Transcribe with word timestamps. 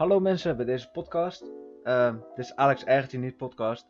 Hallo 0.00 0.20
mensen 0.20 0.56
bij 0.56 0.64
deze 0.64 0.90
podcast. 0.90 1.44
Uh, 1.84 2.14
dit 2.34 2.44
is 2.44 2.56
Alex 2.56 2.84
Ergert 2.84 3.12
niet 3.18 3.36
podcast. 3.36 3.86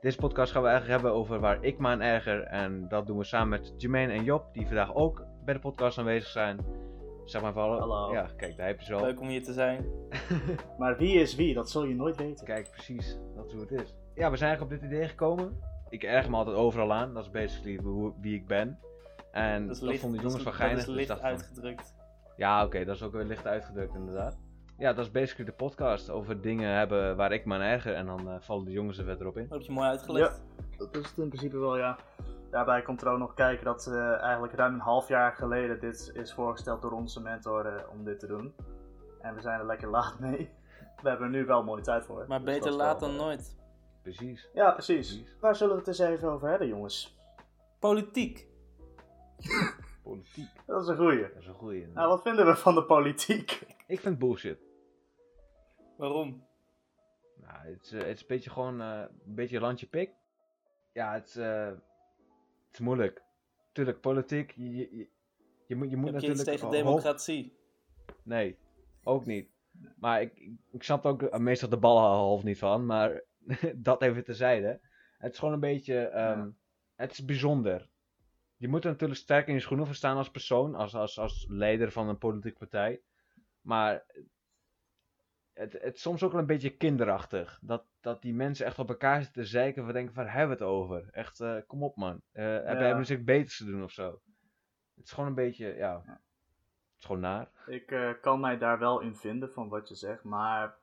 Deze 0.00 0.16
podcast 0.16 0.52
gaan 0.52 0.62
we 0.62 0.68
eigenlijk 0.68 1.00
hebben 1.00 1.20
over 1.20 1.40
waar 1.40 1.64
ik 1.64 1.78
me 1.78 1.88
aan 1.88 2.00
erger. 2.00 2.42
En 2.42 2.88
dat 2.88 3.06
doen 3.06 3.18
we 3.18 3.24
samen 3.24 3.48
met 3.48 3.74
Jermaine 3.76 4.12
en 4.12 4.24
Job, 4.24 4.54
die 4.54 4.66
vandaag 4.66 4.94
ook 4.94 5.24
bij 5.44 5.54
de 5.54 5.60
podcast 5.60 5.98
aanwezig 5.98 6.28
zijn. 6.28 6.58
Zeg 7.24 7.42
maar 7.42 7.52
vallen. 7.52 7.78
Hallo. 7.78 8.12
Ja, 8.12 8.28
kijk, 8.36 8.56
daar 8.56 8.66
heb 8.66 8.78
je 8.80 8.84
zo. 8.84 9.00
Leuk 9.00 9.20
om 9.20 9.28
hier 9.28 9.42
te 9.42 9.52
zijn. 9.52 9.86
Maar 10.78 10.96
wie 10.96 11.20
is 11.20 11.34
wie? 11.34 11.54
Dat 11.54 11.70
zul 11.70 11.84
je 11.84 11.94
nooit 11.94 12.16
weten. 12.16 12.44
Kijk, 12.46 12.70
precies. 12.70 13.18
Dat 13.36 13.46
is 13.46 13.52
hoe 13.52 13.60
het 13.60 13.70
is. 13.70 13.94
Ja, 14.14 14.30
we 14.30 14.36
zijn 14.36 14.50
eigenlijk 14.50 14.62
op 14.62 14.70
dit 14.70 14.82
idee 14.82 15.08
gekomen. 15.08 15.60
Ik 15.88 16.02
erger 16.02 16.30
me 16.30 16.36
altijd 16.36 16.56
overal 16.56 16.92
aan. 16.92 17.14
Dat 17.14 17.24
is 17.24 17.30
basically 17.30 17.78
hoe, 17.82 18.12
wie 18.20 18.34
ik 18.34 18.46
ben. 18.46 18.78
En 19.32 19.66
dat, 19.66 19.80
licht- 19.80 20.00
vonden 20.00 20.20
de 20.20 20.26
jongens 20.26 20.44
is- 20.46 20.54
geinig. 20.54 20.76
Dat 20.78 20.86
dus 20.86 20.96
is 20.96 21.02
ik 21.02 21.08
licht 21.08 21.08
dacht 21.08 21.20
van- 21.20 21.30
uitgedrukt. 21.30 21.94
Ja, 22.36 22.64
oké, 22.64 22.84
dat 22.84 22.96
is 22.96 23.02
ook 23.02 23.12
weer 23.12 23.24
licht 23.24 23.46
uitgedrukt 23.46 23.94
inderdaad. 23.94 24.38
Ja, 24.78 24.92
dat 24.92 25.04
is 25.04 25.10
basically 25.10 25.50
de 25.50 25.56
podcast 25.56 26.10
over 26.10 26.40
dingen 26.40 26.70
hebben 26.76 27.16
waar 27.16 27.32
ik 27.32 27.44
me 27.44 27.54
aan 27.54 27.60
erger. 27.60 27.94
En 27.94 28.06
dan 28.06 28.28
eh, 28.28 28.34
vallen 28.40 28.64
de 28.64 28.70
jongens 28.70 28.98
er 28.98 29.04
verder 29.04 29.26
op 29.26 29.36
in. 29.36 29.42
Dat 29.48 29.58
heb 29.58 29.66
je 29.66 29.72
mooi 29.72 29.88
uitgelegd. 29.88 30.42
Dat 30.76 30.96
is 30.96 31.08
het 31.08 31.18
in 31.18 31.28
principe 31.28 31.58
wel, 31.58 31.76
ja. 31.76 31.98
Daarbij 32.50 32.82
komt 32.82 33.02
er 33.02 33.08
ook 33.08 33.18
nog 33.18 33.34
kijken 33.34 33.64
dat 33.64 33.86
eh, 33.86 34.22
eigenlijk 34.22 34.52
ruim 34.52 34.74
een 34.74 34.80
half 34.80 35.08
jaar 35.08 35.32
geleden 35.32 35.80
dit 35.80 36.10
is 36.14 36.34
voorgesteld 36.34 36.82
door 36.82 36.92
onze 36.92 37.20
mentor 37.20 37.66
eh, 37.66 37.90
om 37.90 38.04
dit 38.04 38.20
te 38.20 38.26
doen. 38.26 38.54
En 39.20 39.34
we 39.34 39.40
zijn 39.40 39.60
er 39.60 39.66
lekker 39.66 39.88
laat 39.88 40.18
mee. 40.20 40.50
We 41.02 41.08
hebben 41.08 41.26
er 41.26 41.32
nu 41.32 41.44
wel 41.44 41.64
mooie 41.64 41.82
tijd 41.82 42.04
voor. 42.04 42.24
Maar 42.28 42.44
Dus 42.44 42.54
beter 42.54 42.72
laat 42.72 43.00
wel, 43.00 43.08
dan 43.08 43.18
nooit. 43.18 43.56
Precies. 44.02 44.48
Ja, 44.54 44.70
precies. 44.70 45.16
Precies. 45.16 45.36
Waar 45.40 45.56
zullen 45.56 45.72
we 45.72 45.78
het 45.78 45.88
eens 45.88 45.98
even 45.98 46.30
over 46.30 46.48
hebben, 46.48 46.68
jongens? 46.68 47.18
Politiek. 47.78 48.46
Politiek. 50.02 50.50
Dat 50.66 50.82
is 50.82 50.88
een 50.88 50.96
goeie. 50.96 51.22
Dat 51.22 51.42
is 51.42 51.46
een 51.46 51.54
goeie. 51.54 51.86
Nou, 51.86 52.08
wat 52.08 52.22
vinden 52.22 52.46
we 52.46 52.56
van 52.56 52.74
de 52.74 52.84
politiek? 52.84 53.66
Ik 53.86 54.00
vind 54.00 54.18
bullshit. 54.18 54.67
Waarom? 55.98 56.46
Nou, 57.36 57.66
het 57.66 57.82
is, 57.84 57.92
eh, 57.92 57.98
het 57.98 58.14
is 58.14 58.20
een 58.20 58.26
beetje 58.26 58.50
gewoon 58.50 58.80
eh, 58.80 59.04
een 59.26 59.34
beetje 59.34 59.60
landje 59.60 59.86
pik. 59.86 60.10
Ja, 60.92 61.12
het 61.12 61.26
is, 61.26 61.36
eh, 61.36 61.66
het 61.66 62.72
is 62.72 62.78
moeilijk. 62.78 63.22
Tuurlijk, 63.72 64.00
politiek. 64.00 64.52
Je, 64.56 65.08
je, 65.66 65.76
moet, 65.76 65.90
je 65.90 65.96
moet 65.96 66.08
iets 66.08 66.22
natuurlijk. 66.22 66.48
tegen 66.48 66.70
democratie? 66.70 67.56
Nee, 68.22 68.58
ook 69.02 69.26
niet. 69.26 69.50
Maar 69.96 70.20
ik, 70.22 70.50
ik, 70.70 70.82
snap 70.82 71.06
ook 71.06 71.38
meestal 71.38 71.68
de 71.68 71.76
bal 71.76 71.98
half 71.98 72.42
niet 72.42 72.58
van. 72.58 72.86
Maar 72.86 73.22
dat 73.76 74.02
even 74.02 74.24
terzijde. 74.24 74.80
Het 75.18 75.32
is 75.32 75.38
gewoon 75.38 75.54
een 75.54 75.60
beetje. 75.60 75.98
ehm, 75.98 76.38
Ja. 76.38 76.52
Het 76.94 77.12
is 77.12 77.24
bijzonder. 77.24 77.88
Je 78.56 78.68
moet 78.68 78.84
er 78.84 78.90
natuurlijk 78.90 79.20
sterk 79.20 79.46
in 79.46 79.54
je 79.54 79.60
schoenen 79.60 79.94
staan 79.94 80.16
als 80.16 80.30
persoon. 80.30 80.74
Als, 80.74 80.94
als, 80.94 81.18
als 81.18 81.46
leider 81.48 81.92
van 81.92 82.08
een 82.08 82.18
politieke 82.18 82.58
partij. 82.58 83.00
Maar. 83.60 84.06
Het, 85.58 85.72
het 85.72 85.94
is 85.94 86.00
soms 86.00 86.22
ook 86.22 86.32
wel 86.32 86.40
een 86.40 86.46
beetje 86.46 86.76
kinderachtig. 86.76 87.58
Dat, 87.62 87.84
dat 88.00 88.22
die 88.22 88.34
mensen 88.34 88.66
echt 88.66 88.78
op 88.78 88.88
elkaar 88.88 89.22
zitten 89.22 89.42
te 89.42 89.48
zeiken. 89.48 89.86
We 89.86 89.92
denken: 89.92 90.14
waar 90.14 90.32
hebben 90.32 90.58
we 90.58 90.64
het 90.64 90.72
over? 90.72 91.08
Echt, 91.10 91.40
eh, 91.40 91.56
kom 91.66 91.82
op 91.82 91.96
man. 91.96 92.20
Eh 92.32 92.44
Hebben 92.44 92.86
hebben 92.86 93.06
ze 93.06 93.22
beters 93.22 93.56
te 93.56 93.64
doen 93.64 93.82
of 93.82 93.90
zo? 93.90 94.20
Het 94.94 95.04
is 95.04 95.12
gewoon 95.12 95.28
een 95.28 95.34
beetje. 95.34 95.74
Ja. 95.74 96.02
Het 96.06 96.98
is 96.98 97.04
gewoon 97.04 97.20
naar. 97.20 97.48
Ik 97.66 97.90
eh, 97.90 98.10
kan 98.20 98.40
mij 98.40 98.58
daar 98.58 98.78
wel 98.78 99.00
in 99.00 99.14
vinden 99.14 99.52
van 99.52 99.68
wat 99.68 99.88
je 99.88 99.94
zegt, 99.94 100.24
maar 100.24 100.74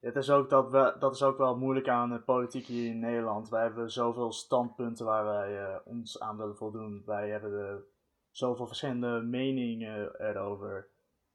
het 0.00 0.16
is 0.16 0.30
ook 0.30 0.50
dat, 0.50 0.70
we, 0.70 0.96
dat 0.98 1.14
is 1.14 1.22
ook 1.22 1.38
wel 1.38 1.56
moeilijk 1.56 1.88
aan 1.88 2.10
de 2.10 2.20
politiek 2.20 2.66
hier 2.66 2.90
in 2.90 2.98
Nederland. 2.98 3.48
Wij 3.48 3.62
hebben 3.62 3.90
zoveel 3.90 4.32
standpunten 4.32 5.06
waar 5.06 5.24
wij 5.24 5.80
ons 5.84 6.20
aan 6.20 6.36
willen 6.36 6.56
voldoen. 6.56 7.02
Wij 7.06 7.28
hebben 7.28 7.50
de, 7.50 7.84
zoveel 8.30 8.66
verschillende 8.66 9.20
meningen 9.20 10.20
erover. 10.20 10.88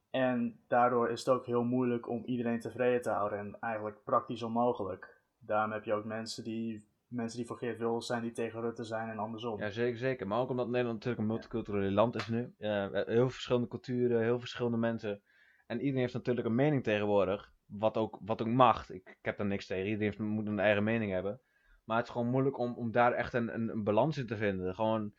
En 0.09 0.59
daardoor 0.67 1.09
is 1.09 1.19
het 1.19 1.29
ook 1.29 1.45
heel 1.45 1.63
moeilijk 1.63 2.09
om 2.09 2.23
iedereen 2.25 2.59
tevreden 2.59 3.01
te 3.01 3.09
houden 3.09 3.39
en 3.39 3.57
eigenlijk 3.59 4.03
praktisch 4.03 4.43
onmogelijk. 4.43 5.21
Daarom 5.39 5.71
heb 5.71 5.83
je 5.83 5.93
ook 5.93 6.05
mensen 6.05 6.43
die, 6.43 6.87
mensen 7.07 7.37
die 7.37 7.47
voor 7.47 7.57
Geert 7.57 7.77
Wilders 7.77 8.05
zijn 8.05 8.21
die 8.21 8.31
tegen 8.31 8.61
Rutte 8.61 8.83
zijn 8.83 9.09
en 9.09 9.17
andersom. 9.17 9.59
Ja, 9.59 9.69
zeker, 9.69 9.97
zeker. 9.97 10.27
Maar 10.27 10.39
ook 10.39 10.49
omdat 10.49 10.67
Nederland 10.67 10.93
natuurlijk 10.93 11.21
een 11.21 11.27
multicultureel 11.27 11.91
land 11.91 12.15
is 12.15 12.27
nu. 12.27 12.53
Heel 12.57 13.29
verschillende 13.29 13.67
culturen, 13.67 14.21
heel 14.21 14.39
verschillende 14.39 14.77
mensen. 14.77 15.21
En 15.67 15.77
iedereen 15.77 16.01
heeft 16.01 16.13
natuurlijk 16.13 16.47
een 16.47 16.55
mening 16.55 16.83
tegenwoordig. 16.83 17.51
Wat 17.65 17.97
ook, 17.97 18.19
wat 18.21 18.41
ook 18.41 18.47
mag. 18.47 18.89
Ik, 18.89 19.09
ik 19.09 19.25
heb 19.25 19.37
daar 19.37 19.47
niks 19.47 19.65
tegen. 19.65 19.85
Iedereen 19.85 20.05
heeft, 20.07 20.19
moet 20.19 20.47
een 20.47 20.59
eigen 20.59 20.83
mening 20.83 21.11
hebben. 21.11 21.41
Maar 21.83 21.97
het 21.97 22.05
is 22.05 22.11
gewoon 22.11 22.29
moeilijk 22.29 22.57
om, 22.57 22.73
om 22.73 22.91
daar 22.91 23.13
echt 23.13 23.33
een, 23.33 23.53
een, 23.53 23.69
een 23.69 23.83
balans 23.83 24.17
in 24.17 24.27
te 24.27 24.37
vinden. 24.37 24.75
Gewoon, 24.75 25.13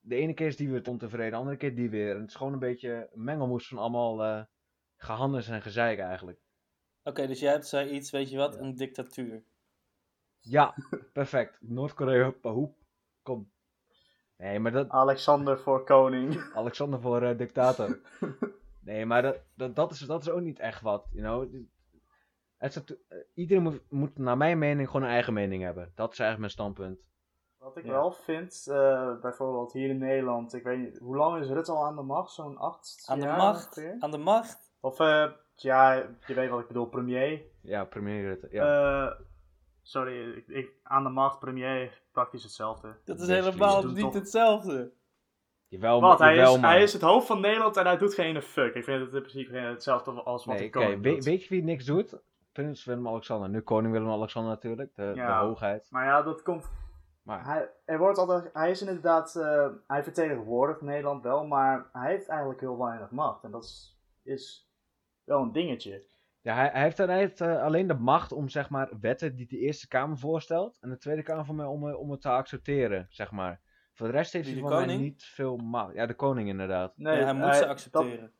de 0.00 0.14
ene 0.14 0.34
keer 0.34 0.46
is 0.46 0.56
die 0.56 0.70
weer 0.70 0.88
ontevreden, 0.88 1.30
de 1.30 1.36
andere 1.36 1.56
keer 1.56 1.74
die 1.74 1.90
weer. 1.90 2.14
En 2.14 2.20
het 2.20 2.28
is 2.28 2.34
gewoon 2.34 2.52
een 2.52 2.58
beetje 2.58 3.08
een 3.12 3.24
mengelmoes 3.24 3.68
van 3.68 3.78
allemaal 3.78 4.24
eh 4.24 4.42
gehannes 4.96 5.48
en 5.48 5.62
gezeik 5.62 5.98
eigenlijk. 5.98 6.40
Oké, 7.02 7.26
dus 7.26 7.40
jij 7.40 7.52
hebt 7.52 7.66
zei 7.66 7.90
iets, 7.90 8.10
weet 8.10 8.30
je 8.30 8.36
wat, 8.36 8.56
een 8.56 8.74
dictatuur. 8.74 9.44
Ja, 10.38 10.74
perfect. 11.12 11.56
Noord-Korea, 11.60 12.34
hoep. 12.42 12.76
Kom. 13.22 13.50
Nee, 14.36 14.58
maar 14.58 14.72
dat, 14.72 14.88
Alexander 14.88 15.58
voor 15.58 15.84
koning. 15.84 16.42
Alexander 16.54 17.00
voor 17.00 17.22
eh, 17.22 17.38
dictator. 17.38 17.98
Nee, 18.82 19.06
maar 19.06 19.22
dat, 19.22 19.42
dat, 19.54 19.76
dat, 19.76 19.92
is, 19.92 19.98
dat 19.98 20.22
is 20.22 20.28
ook 20.28 20.40
niet 20.40 20.58
echt 20.58 20.80
wat, 20.80 21.08
you 21.12 21.22
know. 21.22 21.64
Het 22.56 22.96
iedereen 23.34 23.62
moet, 23.62 23.90
moet 23.90 24.18
naar 24.18 24.36
mijn 24.36 24.58
mening 24.58 24.88
gewoon 24.88 25.02
een 25.02 25.12
eigen 25.12 25.32
mening 25.32 25.62
hebben. 25.62 25.92
Dat 25.94 26.12
is 26.12 26.18
eigenlijk 26.18 26.38
mijn 26.38 26.50
standpunt. 26.50 27.09
Wat 27.60 27.76
ik 27.76 27.84
Ja. 27.84 27.90
wel 27.90 28.12
vind, 28.12 28.66
eh, 28.70 29.20
bijvoorbeeld 29.20 29.72
hier 29.72 29.88
in 29.88 29.98
Nederland, 29.98 30.54
ik 30.54 30.62
weet 30.62 30.78
niet, 30.78 30.98
hoe 30.98 31.16
lang 31.16 31.40
is 31.42 31.48
Rutte 31.48 31.72
al 31.72 31.84
aan 31.86 31.96
de 31.96 32.02
macht? 32.02 32.32
Zo'n 32.32 32.56
acht 32.56 33.04
Aan 33.06 33.18
de 33.18 33.24
jaar 33.26 33.36
macht. 33.36 33.66
ongeveer? 33.76 33.96
Aan 33.98 34.10
de 34.10 34.18
macht. 34.18 34.72
Of, 34.80 35.00
eh, 35.00 35.30
ja, 35.54 35.92
je 36.26 36.34
weet 36.34 36.50
wat 36.50 36.60
ik 36.60 36.66
bedoel, 36.66 36.86
premier. 36.86 37.42
Ja, 37.62 37.84
premier 37.84 38.22
Rutte. 38.22 38.48
Ja. 38.50 39.06
Eh, 39.06 39.20
sorry, 39.82 40.30
ik, 40.36 40.46
ik- 40.48 40.72
aan 40.82 41.02
de 41.02 41.08
macht, 41.10 41.38
premier, 41.38 42.02
praktisch 42.12 42.42
hetzelfde. 42.42 42.96
Dat 43.04 43.20
is 43.20 43.28
helemaal 43.28 43.86
niet 43.86 43.98
toch- 43.98 44.12
hetzelfde. 44.14 44.92
jawel, 45.68 46.00
Wat, 46.00 46.18
hij 46.18 46.34
jawel, 46.34 46.54
is, 46.54 46.60
man. 46.60 46.70
hij 46.70 46.82
is 46.82 46.92
het 46.92 47.02
hoofd 47.02 47.26
van 47.26 47.40
Nederland 47.40 47.76
en 47.76 47.86
hij 47.86 47.96
doet 47.98 48.14
geen 48.14 48.42
fuck. 48.42 48.74
Ik 48.74 48.84
vind 48.84 49.00
het 49.04 49.14
in 49.14 49.20
principe 49.22 49.50
geen- 49.52 49.64
hetzelfde 49.64 50.10
als 50.10 50.44
wat 50.44 50.58
Nee, 50.58 50.70
de 50.70 50.78
we- 50.78 51.00
doet. 51.00 51.24
weet 51.24 51.42
je 51.42 51.48
wie 51.48 51.62
niks 51.62 51.84
doet? 51.84 52.18
Prins 52.52 52.84
Willem-Alexander. 52.84 53.48
Nu 53.48 53.60
koning 53.60 53.92
Willem-Alexander 53.92 54.50
natuurlijk. 54.52 54.94
De, 54.94 55.12
Ja. 55.14 55.40
de 55.40 55.46
hoogheid. 55.46 55.86
Maar 55.90 56.04
ja, 56.04 56.22
dat 56.22 56.42
komt 56.42 56.70
Maar 57.22 57.44
Hij, 57.44 57.70
er 57.84 57.98
wordt 57.98 58.18
altijd, 58.18 58.50
hij 58.52 58.70
is 58.70 58.80
inderdaad, 58.80 59.36
eh, 59.36 59.68
hij 59.86 60.02
vertegenwoordigt 60.02 60.80
Nederland 60.80 61.22
wel, 61.22 61.46
maar 61.46 61.88
hij 61.92 62.10
heeft 62.10 62.28
eigenlijk 62.28 62.60
heel 62.60 62.78
weinig 62.78 63.10
macht. 63.10 63.44
En 63.44 63.50
dat 63.50 63.64
is, 63.64 64.00
is 64.22 64.70
wel 65.24 65.40
een 65.42 65.52
dingetje. 65.52 66.04
ja, 66.40 66.54
hij, 66.54 66.68
hij 66.72 66.82
heeft, 66.82 66.98
hij 66.98 67.18
heeft 67.18 67.40
eh, 67.40 67.62
alleen 67.62 67.86
de 67.86 67.94
macht 67.94 68.32
om 68.32 68.48
zeg 68.48 68.70
maar 68.70 68.90
wetten 69.00 69.36
die 69.36 69.46
de 69.46 69.58
Eerste 69.58 69.88
Kamer 69.88 70.18
voorstelt. 70.18 70.78
En 70.80 70.90
de 70.90 70.98
Tweede 70.98 71.22
Kamer 71.22 71.44
voor 71.44 71.54
mij 71.54 71.66
om, 71.66 71.88
eh, 71.88 71.98
om 71.98 72.10
het 72.10 72.20
te 72.20 72.28
accepteren, 72.30 73.06
zeg 73.10 73.30
maar. 73.30 73.60
Voor 73.94 74.06
de 74.06 74.12
rest 74.12 74.32
heeft 74.32 74.46
hij 74.46 74.54
de 74.54 74.60
voor 74.60 74.70
mij 74.70 74.96
niet 74.96 75.24
veel 75.24 75.56
macht. 75.56 75.94
Ja, 75.94 76.06
de 76.06 76.14
koning 76.14 76.48
inderdaad. 76.48 76.92
Nee, 76.96 77.16
ja, 77.18 77.24
hij 77.24 77.34
moet 77.34 77.44
hij- 77.44 77.54
ze 77.54 77.60
dat- 77.60 77.70
accepteren. 77.70 78.32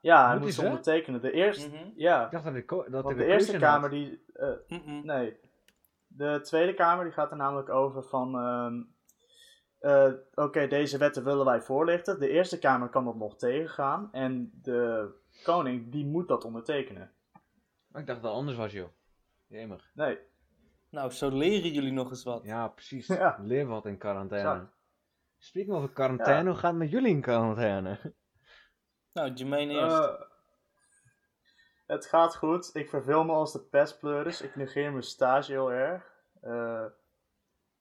ja, 0.00 0.24
hij 0.26 0.34
Moet 0.34 0.42
hij 0.42 0.52
ze 0.52 0.60
ze? 0.60 0.66
ondertekenen. 0.66 1.20
De 1.20 1.30
eerste, 1.32 1.68
Mhm. 1.68 1.90
ja, 1.96 2.24
Ik 2.24 2.30
dacht 2.30 2.44
dat 2.44 2.54
de, 2.54 2.86
dat 2.90 3.04
want 3.04 3.16
de 3.16 3.24
Eerste 3.24 3.52
had. 3.52 3.60
Kamer 3.60 3.90
die, 3.90 4.24
eh, 4.32 4.48
Mhm. 4.68 5.06
nee. 5.06 5.44
De 6.16 6.40
Tweede 6.42 6.74
Kamer 6.74 7.04
die 7.04 7.12
gaat 7.12 7.30
er 7.30 7.36
namelijk 7.36 7.68
over 7.68 8.02
van, 8.02 8.38
ehm, 8.38 8.82
eh, 9.78 10.12
oké, 10.34 10.66
deze 10.66 10.98
wetten 10.98 11.24
willen 11.24 11.44
wij 11.44 11.60
voorlichten. 11.60 12.20
De 12.20 12.28
Eerste 12.28 12.58
Kamer 12.58 12.88
kan 12.88 13.04
dat 13.04 13.16
nog 13.16 13.36
tegengaan 13.36 14.08
en 14.12 14.50
de 14.62 15.10
koning 15.44 15.92
die 15.92 16.06
moet 16.06 16.28
dat 16.28 16.44
ondertekenen. 16.44 17.12
Maar 17.86 18.00
ik 18.00 18.06
dacht 18.06 18.22
dat 18.22 18.30
het 18.30 18.40
anders 18.40 18.56
was, 18.56 18.72
joh. 18.72 18.88
Jemig. 19.46 19.90
Nee, 19.94 20.18
Nou, 20.90 21.10
zo 21.10 21.30
leren 21.30 21.70
jullie 21.72 21.92
nog 21.92 22.10
eens 22.10 22.24
wat. 22.24 22.44
Ja, 22.44 22.68
precies. 22.68 23.06
Ja. 23.22 23.38
Leer 23.42 23.66
wat 23.66 23.86
in 23.86 23.98
quarantaine. 23.98 24.48
Exact. 24.50 24.74
Speaking 25.38 25.76
over 25.76 25.92
quarantaine, 25.92 26.42
Ja. 26.44 26.48
hoe 26.50 26.54
gaat 26.58 26.70
het 26.70 26.78
met 26.80 26.90
jullie 26.90 27.10
in 27.10 27.20
quarantaine? 27.20 28.14
Nou, 29.12 29.32
Jermaine 29.32 29.72
eerst. 29.72 29.98
Eh, 29.98 30.20
het 31.86 32.06
gaat 32.06 32.36
goed. 32.36 32.70
Ik 32.74 32.88
verveel 32.88 33.24
me 33.24 33.32
als 33.32 33.52
de 33.52 33.60
pestpleuris. 33.60 34.40
Ik 34.40 34.56
negeer 34.56 34.90
mijn 34.90 35.02
stage 35.02 35.52
heel 35.52 35.72
erg. 35.72 36.12
Eh, 36.40 36.84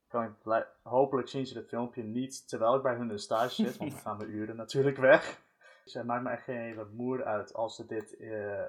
kan 0.08 0.24
ik 0.24 0.66
Hopelijk 0.84 1.28
zien 1.28 1.46
ze 1.46 1.54
dit 1.54 1.68
filmpje 1.68 2.04
niet 2.04 2.48
terwijl 2.50 2.76
ik 2.76 2.82
bij 2.82 2.92
hun 2.94 3.02
in 3.02 3.08
de 3.08 3.18
stage 3.18 3.56
zit, 3.64 3.78
want 3.78 3.92
dan 3.92 4.00
gaan 4.00 4.18
mijn 4.18 4.30
uren 4.30 4.56
natuurlijk 4.56 4.98
weg. 4.98 5.42
Dus 5.84 5.94
het 5.94 6.06
maakt 6.06 6.24
me 6.24 6.30
echt 6.30 6.44
geen 6.44 6.58
hele 6.60 6.88
moer 6.92 7.24
uit 7.24 7.54
als 7.54 7.76
ze 7.76 7.86
dit 7.86 8.18
eh, 8.18 8.64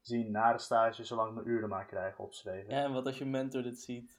zien 0.00 0.30
na 0.30 0.52
de 0.52 0.58
stage, 0.58 1.04
zolang 1.04 1.28
ik 1.28 1.34
mijn 1.34 1.48
uren 1.48 1.68
maar 1.68 1.84
krijg 1.86 2.18
opgeschreven. 2.18 2.74
Ja, 2.74 2.82
en 2.84 2.92
wat 2.92 3.06
als 3.06 3.18
je 3.18 3.24
mentor 3.26 3.62
dit 3.62 3.78
ziet? 3.80 4.18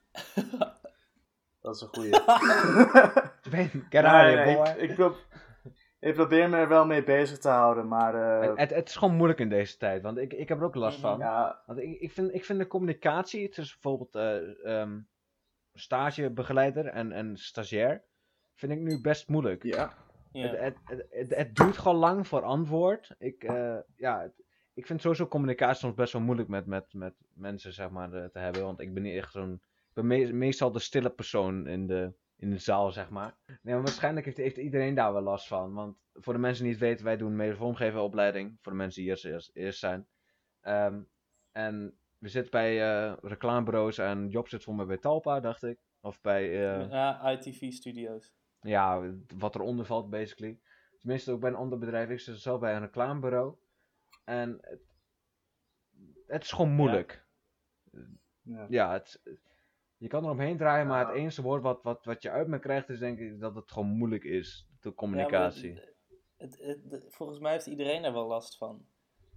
Dat 1.60 1.74
is 1.74 1.80
een 1.80 1.88
goeie. 1.88 2.12
Get 3.90 4.02
Nee, 4.02 4.04
out 4.04 4.04
of 4.04 4.30
here, 4.30 4.44
nee, 4.44 4.56
boy. 4.56 4.66
ik, 4.66 4.76
ik, 4.90 4.94
pro- 4.94 5.16
ik 6.08 6.14
probeer 6.14 6.48
me 6.48 6.56
er 6.56 6.68
wel 6.68 6.86
mee 6.86 7.04
bezig 7.04 7.38
te 7.38 7.48
houden, 7.48 7.88
maar 7.88 8.14
eh, 8.42 8.48
Het, 8.48 8.58
het, 8.58 8.70
het 8.70 8.88
is 8.88 8.96
gewoon 8.96 9.14
moeilijk 9.14 9.40
in 9.40 9.48
deze 9.48 9.76
tijd, 9.76 10.02
want 10.02 10.18
ik, 10.18 10.32
ik 10.32 10.48
heb 10.48 10.58
er 10.58 10.64
ook 10.64 10.74
last 10.74 10.98
Mhm. 10.98 11.06
van. 11.06 11.18
ja, 11.18 11.62
Want 11.66 11.78
ik, 11.78 12.00
ik, 12.00 12.12
vind, 12.12 12.34
ik 12.34 12.44
vind 12.44 12.58
de 12.58 12.66
communicatie 12.66 13.48
tussen 13.48 13.78
bijvoorbeeld 13.82 14.14
eh, 14.14 14.80
ehm, 14.80 14.98
stagebegeleider 15.74 16.86
en, 16.86 17.12
en 17.12 17.36
stagiair, 17.36 18.02
vind 18.54 18.72
ik 18.72 18.78
nu 18.80 19.00
best 19.00 19.28
moeilijk. 19.28 19.62
ja. 19.62 19.92
Ja. 20.32 20.48
Het, 20.48 20.58
het, 20.60 20.76
het, 20.84 21.06
het, 21.10 21.34
het 21.36 21.56
duurt 21.56 21.78
gewoon 21.78 21.96
lang 21.98 22.26
voor 22.28 22.42
antwoord. 22.42 23.14
Ik, 23.18 23.44
eh, 23.44 23.76
ja, 23.96 24.20
het- 24.20 24.42
ik 24.74 24.86
vind 24.86 25.00
sowieso 25.00 25.26
communicatie 25.26 25.76
soms 25.80 25.94
best 25.94 26.12
wel 26.12 26.22
moeilijk 26.22 26.48
met, 26.48 26.66
met, 26.66 26.84
met 26.92 27.14
mensen, 27.34 27.72
zeg 27.72 27.90
maar, 27.90 28.10
te 28.10 28.38
hebben. 28.38 28.62
Want 28.62 28.80
ik 28.80 28.94
ben 28.94 29.02
niet 29.02 29.16
echt 29.16 29.32
zo'n... 29.32 29.52
Ik 29.88 29.92
ben 29.94 30.06
me- 30.06 30.32
meestal 30.32 30.72
de 30.72 30.78
stille 30.78 31.10
persoon 31.10 31.66
in 31.66 31.86
de, 31.86 32.12
in 32.44 32.50
de 32.50 32.58
zaal, 32.58 32.92
zeg 32.92 33.10
maar. 33.10 33.34
Nee, 33.46 33.74
maar 33.74 33.82
waarschijnlijk 33.82 34.24
heeft, 34.26 34.36
heeft 34.38 34.56
iedereen 34.56 34.94
daar 34.94 35.12
wel 35.12 35.22
last 35.22 35.46
van. 35.46 35.72
Want 35.74 35.96
voor 36.12 36.32
de 36.32 36.38
mensen 36.38 36.64
die 36.64 36.72
het 36.72 36.82
weten, 36.82 37.04
wij 37.04 37.16
doen 37.16 37.30
een 37.30 37.36
mediavormgeveropleiding. 37.36 38.58
Voor 38.60 38.72
de 38.72 38.78
mensen 38.78 39.00
die 39.02 39.10
eerst, 39.10 39.24
eerst, 39.24 39.50
eerst 39.54 39.78
zijn. 39.78 40.06
Ehm, 40.60 41.02
en 41.52 41.98
we 42.18 42.28
zitten 42.28 42.50
bij 42.50 42.82
eh, 42.82 43.16
reclamebureaus 43.22 43.98
en 43.98 44.28
Job 44.28 44.48
zit 44.48 44.62
voor 44.64 44.74
mij 44.74 44.86
bij 44.86 44.98
Talpa, 44.98 45.40
dacht 45.40 45.62
ik. 45.62 45.78
Of 46.00 46.20
bij... 46.20 46.44
eh, 46.82 46.90
Ja, 46.90 47.30
ITV-studio's. 47.30 48.32
ja, 48.60 49.12
wat 49.36 49.54
eronder 49.54 49.86
valt, 49.86 50.10
basically. 50.10 50.58
Tenminste, 50.98 51.32
ook 51.32 51.40
bij 51.40 51.50
een 51.50 51.56
ander 51.56 51.78
bedrijf. 51.78 52.10
Ik 52.10 52.20
zit 52.20 52.38
zelf 52.38 52.60
bij 52.60 52.74
een 52.74 52.80
reclamebureau. 52.80 53.54
En 54.24 54.58
het, 54.60 54.80
het 56.26 56.42
is 56.42 56.52
gewoon 56.52 56.70
moeilijk. 56.72 57.24
Ja. 58.42 58.66
Ja, 58.68 58.92
het, 58.92 59.20
je 59.96 60.08
kan 60.08 60.24
er 60.24 60.30
omheen 60.30 60.56
draaien, 60.56 60.86
maar 60.86 61.06
het 61.06 61.16
enige 61.16 61.42
woord 61.42 61.62
wat, 61.62 61.82
wat, 61.82 62.04
wat 62.04 62.22
je 62.22 62.30
uit 62.30 62.48
me 62.48 62.58
krijgt 62.58 62.88
is 62.88 62.98
denk 62.98 63.18
ik 63.18 63.40
dat 63.40 63.54
het 63.54 63.72
gewoon 63.72 63.88
moeilijk 63.88 64.24
is. 64.24 64.68
De 64.80 64.88
Ja, 64.88 64.94
communicatie. 64.94 65.80
het, 66.36 66.58
het, 66.60 66.80
het- 66.90 67.06
volgens 67.08 67.38
mij 67.38 67.52
heeft 67.52 67.66
iedereen 67.66 68.02
daar 68.02 68.12
wel 68.12 68.26
last 68.26 68.56
van. 68.56 68.86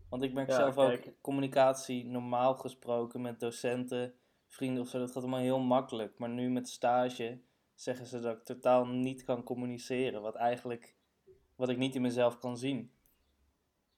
Want 0.09 0.23
ik 0.23 0.33
merk 0.33 0.49
Ja, 0.49 0.55
zelf 0.55 0.75
kijk. 0.75 1.07
ook 1.07 1.13
communicatie 1.21 2.05
normaal 2.05 2.55
gesproken 2.55 3.21
met 3.21 3.39
docenten, 3.39 4.13
vrienden 4.47 4.83
of 4.83 4.89
zo. 4.89 4.99
Dat 4.99 5.11
gaat 5.11 5.21
allemaal 5.23 5.39
heel 5.39 5.59
makkelijk. 5.59 6.17
Maar 6.19 6.29
nu 6.29 6.49
met 6.49 6.69
stage 6.69 7.41
zeggen 7.75 8.05
ze 8.05 8.19
dat 8.19 8.37
ik 8.37 8.43
totaal 8.43 8.85
niet 8.87 9.23
kan 9.23 9.43
communiceren. 9.43 10.21
Wat 10.21 10.35
eigenlijk, 10.35 10.95
wat 11.55 11.69
ik 11.69 11.77
niet 11.77 11.95
in 11.95 12.01
mezelf 12.01 12.37
kan 12.39 12.57
zien. 12.57 12.91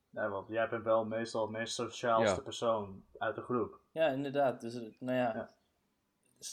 Nee, 0.09 0.27
want 0.27 0.47
jij 0.47 0.69
bent 0.69 0.83
wel 0.83 1.05
meestal 1.05 1.45
de 1.45 1.51
meest 1.51 1.73
sociaalste 1.73 2.35
Ja. 2.35 2.41
persoon 2.41 3.03
uit 3.17 3.35
de 3.35 3.41
groep. 3.41 3.79
Ja, 3.91 4.07
inderdaad. 4.07 4.61
Dus, 4.61 4.73
nou 4.99 5.17
ja. 5.17 5.53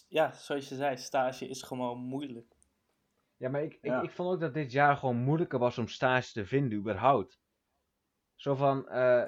Ja. 0.08 0.32
Zoals 0.32 0.68
je 0.68 0.74
zei, 0.74 0.96
stage 0.96 1.48
is 1.48 1.62
gewoon 1.62 1.98
moeilijk. 1.98 2.54
Ja, 3.36 3.48
maar 3.48 3.62
ik, 3.62 3.72
ik, 3.72 3.78
Ja. 3.80 4.02
ik 4.02 4.10
vond 4.10 4.28
ook 4.34 4.40
dat 4.40 4.54
dit 4.54 4.72
jaar 4.72 4.96
gewoon 4.96 5.16
moeilijker 5.16 5.58
was 5.58 5.78
om 5.78 5.88
stage 5.88 6.32
te 6.32 6.46
vinden, 6.46 6.78
überhaupt. 6.78 7.40
Zo 8.34 8.54
van, 8.54 8.88
eh, 8.88 9.24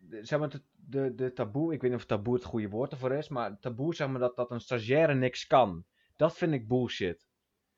de- 0.00 0.24
zeg 0.24 0.38
maar, 0.38 0.48
de, 0.48 0.62
de, 0.72 1.14
de 1.14 1.32
taboe, 1.32 1.72
ik 1.72 1.80
weet 1.80 1.90
niet 1.90 2.00
of 2.00 2.06
taboe 2.06 2.34
het 2.34 2.44
goede 2.44 2.68
woord 2.68 2.92
ervoor 2.92 3.12
is, 3.12 3.28
maar 3.28 3.58
taboe, 3.58 3.94
zeg 3.94 4.08
maar, 4.08 4.20
dat, 4.20 4.36
dat 4.36 4.50
een 4.50 4.60
stagiaire 4.60 5.14
niks 5.14 5.46
kan. 5.46 5.84
Dat 6.16 6.36
vind 6.36 6.52
ik 6.52 6.68
bullshit. 6.68 7.26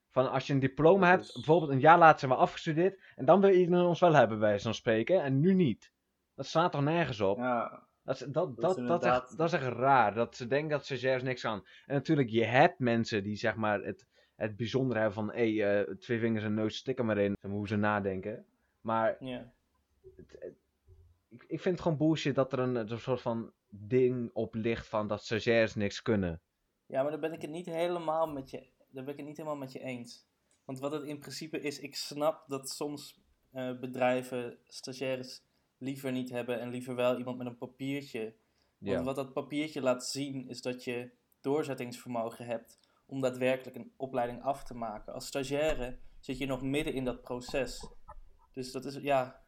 Van 0.08 0.31
als 0.31 0.46
je 0.46 0.52
een 0.52 0.61
diploma 0.61 1.00
Dat 1.00 1.11
hebt, 1.11 1.22
is- 1.28 1.32
bijvoorbeeld 1.34 1.70
een 1.70 1.81
jaar 1.81 1.99
later 1.99 2.19
zijn 2.19 2.31
we 2.31 2.37
afgestudeerd, 2.37 3.00
en 3.17 3.25
dan 3.25 3.40
wil 3.40 3.50
iedereen 3.50 3.84
ons 3.87 4.00
wel 4.00 4.14
hebben, 4.14 4.38
bij 4.38 4.58
zo'n 4.58 4.75
spreken, 4.75 5.22
en 5.22 5.40
nu 5.40 5.55
niet. 5.55 5.93
Dat 6.34 6.46
staat 6.46 6.72
toch 6.72 6.82
nergens 6.82 7.20
op? 7.20 7.38
Ja, 7.38 7.88
Dat 8.10 8.20
is, 8.20 8.26
dat, 8.32 8.56
dat, 8.60 8.76
dat, 8.86 9.04
echt, 9.04 9.36
dat 9.36 9.46
is 9.46 9.52
echt 9.52 9.72
raar. 9.72 10.14
Dat 10.14 10.36
ze 10.36 10.46
denken 10.46 10.68
dat 10.70 10.84
stagiairs 10.84 11.22
niks 11.22 11.42
kan. 11.42 11.66
En 11.86 11.94
natuurlijk, 11.94 12.28
je 12.28 12.44
hebt 12.44 12.78
mensen 12.78 13.22
die 13.22 13.36
zeg 13.36 13.54
maar 13.56 13.80
het, 13.82 14.06
het 14.36 14.56
bijzondere 14.56 14.98
hebben 15.00 15.16
van... 15.16 15.32
Hé, 15.32 15.62
eh, 15.64 15.94
twee 15.96 16.18
vingers 16.18 16.44
en 16.44 16.54
neus, 16.54 16.76
stik 16.76 16.98
er 16.98 17.04
maar 17.04 17.18
in. 17.18 17.36
Hoe 17.40 17.68
ze 17.68 17.76
nadenken. 17.76 18.44
Maar 18.80 19.24
Ja. 19.24 19.52
het- 20.16 20.36
het- 20.38 20.54
ik, 21.28 21.44
ik 21.46 21.60
vind 21.60 21.74
het 21.74 21.80
gewoon 21.80 21.98
bullshit 21.98 22.34
dat 22.34 22.52
er 22.52 22.58
een, 22.58 22.74
een 22.74 22.98
soort 22.98 23.20
van 23.20 23.52
ding 23.68 24.30
op 24.32 24.54
ligt 24.54 24.88
van 24.88 25.08
dat 25.08 25.24
stagiairs 25.24 25.74
niks 25.74 26.02
kunnen. 26.02 26.40
Ja, 26.86 27.02
maar 27.02 27.10
daar 27.10 27.20
ben 27.20 27.32
ik 27.32 27.42
het 27.42 27.50
niet 27.50 27.66
helemaal 27.66 28.26
met 28.26 28.50
je, 28.50 28.66
daar 28.90 29.04
ben 29.04 29.12
ik 29.12 29.16
het 29.18 29.26
niet 29.28 29.36
helemaal 29.36 29.58
met 29.58 29.72
je 29.72 29.80
eens. 29.80 30.26
Want 30.64 30.78
wat 30.78 30.92
het 30.92 31.04
in 31.04 31.18
principe 31.18 31.60
is, 31.60 31.78
ik 31.80 31.94
snap 31.94 32.44
dat 32.48 32.68
soms 32.68 33.20
eh, 33.52 33.78
bedrijven 33.78 34.58
stagiaires 34.66 35.42
liever 35.81 36.12
niet 36.12 36.31
hebben 36.31 36.61
en 36.61 36.69
liever 36.71 36.94
wel 36.94 37.19
iemand 37.19 37.38
met 37.38 37.47
een 37.47 37.59
papiertje. 37.59 38.21
Want 38.79 38.99
Ja. 38.99 39.03
wat 39.03 39.17
dat 39.17 39.32
papiertje 39.32 39.81
laat 39.81 40.06
zien, 40.06 40.49
is 40.49 40.62
dat 40.62 40.85
je 40.85 41.11
doorzettingsvermogen 41.41 42.47
hebt 42.47 42.79
om 43.06 43.21
daadwerkelijk 43.21 43.77
een 43.77 43.93
opleiding 43.97 44.43
af 44.43 44.65
te 44.65 44.75
maken. 44.75 45.12
Als 45.12 45.27
stagiaire 45.27 45.99
zit 46.21 46.38
je 46.38 46.47
nog 46.47 46.62
midden 46.62 46.94
in 46.94 47.05
dat 47.05 47.23
proces. 47.23 47.88
Dus 48.53 48.73
dat 48.73 48.85
is, 48.85 48.94
ja, 48.94 49.44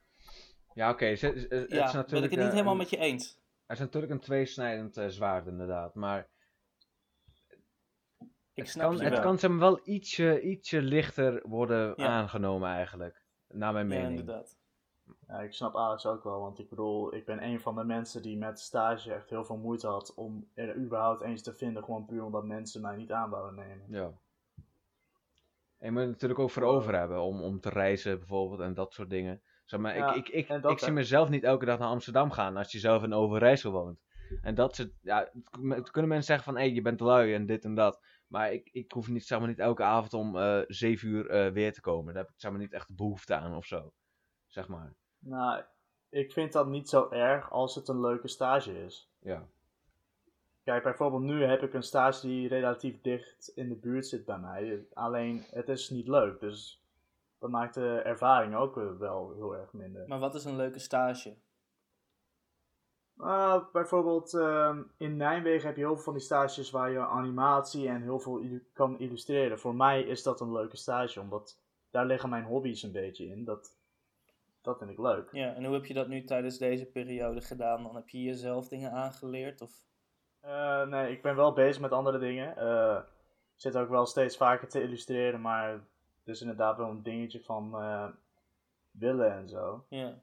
Ja, 0.74 0.90
oké. 0.90 1.04
het 1.04 1.22
is- 1.22 1.42
het 1.42 1.50
is 1.52 1.76
ja 1.76 1.84
natuurlijk, 1.84 2.08
ben 2.10 2.22
ik 2.22 2.30
het 2.30 2.38
niet 2.38 2.48
eh, 2.48 2.52
helemaal 2.52 2.76
met 2.76 2.90
je 2.90 2.96
eens. 2.96 3.40
Het 3.66 3.76
is 3.76 3.78
natuurlijk 3.78 4.12
een 4.12 4.20
tweesnijdend 4.20 4.96
eh, 4.96 5.08
zwaard, 5.08 5.46
inderdaad. 5.46 5.94
Maar 5.94 6.30
Ik 8.54 8.62
het 8.62 8.68
snap 8.68 8.90
kan, 8.90 9.00
het 9.00 9.12
wel. 9.12 9.36
kan 9.36 9.50
maar, 9.50 9.58
wel 9.58 9.80
ietsje, 9.88 10.40
ietsje 10.40 10.82
lichter 10.82 11.48
worden 11.48 11.92
Ja. 11.96 12.06
aangenomen, 12.06 12.70
eigenlijk. 12.70 13.22
Naar 13.48 13.72
mijn 13.72 13.88
ja, 13.88 13.94
mening. 13.94 14.18
inderdaad. 14.20 14.56
Ja, 15.32 15.40
ik 15.40 15.52
snap 15.52 15.76
Alex 15.76 16.06
ook 16.06 16.24
wel, 16.24 16.40
want 16.40 16.58
ik 16.58 16.68
bedoel, 16.68 17.14
ik 17.14 17.24
ben 17.24 17.44
een 17.44 17.60
van 17.60 17.74
de 17.74 17.84
mensen 17.84 18.22
die 18.22 18.36
met 18.36 18.60
stage 18.60 19.12
echt 19.12 19.30
heel 19.30 19.44
veel 19.44 19.56
moeite 19.56 19.86
had 19.86 20.14
om 20.14 20.48
er 20.54 20.76
überhaupt 20.76 21.22
eens 21.22 21.42
te 21.42 21.54
vinden, 21.54 21.84
gewoon 21.84 22.06
puur 22.06 22.24
omdat 22.24 22.44
mensen 22.44 22.80
mij 22.80 22.96
niet 22.96 23.12
aan 23.12 23.30
wouden 23.30 23.54
nemen. 23.54 23.86
Ja. 23.88 24.12
En 25.78 25.88
je 25.88 25.90
moet 25.90 26.00
het 26.00 26.10
natuurlijk 26.10 26.40
ook 26.40 26.50
voor 26.50 26.62
over 26.62 26.94
hebben 26.98 27.22
om, 27.22 27.42
om 27.42 27.60
te 27.60 27.68
reizen 27.68 28.18
bijvoorbeeld 28.18 28.60
en 28.60 28.74
dat 28.74 28.92
soort 28.92 29.10
dingen. 29.10 29.42
Zeg 29.64 29.80
maar, 29.80 29.96
Ja, 29.96 30.14
ik, 30.14 30.28
ik, 30.28 30.48
ik, 30.48 30.64
ik 30.64 30.78
zie 30.78 30.92
mezelf 30.92 31.28
niet 31.28 31.44
elke 31.44 31.64
dag 31.64 31.78
naar 31.78 31.88
Amsterdam 31.88 32.30
gaan 32.30 32.56
als 32.56 32.72
je 32.72 32.78
zelf 32.78 33.02
in 33.02 33.12
Overijssel 33.12 33.72
woont. 33.72 34.00
En 34.42 34.54
dat 34.54 34.74
ze, 34.76 34.92
ja, 35.00 35.30
het, 35.68 35.90
kunnen 35.90 36.10
mensen 36.10 36.34
zeggen 36.34 36.44
van, 36.44 36.56
hé, 36.56 36.62
je 36.62 36.82
bent 36.82 37.00
lui 37.00 37.34
en 37.34 37.46
dit 37.46 37.64
en 37.64 37.74
dat. 37.74 38.04
Maar 38.26 38.52
ik, 38.52 38.68
ik 38.72 38.92
hoef 38.92 39.08
niet, 39.08 39.26
zeg 39.26 39.38
maar, 39.38 39.48
niet 39.48 39.58
elke 39.58 39.82
avond 39.82 40.14
om 40.14 40.36
eh 40.38 40.60
zeven 40.66 41.08
uur 41.08 41.30
eh, 41.30 41.52
weer 41.52 41.72
te 41.72 41.80
komen. 41.80 42.14
Daar 42.14 42.22
heb 42.22 42.32
ik, 42.32 42.40
zeg 42.40 42.50
maar, 42.50 42.60
niet 42.60 42.72
echt 42.72 42.94
behoefte 42.94 43.34
aan 43.34 43.56
of 43.56 43.66
zo. 43.66 43.92
Zeg 44.46 44.68
maar, 44.68 44.94
Nou, 45.24 45.62
ik 46.08 46.32
vind 46.32 46.52
dat 46.52 46.66
niet 46.66 46.88
zo 46.88 47.08
erg 47.10 47.50
als 47.50 47.74
het 47.74 47.88
een 47.88 48.00
leuke 48.00 48.28
stage 48.28 48.84
is. 48.84 49.10
ja. 49.18 49.46
Kijk, 50.64 50.82
bijvoorbeeld 50.82 51.22
nu 51.22 51.44
heb 51.44 51.62
ik 51.62 51.74
een 51.74 51.82
stage 51.82 52.26
die 52.26 52.48
relatief 52.48 53.00
dicht 53.00 53.52
in 53.54 53.68
de 53.68 53.74
buurt 53.74 54.06
zit 54.06 54.24
bij 54.24 54.38
mij. 54.38 54.86
Alleen, 54.94 55.44
het 55.50 55.68
is 55.68 55.90
niet 55.90 56.08
leuk, 56.08 56.40
dus 56.40 56.82
dat 57.38 57.50
maakt 57.50 57.74
de 57.74 58.00
ervaring 58.04 58.54
ook 58.54 58.74
wel 58.98 59.32
heel 59.34 59.56
erg 59.56 59.72
minder. 59.72 60.08
Maar 60.08 60.18
wat 60.18 60.34
is 60.34 60.44
een 60.44 60.56
leuke 60.56 60.78
stage? 60.78 61.34
Ah, 63.16 63.64
bijvoorbeeld 63.72 64.34
ehm, 64.34 64.82
in 64.96 65.16
Nijmegen 65.16 65.66
heb 65.66 65.76
je 65.76 65.82
heel 65.82 65.94
veel 65.94 66.04
van 66.04 66.12
die 66.12 66.22
stages 66.22 66.70
waar 66.70 66.90
je 66.90 66.98
animatie 66.98 67.88
en 67.88 68.02
heel 68.02 68.20
veel 68.20 68.42
kan 68.72 68.98
illustreren. 68.98 69.58
Voor 69.58 69.74
mij 69.74 70.02
is 70.02 70.22
dat 70.22 70.40
een 70.40 70.52
leuke 70.52 70.76
stage, 70.76 71.20
omdat 71.20 71.58
daar 71.90 72.06
liggen 72.06 72.28
mijn 72.28 72.44
hobby's 72.44 72.82
een 72.82 72.92
beetje 72.92 73.26
in. 73.26 73.44
Dat, 73.44 73.76
dat 74.62 74.78
vind 74.78 74.90
ik 74.90 74.98
leuk. 74.98 75.28
Ja, 75.32 75.54
en 75.54 75.64
hoe 75.64 75.74
heb 75.74 75.84
je 75.84 75.94
dat 75.94 76.08
nu 76.08 76.24
tijdens 76.24 76.58
deze 76.58 76.86
periode 76.86 77.40
gedaan? 77.40 77.82
Dan 77.82 77.94
heb 77.94 78.08
je 78.08 78.22
jezelf 78.22 78.68
dingen 78.68 78.92
aangeleerd? 78.92 79.60
Of... 79.60 79.72
Eh, 80.40 80.86
nee, 80.86 81.12
ik 81.12 81.22
ben 81.22 81.36
wel 81.36 81.52
bezig 81.52 81.82
met 81.82 81.92
andere 81.92 82.18
dingen. 82.18 82.56
Eh, 82.56 82.96
ik 83.54 83.60
zit 83.60 83.76
ook 83.76 83.88
wel 83.88 84.06
steeds 84.06 84.36
vaker 84.36 84.68
te 84.68 84.82
illustreren, 84.82 85.40
maar 85.40 85.70
het 85.70 86.34
is 86.34 86.40
inderdaad 86.40 86.76
wel 86.76 86.88
een 86.90 87.02
dingetje 87.02 87.40
van 87.40 87.74
eh, 87.74 88.08
willen 88.90 89.32
en 89.32 89.48
zo. 89.48 89.84
Ja, 89.88 90.14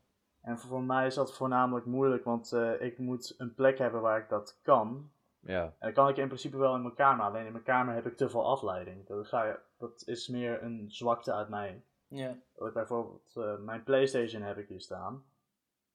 En 0.41 0.57
voor 0.57 0.83
mij 0.83 1.05
is 1.05 1.15
dat 1.15 1.35
voornamelijk 1.35 1.85
moeilijk, 1.85 2.23
want 2.23 2.51
eh, 2.51 2.81
ik 2.81 2.97
moet 2.97 3.35
een 3.37 3.53
plek 3.53 3.77
hebben 3.77 4.01
waar 4.01 4.19
ik 4.19 4.29
dat 4.29 4.59
kan. 4.63 5.11
Ja, 5.39 5.63
En 5.63 5.75
dat 5.79 5.93
kan 5.93 6.09
ik 6.09 6.17
in 6.17 6.27
principe 6.27 6.57
wel 6.57 6.75
in 6.75 6.81
mijn 6.81 6.93
kamer, 6.93 7.25
alleen 7.25 7.45
in 7.45 7.51
mijn 7.51 7.63
kamer 7.63 7.93
heb 7.93 8.05
ik 8.05 8.17
te 8.17 8.29
veel 8.29 8.49
afleiding. 8.49 9.07
Dat, 9.07 9.27
ga 9.27 9.43
je, 9.43 9.59
dat 9.77 10.03
is 10.05 10.27
meer 10.27 10.63
een 10.63 10.85
zwakte 10.87 11.33
uit 11.33 11.49
mij. 11.49 11.83
Ja, 12.09 12.37
bijvoorbeeld 12.73 13.35
eh, 13.35 13.57
mijn 13.57 13.83
Playstation 13.83 14.41
heb 14.41 14.57
ik 14.57 14.67
hier 14.67 14.81
staan. 14.81 15.23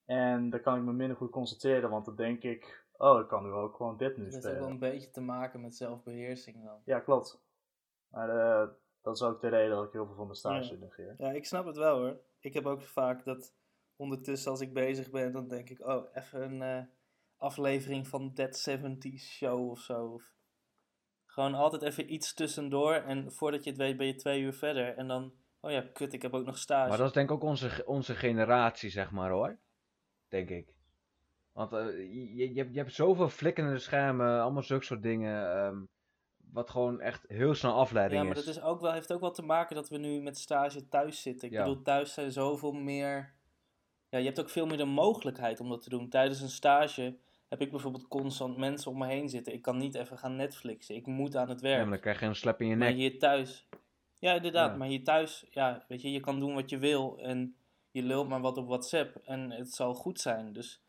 En 0.04 0.50
dan 0.50 0.60
kan 0.60 0.76
ik 0.78 0.82
me 0.82 0.92
minder 0.92 1.16
goed 1.16 1.30
concentreren, 1.30 1.90
want 1.90 2.04
dan 2.04 2.16
denk 2.16 2.42
ik, 2.42 2.86
oh, 2.96 3.20
ik 3.20 3.28
kan 3.28 3.42
nu 3.42 3.50
ook 3.50 3.76
gewoon 3.76 3.96
dit 3.96 4.16
nu 4.16 4.24
dat 4.24 4.32
heeft 4.32 4.46
ook 4.46 4.52
wel 4.52 4.60
spelen. 4.62 4.72
een 4.72 4.90
beetje 4.90 5.10
te 5.10 5.20
maken 5.20 5.60
met 5.60 5.76
zelfbeheersing 5.76 6.64
dan. 6.64 6.80
Ja, 6.84 7.00
klopt. 7.00 7.42
Maar 8.08 8.28
eh, 8.28 8.68
dat 9.02 9.14
is 9.14 9.22
ook 9.22 9.40
de 9.40 9.48
reden 9.48 9.76
dat 9.76 9.86
ik 9.86 9.92
heel 9.92 10.06
veel 10.06 10.14
van 10.14 10.24
mijn 10.26 10.38
stage 10.38 10.72
Ja. 10.74 10.78
negeer. 10.80 11.14
Ja, 11.18 11.30
ik 11.30 11.46
snap 11.46 11.66
het 11.66 11.76
wel 11.76 11.98
hoor. 11.98 12.20
Ik 12.40 12.54
heb 12.54 12.66
ook 12.66 12.82
vaak 12.82 13.24
dat 13.24 13.54
ondertussen 13.96 14.50
als 14.50 14.60
ik 14.60 14.72
bezig 14.72 15.10
ben, 15.10 15.32
dan 15.32 15.48
denk 15.48 15.70
ik, 15.70 15.86
oh, 15.86 16.06
even 16.12 16.42
een 16.42 16.62
eh, 16.62 16.84
aflevering 17.36 18.08
van 18.08 18.34
Dead 18.34 18.68
70s 18.70 19.14
Show 19.14 19.70
of 19.70 19.78
zo. 19.78 20.06
Of 20.06 20.32
gewoon 21.26 21.54
altijd 21.54 21.82
even 21.82 22.12
iets 22.12 22.34
tussendoor 22.34 22.94
en 22.94 23.32
voordat 23.32 23.64
je 23.64 23.70
het 23.70 23.78
weet 23.78 23.96
ben 23.96 24.06
je 24.06 24.14
twee 24.14 24.40
uur 24.40 24.54
verder. 24.54 24.96
En 24.96 25.08
dan, 25.08 25.32
oh 25.64 25.70
ja, 25.70 25.84
kut, 25.92 26.12
ik 26.12 26.22
heb 26.22 26.34
ook 26.34 26.44
nog 26.46 26.58
stage. 26.58 26.88
maar 26.88 26.98
dat 26.98 27.06
is 27.06 27.12
denk 27.12 27.28
ik 27.28 27.34
ook 27.34 27.42
onze, 27.42 27.82
onze 27.86 28.14
generatie, 28.14 28.90
zeg 28.90 29.10
maar 29.10 29.30
hoor. 29.30 29.58
Denk 30.28 30.50
ik. 30.50 30.74
Want 31.52 31.72
eh, 31.72 31.86
je, 31.96 32.52
je, 32.54 32.58
hebt, 32.58 32.72
je 32.72 32.78
hebt 32.78 32.92
zoveel 32.92 33.28
flikkende 33.28 33.78
schermen, 33.78 34.40
allemaal 34.42 34.62
zulke 34.62 34.84
soort 34.84 35.02
dingen. 35.02 35.56
ehm, 35.56 35.76
wat 36.52 36.70
gewoon 36.70 37.00
echt 37.00 37.24
heel 37.28 37.54
snel 37.54 37.72
afleiding 37.74 38.20
Ja, 38.20 38.26
maar 38.26 38.34
dat 38.36 38.46
is 38.46 38.60
ook 38.60 38.80
wel, 38.80 38.92
heeft 38.92 39.12
ook 39.12 39.20
wel 39.20 39.30
te 39.30 39.42
maken 39.42 39.76
dat 39.76 39.88
we 39.88 39.98
nu 39.98 40.20
met 40.20 40.38
stage 40.38 40.88
thuis 40.88 41.22
zitten. 41.22 41.48
Ik 41.48 41.54
Ja. 41.54 41.62
bedoel, 41.64 41.82
thuis 41.82 42.12
zijn 42.14 42.32
zoveel 42.32 42.72
meer. 42.72 43.34
Ja, 44.08 44.18
je 44.18 44.24
hebt 44.24 44.40
ook 44.40 44.48
veel 44.50 44.66
meer 44.66 44.76
de 44.76 44.84
mogelijkheid 44.84 45.60
om 45.60 45.68
dat 45.68 45.82
te 45.82 45.88
doen. 45.88 46.08
Tijdens 46.08 46.40
een 46.40 46.48
stage 46.48 47.18
heb 47.48 47.60
ik 47.60 47.70
bijvoorbeeld 47.70 48.08
constant 48.08 48.56
mensen 48.56 48.90
om 48.90 48.98
me 48.98 49.06
heen 49.06 49.28
zitten. 49.28 49.52
Ik 49.52 49.62
kan 49.62 49.76
niet 49.76 49.94
even 49.94 50.18
gaan 50.18 50.36
Netflixen. 50.36 50.94
Ik 50.94 51.06
moet 51.06 51.36
aan 51.36 51.48
het 51.48 51.60
Ja, 51.60 51.66
werk. 51.68 51.80
maar 51.80 51.90
dan 51.90 52.00
krijg 52.00 52.20
je 52.20 52.26
een 52.26 52.34
slap 52.36 52.60
in 52.60 52.66
je 52.68 52.76
maar 52.76 52.88
nek. 52.88 52.96
hier 52.96 53.18
thuis. 53.18 53.68
Ja, 54.24 54.34
inderdaad. 54.34 54.70
Ja. 54.70 54.76
Maar 54.76 54.88
hier 54.88 55.04
thuis, 55.04 55.46
ja, 55.50 55.84
weet 55.88 56.02
je, 56.02 56.12
je 56.12 56.20
kan 56.20 56.40
doen 56.40 56.54
wat 56.54 56.70
je 56.70 56.78
wil. 56.78 57.18
En 57.18 57.56
je 57.90 58.02
lult 58.02 58.28
maar 58.28 58.40
wat 58.40 58.56
op 58.56 58.66
WhatsApp. 58.66 59.16
En 59.16 59.50
het 59.50 59.74
zal 59.74 59.94
goed 59.94 60.20
zijn. 60.20 60.52
Dus 60.52 60.82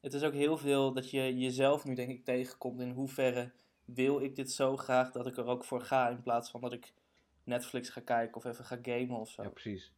het 0.00 0.12
is 0.12 0.22
ook 0.22 0.32
heel 0.32 0.56
veel 0.56 0.92
dat 0.92 1.10
je 1.10 1.38
jezelf 1.38 1.84
nu 1.84 1.94
denk 1.94 2.10
ik 2.10 2.24
tegenkomt 2.24 2.80
in 2.80 2.90
hoeverre 2.90 3.52
wil 3.84 4.20
ik 4.20 4.36
dit 4.36 4.50
zo 4.50 4.76
graag 4.76 5.10
dat 5.10 5.26
ik 5.26 5.36
er 5.36 5.46
ook 5.46 5.64
voor 5.64 5.80
ga 5.80 6.08
in 6.08 6.22
plaats 6.22 6.50
van 6.50 6.60
dat 6.60 6.72
ik 6.72 6.92
Netflix 7.44 7.88
ga 7.88 8.00
kijken 8.00 8.36
of 8.36 8.44
even 8.44 8.64
ga 8.64 8.78
gamen 8.82 9.16
of 9.16 9.30
zo. 9.30 9.42
Ja, 9.42 9.48
precies. 9.48 9.92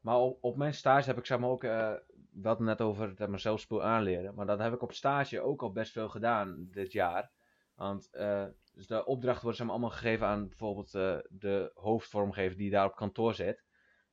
Maar 0.00 0.18
op, 0.18 0.38
op 0.40 0.56
mijn 0.56 0.74
stage 0.74 1.08
heb 1.08 1.18
ik 1.18 1.26
zeg 1.26 1.38
maar 1.38 1.50
ook, 1.50 1.64
uh, 1.64 1.92
we 2.30 2.48
hadden 2.48 2.66
net 2.66 2.80
over 2.80 3.12
het 3.16 3.28
mezelf 3.28 3.60
spul 3.60 3.82
aanleren, 3.82 4.34
maar 4.34 4.46
dat 4.46 4.58
heb 4.58 4.72
ik 4.72 4.82
op 4.82 4.92
stage 4.92 5.40
ook 5.40 5.62
al 5.62 5.72
best 5.72 5.92
veel 5.92 6.08
gedaan 6.08 6.68
dit 6.70 6.92
jaar. 6.92 7.30
Want 7.76 8.08
uh, 8.12 8.44
dus 8.72 8.86
de 8.86 9.04
opdrachten 9.04 9.42
worden 9.42 9.56
zeg 9.56 9.66
maar, 9.66 9.76
allemaal 9.76 9.96
gegeven 9.98 10.26
aan 10.26 10.48
bijvoorbeeld 10.48 10.94
uh, 10.94 11.18
de 11.28 11.70
hoofdvormgever 11.74 12.56
die 12.56 12.70
daar 12.70 12.86
op 12.86 12.96
kantoor 12.96 13.34
zit. 13.34 13.64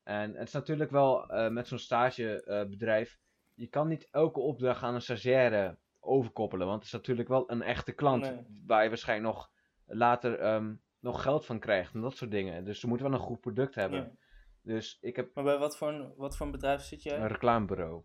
En 0.04 0.36
het 0.36 0.48
is 0.48 0.54
natuurlijk 0.54 0.92
wel 0.92 1.26
met 1.50 1.68
zo'n 1.68 1.78
stagebedrijf, 1.78 3.20
je 3.54 3.68
kan 3.68 3.88
niet 3.88 4.08
elke 4.12 4.40
opdracht 4.40 4.84
aan 4.84 4.94
een 4.94 5.02
stagiaire 5.02 5.78
overkoppelen, 6.00 6.68
want 6.68 6.78
het 6.78 6.86
is 6.86 6.92
natuurlijk 6.92 7.28
wel 7.28 7.52
een 7.52 7.62
echte 7.62 7.92
klant 7.92 8.22
Nee. 8.22 8.46
waar 8.66 8.84
je 8.84 8.90
waarschijnlijk 8.90 9.36
nog 9.36 9.52
later 9.86 10.40
ehm, 10.40 10.76
nog 11.00 11.22
geld 11.22 11.46
van 11.46 11.60
krijgt 11.60 11.94
en 11.94 12.02
dat 12.02 12.18
soort 12.18 12.32
dingen. 12.32 12.66
Dus 12.66 12.80
ze 12.80 12.88
moeten 12.88 13.10
wel 13.10 13.16
een 13.16 13.26
goed 13.26 13.40
product 13.40 13.76
hebben. 13.76 14.00
Ja. 14.00 14.12
Dus 14.62 14.98
ik 15.02 15.16
heb 15.16 15.36
Maar 15.36 15.44
bij 15.44 15.58
wat 15.58 15.78
voor, 15.78 15.88
een, 15.90 16.14
wat 16.16 16.38
voor 16.38 16.46
een 16.46 16.52
bedrijf 16.52 16.82
zit 16.82 17.04
jij? 17.04 17.18
een 17.20 17.28
reclamebureau. 17.28 18.04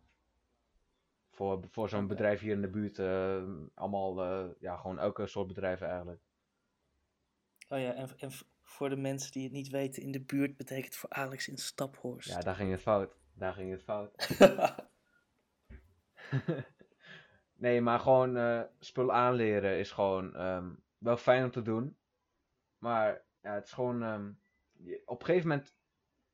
Voor, 1.39 1.65
voor 1.71 1.89
zo'n 1.89 2.07
bedrijf 2.07 2.41
hier 2.41 2.53
in 2.53 2.61
de 2.61 2.69
buurt. 2.69 2.99
eh, 2.99 3.43
allemaal, 3.75 4.23
eh, 4.23 4.51
ja, 4.61 4.77
gewoon 4.77 4.99
elke 4.99 5.27
soort 5.27 5.47
bedrijven 5.47 5.87
eigenlijk. 5.89 6.21
Oh 7.69 7.79
ja, 7.81 7.95
en, 7.95 8.09
en 8.19 8.31
voor 8.63 8.89
de 8.89 8.97
mensen 8.97 9.33
die 9.33 9.43
het 9.45 9.53
niet 9.53 9.69
weten, 9.69 10.03
in 10.03 10.13
de 10.13 10.21
buurt 10.21 10.57
betekent 10.57 10.97
voor 10.97 11.11
Alex 11.11 11.49
in 11.49 11.59
Staphorst. 11.59 12.29
Ja, 12.29 12.41
daar 12.41 12.55
ging 12.55 12.71
het 12.71 12.81
fout. 12.81 13.17
Daar 13.35 13.53
ging 13.53 13.71
het 13.71 13.83
fout. 13.83 14.29
nee, 17.65 17.81
maar 17.81 18.01
gewoon 18.01 18.37
eh 18.37 18.63
spul 18.79 19.13
aanleren 19.13 19.79
is 19.79 19.91
gewoon 19.91 20.35
ehm, 20.35 20.71
wel 20.99 21.17
fijn 21.17 21.45
om 21.45 21.51
te 21.51 21.63
doen. 21.63 21.97
Maar 22.79 23.23
ja, 23.43 23.55
het 23.55 23.65
is 23.65 23.73
gewoon. 23.73 24.03
ehm, 24.03 24.31
je- 24.73 25.03
op 25.07 25.21
een 25.21 25.27
gegeven 25.27 25.49
moment 25.49 25.75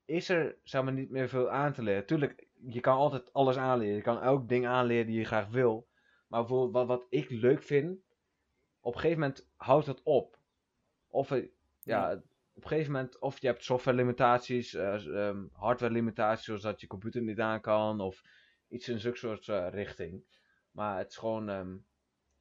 is 0.05 0.29
er 0.29 0.57
zeg 0.63 0.83
maar, 0.83 0.93
niet 0.93 1.11
meer 1.11 1.29
veel 1.29 1.51
aan 1.51 1.73
te 1.73 1.83
leren. 1.83 2.07
Tuurlijk, 2.07 2.47
je 2.67 2.81
kan 2.81 2.97
altijd 2.97 3.33
alles 3.33 3.57
aanleren. 3.57 3.95
Je 3.97 4.03
kan 4.03 4.23
elk 4.23 4.49
ding 4.49 4.67
aanleren 4.67 5.07
die 5.07 5.19
je 5.19 5.25
graag 5.25 5.49
wil. 5.49 5.89
Maar 6.29 6.41
bijvoorbeeld 6.41 6.73
wat, 6.73 6.99
wat 6.99 7.07
ik 7.09 7.31
leuk 7.31 7.63
vind, 7.63 7.99
op 8.81 8.95
een 8.95 9.01
gegeven 9.01 9.21
moment 9.21 9.49
houdt 9.57 9.87
het 9.87 10.03
op. 10.03 10.39
Of 11.09 11.31
eh, 11.31 11.43
ja, 11.83 12.11
Ja. 12.11 12.17
op 12.55 12.63
een 12.63 12.69
gegeven 12.69 12.93
moment, 12.93 13.19
of 13.19 13.41
je 13.41 13.47
hebt 13.47 13.65
software 13.65 13.97
limitaties, 13.97 14.75
eh, 14.75 15.07
ehm, 15.29 15.45
hardware 15.53 15.93
limitaties, 15.93 16.45
zoals 16.45 16.63
dat 16.63 16.81
je 16.81 16.87
computer 16.87 17.23
niet 17.23 17.41
aan 17.41 17.61
kan, 17.61 18.01
of 18.01 18.23
iets 18.69 18.89
in 18.89 18.99
zulke 19.01 19.19
soort 19.19 19.49
eh, 19.49 19.67
richting. 19.71 20.25
Maar 20.71 20.99
het 20.99 21.11
is 21.11 21.17
gewoon, 21.17 21.49
ehm, 21.49 21.77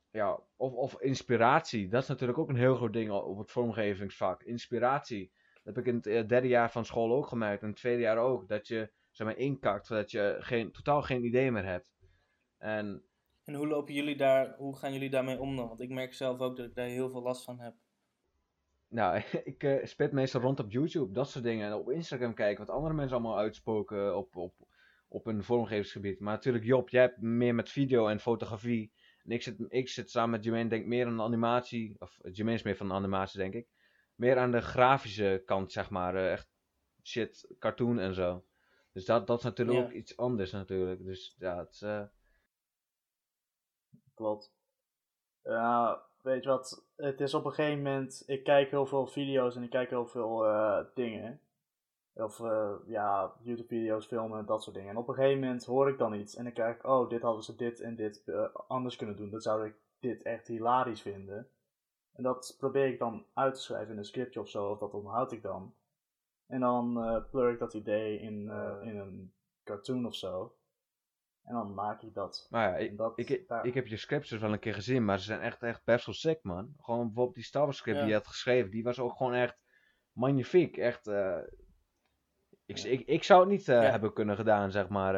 ja, 0.09 0.39
of, 0.55 0.73
of 0.73 1.01
inspiratie. 1.01 1.87
Dat 1.89 2.01
is 2.01 2.07
natuurlijk 2.07 2.39
ook 2.39 2.49
een 2.49 2.55
heel 2.55 2.75
groot 2.75 2.93
ding 2.93 3.11
op 3.11 3.37
het 3.37 3.51
vormgevingsvak. 3.51 4.43
Inspiratie. 4.43 5.31
Dat 5.63 5.75
heb 5.75 5.85
ik 5.85 5.93
in 5.93 6.13
het 6.13 6.29
derde 6.29 6.47
jaar 6.47 6.71
van 6.71 6.85
school 6.85 7.13
ook 7.15 7.27
gemerkt, 7.27 7.61
en 7.61 7.67
het 7.67 7.77
tweede 7.77 8.01
jaar 8.01 8.17
ook. 8.17 8.47
Dat 8.47 8.67
je, 8.67 8.91
zeg 9.13 9.27
maar, 9.27 9.37
inkakt, 9.37 9.85
zodat 9.85 10.11
je 10.11 10.35
geen, 10.39 10.71
totaal 10.71 11.01
geen 11.01 11.25
idee 11.25 11.51
meer 11.51 11.65
hebt. 11.65 11.87
En 12.57 13.03
En 13.43 13.53
hoe 13.53 13.67
lopen 13.67 13.93
jullie 13.93 14.17
daar, 14.17 14.55
hoe 14.57 14.77
gaan 14.77 14.93
jullie 14.93 15.09
daarmee 15.09 15.39
om 15.39 15.55
dan? 15.55 15.67
Want 15.67 15.81
ik 15.81 15.89
merk 15.89 16.13
zelf 16.13 16.39
ook 16.39 16.57
dat 16.57 16.65
ik 16.65 16.75
daar 16.75 16.87
heel 16.87 17.09
veel 17.09 17.21
last 17.21 17.43
van 17.43 17.59
heb. 17.59 17.73
Nou, 18.87 19.21
ik 19.43 19.63
eh 19.63 19.85
spit 19.85 20.11
meestal 20.11 20.41
rond 20.41 20.59
op 20.59 20.71
YouTube, 20.71 21.13
dat 21.13 21.29
soort 21.29 21.43
dingen. 21.43 21.67
En 21.67 21.73
op 21.73 21.89
Instagram 21.89 22.33
kijken 22.33 22.65
wat 22.65 22.75
andere 22.75 22.93
mensen 22.93 23.17
allemaal 23.17 23.37
uitspoken 23.37 24.17
op, 24.17 24.35
op, 24.35 24.53
op 25.07 25.25
een 25.25 25.43
vormgevingsgebied. 25.43 26.19
Maar 26.19 26.33
natuurlijk, 26.33 26.65
Job, 26.65 26.89
jij 26.89 27.01
hebt 27.01 27.21
meer 27.21 27.55
met 27.55 27.69
video 27.69 28.07
en 28.07 28.19
fotografie. 28.19 28.91
En 29.23 29.31
ik 29.31 29.41
zit, 29.41 29.65
ik 29.67 29.89
zit 29.89 30.11
samen 30.11 30.29
met 30.29 30.43
Jermaine, 30.43 30.69
denk 30.69 30.81
ik, 30.81 30.87
meer 30.87 31.05
aan 31.05 31.17
de 31.17 31.23
animatie. 31.23 31.95
Of 31.99 32.19
Jermaine 32.21 32.59
is 32.59 32.63
meer 32.63 32.75
van 32.75 32.87
de 32.87 32.93
animatie, 32.93 33.39
denk 33.39 33.53
ik. 33.53 33.67
Meer 34.15 34.37
aan 34.37 34.51
de 34.51 34.61
grafische 34.61 35.41
kant, 35.45 35.71
zeg 35.71 35.89
maar. 35.89 36.15
eh, 36.15 36.31
echt 36.31 36.47
shit, 37.03 37.55
cartoon 37.59 37.99
en 37.99 38.13
zo. 38.13 38.43
Dus 38.93 39.05
dat, 39.05 39.27
dat 39.27 39.37
is 39.37 39.43
natuurlijk 39.43 39.77
Ja. 39.77 39.83
ook 39.83 39.91
iets 39.91 40.17
anders, 40.17 40.51
natuurlijk. 40.51 41.03
Dus 41.03 41.35
ja, 41.39 41.57
het 41.57 41.71
is, 41.71 41.81
eh, 41.81 42.03
Klopt. 44.13 44.53
Ja, 45.43 46.01
weet 46.21 46.43
je 46.43 46.49
wat? 46.49 46.85
Het 46.95 47.21
is 47.21 47.33
op 47.33 47.45
een 47.45 47.53
gegeven 47.53 47.81
moment. 47.83 48.23
Ik 48.25 48.43
kijk 48.43 48.69
heel 48.69 48.85
veel 48.85 49.07
video's 49.07 49.55
en 49.55 49.63
ik 49.63 49.69
kijk 49.69 49.89
heel 49.89 50.07
veel 50.07 50.45
eh, 50.45 50.85
dingen. 50.93 51.41
Of 52.13 52.39
eh, 52.39 52.73
ja, 52.85 53.33
YouTube-video's, 53.41 54.05
filmen, 54.05 54.45
dat 54.45 54.63
soort 54.63 54.75
dingen. 54.75 54.89
En 54.89 54.97
op 54.97 55.07
een 55.07 55.13
gegeven 55.13 55.39
moment 55.39 55.65
hoor 55.65 55.89
ik 55.89 55.97
dan 55.97 56.13
iets. 56.13 56.35
En 56.35 56.43
dan 56.43 56.53
kijk 56.53 56.75
ik, 56.77 56.85
oh, 56.85 57.09
dit 57.09 57.21
hadden 57.21 57.43
ze 57.43 57.55
dit 57.55 57.79
en 57.79 57.95
dit 57.95 58.23
anders 58.67 58.95
kunnen 58.95 59.15
doen. 59.15 59.29
Dan 59.29 59.41
zou 59.41 59.65
ik 59.67 59.75
dit 59.99 60.21
echt 60.23 60.47
hilarisch 60.47 61.01
vinden. 61.01 61.49
En 62.13 62.23
dat 62.23 62.55
probeer 62.57 62.87
ik 62.87 62.99
dan 62.99 63.25
uit 63.33 63.55
te 63.55 63.61
schrijven 63.61 63.91
in 63.91 63.97
een 63.97 64.05
scriptje 64.05 64.39
of 64.39 64.49
zo. 64.49 64.69
Of 64.69 64.79
dat 64.79 64.93
onthoud 64.93 65.31
ik 65.31 65.41
dan. 65.41 65.73
En 66.47 66.59
dan 66.59 67.03
eh 67.03 67.29
pleur 67.31 67.51
ik 67.51 67.59
dat 67.59 67.73
idee 67.73 68.19
in, 68.19 68.49
eh, 68.49 68.77
in 68.81 68.97
een 68.97 69.33
cartoon 69.63 70.05
of 70.05 70.15
zo. 70.15 70.55
En 71.43 71.53
dan 71.53 71.73
maak 71.73 72.01
ik 72.01 72.13
dat. 72.13 72.47
maar 72.49 72.69
ja, 72.69 72.75
ik, 72.75 72.97
dat 72.97 73.19
ik, 73.19 73.47
daar- 73.47 73.65
ik 73.65 73.73
heb 73.73 73.87
je 73.87 73.97
scripts 73.97 74.29
dus 74.29 74.39
wel 74.41 74.53
een 74.53 74.59
keer 74.59 74.73
gezien, 74.73 75.05
maar 75.05 75.19
ze 75.19 75.25
zijn 75.25 75.39
echt, 75.41 75.63
echt 75.63 75.83
best 75.83 76.05
wel 76.05 76.15
sick, 76.15 76.39
man. 76.43 76.73
Gewoon 76.77 77.05
bijvoorbeeld 77.05 77.35
die 77.35 77.43
Star 77.43 77.63
Wars 77.63 77.77
script 77.77 77.97
Ja. 77.97 78.03
die 78.03 78.11
je 78.13 78.17
had 78.19 78.27
geschreven, 78.27 78.71
die 78.71 78.83
was 78.83 78.99
ook 78.99 79.17
gewoon 79.17 79.33
echt 79.33 79.63
magnifiek. 80.11 80.77
Echt, 80.77 81.07
eh, 81.07 81.37
ik, 82.65 82.77
Ja. 82.77 82.89
ik, 82.89 82.99
ik 83.07 83.23
zou 83.23 83.39
het 83.39 83.49
niet 83.49 83.65
hebben 83.65 84.13
kunnen 84.13 84.35
gedaan, 84.35 84.71
zeg 84.71 84.87
maar. 84.89 85.13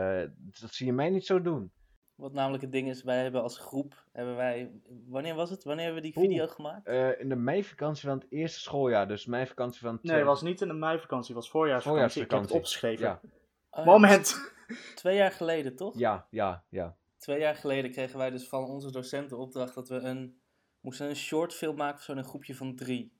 dat 0.60 0.74
zie 0.74 0.86
je 0.86 0.94
mij 0.94 1.10
niet 1.10 1.26
zo 1.26 1.42
doen. 1.42 1.72
Wat 2.16 2.34
namelijk 2.34 2.64
het 2.64 2.72
ding 2.72 2.88
is, 2.90 3.04
wij 3.04 3.22
hebben 3.22 3.42
als 3.42 3.58
groep, 3.58 4.04
hebben 4.12 4.36
wij, 4.36 4.72
wanneer 5.08 5.36
was 5.36 5.50
het? 5.50 5.64
Wanneer 5.64 5.86
hebben 5.86 6.04
we 6.04 6.10
die 6.10 6.18
Oeh. 6.18 6.28
video 6.28 6.48
gemaakt? 6.48 6.88
Eh, 6.88 7.20
in 7.20 7.30
de 7.30 7.36
meivakantie 7.36 8.08
van 8.10 8.18
het 8.20 8.28
eerste 8.30 8.60
schooljaar, 8.60 9.08
dus 9.08 9.26
meivakantie 9.26 9.82
van... 9.82 10.00
Nee, 10.02 10.16
het 10.16 10.26
was 10.26 10.42
niet 10.42 10.62
in 10.62 10.68
de 10.68 10.74
meivakantie, 10.74 11.34
het 11.36 11.44
was 11.44 11.52
voorjaarsvakantie. 11.52 12.22
Ik 12.22 12.32
heb 12.32 12.40
het 12.42 12.50
Voorjaarsvakantie. 12.52 12.98
opgeschreven. 13.00 13.32
Ja, 13.32 13.40
Oh 13.80 13.86
ja, 13.86 13.92
Moment! 13.92 14.54
Twee 14.96 15.16
jaar 15.16 15.32
geleden, 15.32 15.76
toch? 15.76 15.98
ja, 15.98 16.28
ja, 16.30 16.64
ja. 16.70 16.98
Twee 17.18 17.40
jaar 17.40 17.56
geleden 17.56 17.92
kregen 17.92 18.18
wij 18.18 18.30
dus 18.30 18.48
van 18.48 18.64
onze 18.64 18.92
docenten 18.92 19.38
opdracht 19.38 19.76
dat 19.76 19.90
we 19.90 19.96
een, 19.96 20.40
moesten 20.80 21.10
een 21.10 21.16
shortfilm 21.16 21.76
maken, 21.76 22.04
zo 22.04 22.12
in 22.12 22.18
een 22.18 22.24
groepje 22.24 22.56
van 22.56 22.76
drie. 22.76 23.14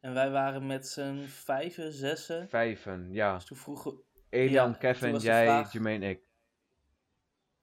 En 0.00 0.14
wij 0.14 0.30
waren 0.30 0.66
met 0.66 0.88
z'n 0.88 1.20
vijven, 1.26 1.92
zessen. 1.92 2.48
Vijven, 2.48 3.08
ja. 3.12 3.34
Dus 3.34 3.44
toen 3.44 3.56
vroegen, 3.56 4.02
Elian, 4.28 4.70
Ja, 4.70 4.76
Kevin, 4.76 5.16
jij, 5.16 5.44
vraag- 5.44 5.72
Jermaine, 5.72 6.08
ik. 6.08 6.20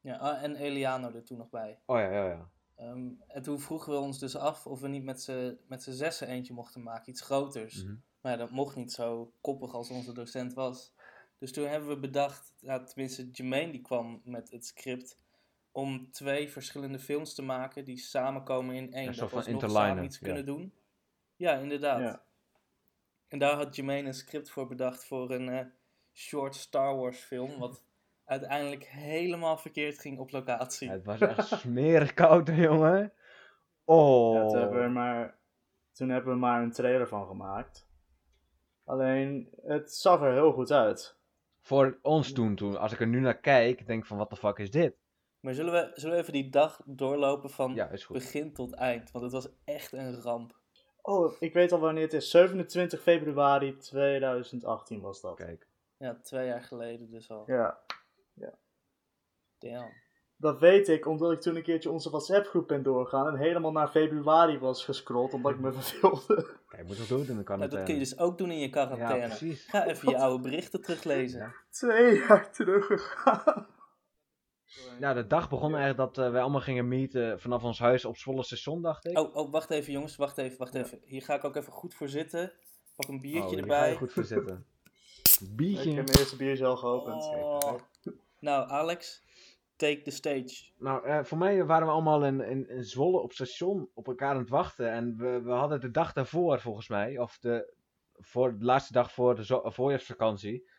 Ja, 0.01 0.15
ah, 0.15 0.43
en 0.43 0.55
Eliano 0.55 1.11
er 1.11 1.23
toen 1.23 1.37
nog 1.37 1.49
bij. 1.49 1.79
Oh 1.85 1.97
ja, 1.97 2.11
ja, 2.11 2.25
ja. 2.25 2.49
Ehm, 2.75 3.09
en 3.27 3.41
toen 3.41 3.59
vroegen 3.59 3.93
we 3.93 3.99
ons 3.99 4.19
dus 4.19 4.35
af 4.35 4.67
of 4.67 4.79
we 4.79 4.87
niet 4.87 5.03
met 5.67 5.83
z'n 5.83 5.91
zessen 5.91 6.27
eentje 6.27 6.53
mochten 6.53 6.83
maken, 6.83 7.09
iets 7.09 7.21
groters. 7.21 7.83
Mhm. 7.83 7.95
Maar 8.21 8.31
ja, 8.31 8.37
dat 8.37 8.51
mocht 8.51 8.75
niet 8.75 8.91
zo 8.91 9.33
koppig 9.41 9.73
als 9.73 9.89
onze 9.89 10.13
docent 10.13 10.53
was. 10.53 10.93
Dus 11.37 11.51
toen 11.51 11.67
hebben 11.67 11.89
we 11.89 11.99
bedacht, 11.99 12.53
ja, 12.59 12.83
tenminste 12.83 13.29
Jermaine 13.31 13.71
die 13.71 13.81
kwam 13.81 14.21
met 14.23 14.51
het 14.51 14.65
script, 14.65 15.17
om 15.71 16.11
twee 16.11 16.49
verschillende 16.49 16.99
films 16.99 17.33
te 17.33 17.41
maken 17.41 17.85
die 17.85 17.97
samenkomen 17.97 18.75
in 18.75 18.93
één. 18.93 19.07
Een 19.07 19.15
dat 19.15 19.31
we 19.31 19.51
interlinen, 19.51 19.71
samen 19.71 20.03
iets 20.03 20.19
ja. 20.19 20.25
kunnen 20.25 20.45
doen. 20.45 20.73
Ja, 21.35 21.53
inderdaad. 21.53 21.99
Ja. 21.99 22.23
En 23.27 23.39
daar 23.39 23.55
had 23.55 23.75
Jermaine 23.75 24.07
een 24.07 24.13
script 24.13 24.49
voor 24.49 24.67
bedacht 24.67 25.05
voor 25.05 25.31
een 25.31 25.49
eh, 25.49 25.65
short 26.13 26.55
Star 26.55 26.95
Wars 26.95 27.19
film, 27.19 27.59
wat 27.59 27.83
uiteindelijk 28.29 28.85
helemaal 28.85 29.57
verkeerd 29.57 29.99
ging 29.99 30.19
op 30.19 30.31
locatie. 30.31 30.87
Ja, 30.87 30.93
het 30.93 31.05
was 31.05 31.19
echt 31.19 31.47
smerig 31.47 32.13
koud, 32.13 32.47
jongen. 32.47 33.13
Oh. 33.83 34.33
Ja, 34.33 34.47
toen, 34.47 34.59
hebben 34.59 34.77
we 34.77 34.83
er 34.83 34.91
maar, 34.91 35.37
toen 35.91 36.09
hebben 36.09 36.33
we 36.33 36.39
maar 36.39 36.61
een 36.61 36.71
trailer 36.71 37.07
van 37.07 37.27
gemaakt. 37.27 37.87
Alleen, 38.83 39.49
het 39.65 39.93
zag 39.93 40.21
er 40.21 40.31
heel 40.31 40.51
goed 40.51 40.71
uit. 40.71 41.17
Voor 41.61 41.99
ons 42.01 42.33
toen, 42.33 42.55
toen, 42.55 42.77
als 42.77 42.91
ik 42.91 42.99
er 42.99 43.07
nu 43.07 43.19
naar 43.19 43.39
kijk, 43.39 43.87
denk 43.87 44.01
ik 44.01 44.07
van, 44.07 44.17
wat 44.17 44.29
de 44.29 44.35
fuck 44.35 44.57
is 44.57 44.71
dit? 44.71 44.95
Maar 45.39 45.53
zullen 45.53 45.73
we, 45.73 45.91
zullen 45.93 46.15
we 46.15 46.21
even 46.21 46.33
die 46.33 46.49
dag 46.49 46.81
doorlopen 46.85 47.49
van 47.49 47.73
Ja, 47.73 47.89
begin 48.09 48.53
tot 48.53 48.73
eind? 48.73 49.11
Want 49.11 49.23
het 49.23 49.33
was 49.33 49.49
echt 49.65 49.91
een 49.91 50.21
ramp. 50.21 50.57
Oh, 51.01 51.33
ik 51.39 51.53
weet 51.53 51.71
al 51.71 51.79
wanneer 51.79 52.03
het 52.03 52.13
is. 52.13 52.29
27 52.29 53.01
februari 53.01 53.77
2018 53.77 55.01
was 55.01 55.21
dat. 55.21 55.35
Kijk. 55.35 55.67
Ja, 55.97 56.19
twee 56.23 56.47
jaar 56.47 56.63
geleden 56.63 57.09
dus 57.09 57.31
al. 57.31 57.43
Ja, 57.47 57.79
Damn. 59.59 59.91
dat 60.37 60.59
weet 60.59 60.87
ik 60.87 61.05
omdat 61.07 61.31
ik 61.31 61.41
toen 61.41 61.55
een 61.55 61.63
keertje 61.63 61.91
onze 61.91 62.09
WhatsApp-groep 62.09 62.67
ben 62.67 62.83
doorgegaan 62.83 63.27
en 63.27 63.35
helemaal 63.37 63.71
naar 63.71 63.87
februari 63.89 64.59
was 64.59 64.83
gescrolld 64.85 65.33
omdat 65.33 65.51
ik 65.51 65.59
me 65.59 65.71
verveelde. 65.81 66.49
Kijk, 66.67 66.87
moet 66.87 66.97
nog 66.97 67.07
doen 67.07 67.19
in 67.19 67.25
de 67.25 67.31
Nou, 67.33 67.43
quarantaine. 67.43 67.75
dat 67.77 67.83
kun 67.85 67.93
je 67.93 67.99
dus 67.99 68.19
ook 68.19 68.37
doen 68.37 68.51
in 68.51 68.57
je 68.59 68.65
Ja, 68.65 68.69
quarantaine. 68.71 69.27
precies. 69.27 69.65
Ga 69.65 69.85
even 69.87 70.09
je 70.09 70.17
oude 70.17 70.43
berichten 70.43 70.81
teruglezen. 70.81 71.39
Ja. 71.39 71.53
Twee 71.69 72.15
jaar 72.17 72.51
teruggegaan. 72.51 73.67
Ja, 74.99 75.13
de 75.13 75.27
dag 75.27 75.49
begon 75.49 75.75
eigenlijk 75.75 75.97
dat 76.15 76.25
eh, 76.25 76.31
wij 76.31 76.41
allemaal 76.41 76.61
gingen 76.61 76.87
meeten 76.87 77.39
vanaf 77.39 77.63
ons 77.63 77.79
huis 77.79 78.05
op 78.05 78.17
Zwolle 78.17 78.43
station, 78.43 78.81
dacht 78.81 79.05
ik. 79.05 79.17
Oh, 79.19 79.35
oh, 79.35 79.51
wacht 79.51 79.69
even 79.69 79.91
jongens, 79.93 80.15
wacht 80.15 80.37
even, 80.37 80.57
wacht 80.57 80.75
even. 80.75 80.99
Hier 81.03 81.21
ga 81.21 81.33
ik 81.35 81.43
ook 81.43 81.55
even 81.55 81.71
goed 81.73 81.93
voor 81.93 82.09
zitten. 82.09 82.51
Pak 82.95 83.07
een 83.09 83.21
biertje 83.21 83.41
Oh, 83.43 83.49
hier 83.49 83.59
erbij. 83.59 83.79
ga 83.79 83.85
je 83.85 83.95
goed 83.97 84.13
voor 84.13 84.23
zitten. 84.23 84.65
Ik 85.41 85.55
Biertje. 85.55 85.93
heb 85.93 86.05
mijn 86.05 86.17
eerste 86.17 86.35
biertje 86.35 86.65
al 86.65 86.77
geopend. 86.77 87.23
Oh. 87.23 87.73
Nou, 88.39 88.69
Alex, 88.69 89.23
take 89.79 90.01
the 90.01 90.11
stage. 90.11 90.71
Nou, 90.77 91.05
eh, 91.05 91.23
voor 91.23 91.37
mij 91.37 91.65
waren 91.65 91.87
we 91.87 91.93
allemaal 91.93 92.25
in, 92.25 92.41
in, 92.41 92.69
in 92.69 92.83
Zwolle 92.83 93.19
op 93.19 93.33
station 93.33 93.89
op 93.93 94.07
elkaar 94.07 94.29
aan 94.29 94.37
het 94.37 94.49
wachten. 94.49 94.91
En 94.91 95.17
we, 95.17 95.41
we 95.41 95.51
hadden 95.51 95.81
de 95.81 95.91
dag 95.91 96.13
daarvoor, 96.13 96.59
volgens 96.59 96.87
mij, 96.87 97.17
of 97.17 97.37
de, 97.39 97.73
voor 98.13 98.57
de 98.57 98.65
laatste 98.65 98.93
dag 98.93 99.11
voor 99.11 99.35
de 99.35 99.61
voorjaarsvakantie, 99.63 100.69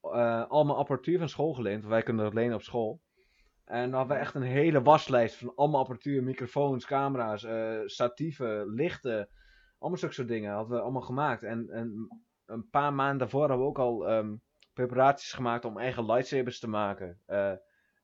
eh, 0.00 0.48
allemaal 0.48 0.76
apparatuur 0.76 1.18
van 1.18 1.28
school 1.28 1.52
geleend. 1.52 1.78
Want 1.78 1.92
wij 1.92 2.02
kunnen 2.02 2.24
dat 2.24 2.34
lenen 2.34 2.54
op 2.54 2.62
school. 2.62 3.00
En 3.64 3.90
dan 3.90 3.98
hadden 3.98 4.16
we 4.16 4.22
echt 4.22 4.34
een 4.34 4.42
hele 4.42 4.82
waslijst 4.82 5.36
van 5.36 5.54
allemaal 5.54 5.80
apparatuur, 5.80 6.22
microfoons, 6.22 6.86
camera's, 6.86 7.44
eh, 7.44 7.80
statieven, 7.84 8.74
lichten. 8.74 9.28
Allemaal 9.78 9.98
zulke 9.98 10.14
soort 10.14 10.28
dingen 10.28 10.52
hadden 10.52 10.76
we 10.76 10.82
allemaal 10.82 11.02
gemaakt. 11.02 11.42
En, 11.42 11.68
en 11.70 12.08
een 12.46 12.68
paar 12.70 12.94
maanden 12.94 13.18
daarvoor 13.18 13.40
hadden 13.40 13.58
we 13.58 13.64
ook 13.64 13.78
al 13.78 14.08
ehm, 14.08 14.34
preparaties 14.72 15.32
gemaakt 15.32 15.64
om 15.64 15.78
eigen 15.78 16.04
lightsabers 16.04 16.58
te 16.58 16.68
maken. 16.68 17.20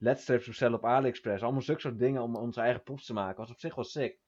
Ledstrips 0.00 0.47
bestellen 0.47 0.78
op 0.78 0.85
AliExpress. 0.85 1.42
Allemaal 1.42 1.62
zulke 1.62 1.80
soort 1.80 1.99
dingen 1.99 2.23
om 2.23 2.37
onze 2.37 2.61
eigen 2.61 2.83
proefs 2.83 3.07
te 3.07 3.12
maken. 3.12 3.40
Was 3.40 3.50
op 3.50 3.59
zich 3.59 3.75
wel 3.75 3.85
sick. 3.85 4.21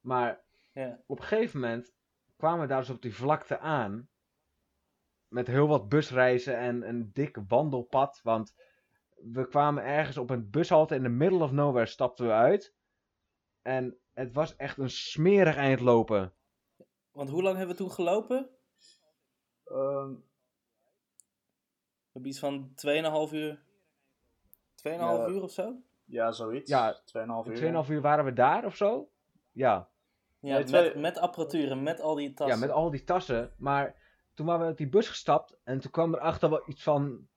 Maar 0.00 0.42
op 1.06 1.18
een 1.18 1.24
gegeven 1.24 1.60
moment 1.60 1.92
kwamen 2.36 2.60
we 2.60 2.66
daar 2.66 2.80
dus 2.80 2.90
op 2.90 3.02
die 3.02 3.14
vlakte 3.14 3.58
aan. 3.58 4.08
Met 5.28 5.46
heel 5.46 5.68
wat 5.68 5.88
busreizen 5.88 6.56
en 6.58 6.88
een 6.88 7.10
dik 7.12 7.38
wandelpad. 7.48 8.20
Want 8.22 8.54
we 9.14 9.48
kwamen 9.48 9.84
ergens 9.84 10.16
op 10.16 10.30
een 10.30 10.50
bushalte 10.50 10.94
in 10.94 11.02
the 11.02 11.08
middle 11.08 11.42
of 11.42 11.52
nowhere 11.52 11.86
stapten 11.86 12.26
we 12.26 12.32
uit. 12.32 12.74
En 13.62 13.98
het 14.12 14.32
was 14.32 14.56
echt 14.56 14.78
een 14.78 14.90
smerig 14.90 15.56
eind 15.56 15.80
lopen. 15.80 16.32
Want 17.12 17.30
hoe 17.30 17.42
lang 17.42 17.56
hebben 17.56 17.76
we 17.76 17.82
toen 17.82 17.92
gelopen? 17.92 18.50
Ehm, 19.64 20.14
We 22.12 22.18
hebben 22.18 22.30
iets 22.30 22.40
van 22.40 22.72
2,5 22.74 23.32
uur. 23.32 23.62
2,5 24.88 25.00
Ja. 25.00 25.26
uur 25.28 25.42
of 25.42 25.50
zo? 25.50 25.74
ja, 26.04 26.32
zoiets. 26.32 26.70
Ja, 26.70 27.00
2,5 27.04 27.50
uur. 27.50 27.56
2,5 27.84 27.90
uur 27.90 28.00
waren 28.00 28.24
we 28.24 28.32
daar 28.32 28.64
of 28.64 28.76
zo. 28.76 29.08
Ja. 29.52 29.90
Ja, 30.40 30.48
Nee, 30.48 30.58
met, 30.58 30.66
twee- 30.66 30.96
met 30.96 31.18
apparatuur 31.18 31.70
en 31.70 31.82
met 31.82 32.00
al 32.00 32.14
die 32.14 32.32
tassen. 32.34 32.58
Ja, 32.60 32.66
met 32.66 32.74
al 32.74 32.90
die 32.90 33.04
tassen. 33.04 33.52
Maar 33.58 33.94
toen 34.34 34.46
waren 34.46 34.60
we 34.60 34.66
uit 34.66 34.76
die 34.78 34.88
bus 34.88 35.08
gestapt. 35.08 35.58
En 35.64 35.80
toen 35.80 35.90
kwam 35.90 36.14
erachter 36.14 36.50
wel 36.50 36.62
iets 36.66 36.82
van 36.82 37.28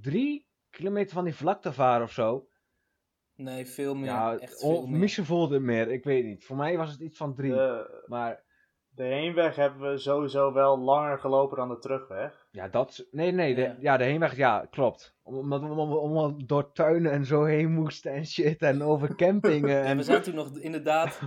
drie 0.00 0.46
kilometer 0.70 1.14
van 1.14 1.24
die 1.24 1.34
vlakte 1.34 1.72
varen 1.72 2.02
of 2.02 2.12
zo. 2.12 2.48
Nee, 3.34 3.66
veel 3.66 3.94
meer. 3.94 4.04
ja, 4.04 4.38
echt 4.38 4.60
veel 4.60 4.86
meer. 4.86 4.98
misschien 4.98 5.24
voelde 5.24 5.54
het 5.54 5.62
meer. 5.62 5.88
Ik 5.90 6.04
weet 6.04 6.24
niet. 6.24 6.44
Voor 6.44 6.56
mij 6.56 6.76
was 6.76 6.90
het 6.90 7.00
iets 7.00 7.16
van 7.16 7.34
drie. 7.34 7.52
De, 7.52 8.02
Maar 8.06 8.42
de 8.98 9.04
heenweg 9.04 9.56
hebben 9.56 9.90
we 9.90 9.98
sowieso 9.98 10.52
wel 10.52 10.78
langer 10.78 11.18
gelopen 11.18 11.56
dan 11.56 11.68
de 11.68 11.78
terugweg. 11.78 12.46
ja, 12.50 12.68
dat... 12.68 13.06
Nee, 13.10 13.32
nee. 13.32 13.54
De, 13.54 13.60
Ja. 13.60 13.76
ja. 13.80 13.96
de 13.96 14.04
heenweg, 14.04 14.36
ja, 14.36 14.66
klopt. 14.70 15.16
Om- 15.22 15.34
Omdat 15.34 15.60
we 15.60 15.66
allemaal 15.68 16.46
door 16.46 16.72
tuinen 16.72 17.12
en 17.12 17.24
zo 17.24 17.44
heen 17.44 17.72
moesten 17.72 18.12
en 18.12 18.26
shit. 18.26 18.62
En 18.62 18.82
over 18.82 19.14
campingen. 19.14 19.68
Ja, 19.70 19.82
en... 19.82 19.96
we 19.96 20.02
zijn 20.02 20.22
toen 20.22 20.34
nog 20.34 20.58
inderdaad, 20.58 21.20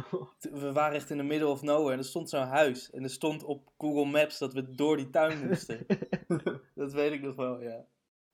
we 0.52 0.72
waren 0.74 0.96
echt 0.96 1.10
in 1.10 1.18
de 1.18 1.24
middle 1.24 1.48
of 1.48 1.62
nowhere 1.62 1.92
en 1.92 1.98
er 1.98 2.06
stond 2.06 2.30
zo'n 2.30 2.48
huis. 2.48 2.90
En 2.92 3.04
er 3.04 3.10
stond 3.10 3.44
op 3.44 3.68
Google 3.78 4.06
Maps 4.12 4.38
dat 4.40 4.54
we 4.54 4.76
door 4.76 4.98
die 4.98 5.10
tuin 5.10 5.48
moesten. 5.48 5.86
dat 6.76 6.94
weet 6.94 7.12
ik 7.12 7.22
nog 7.22 7.36
wel, 7.36 7.62
ja. 7.62 7.86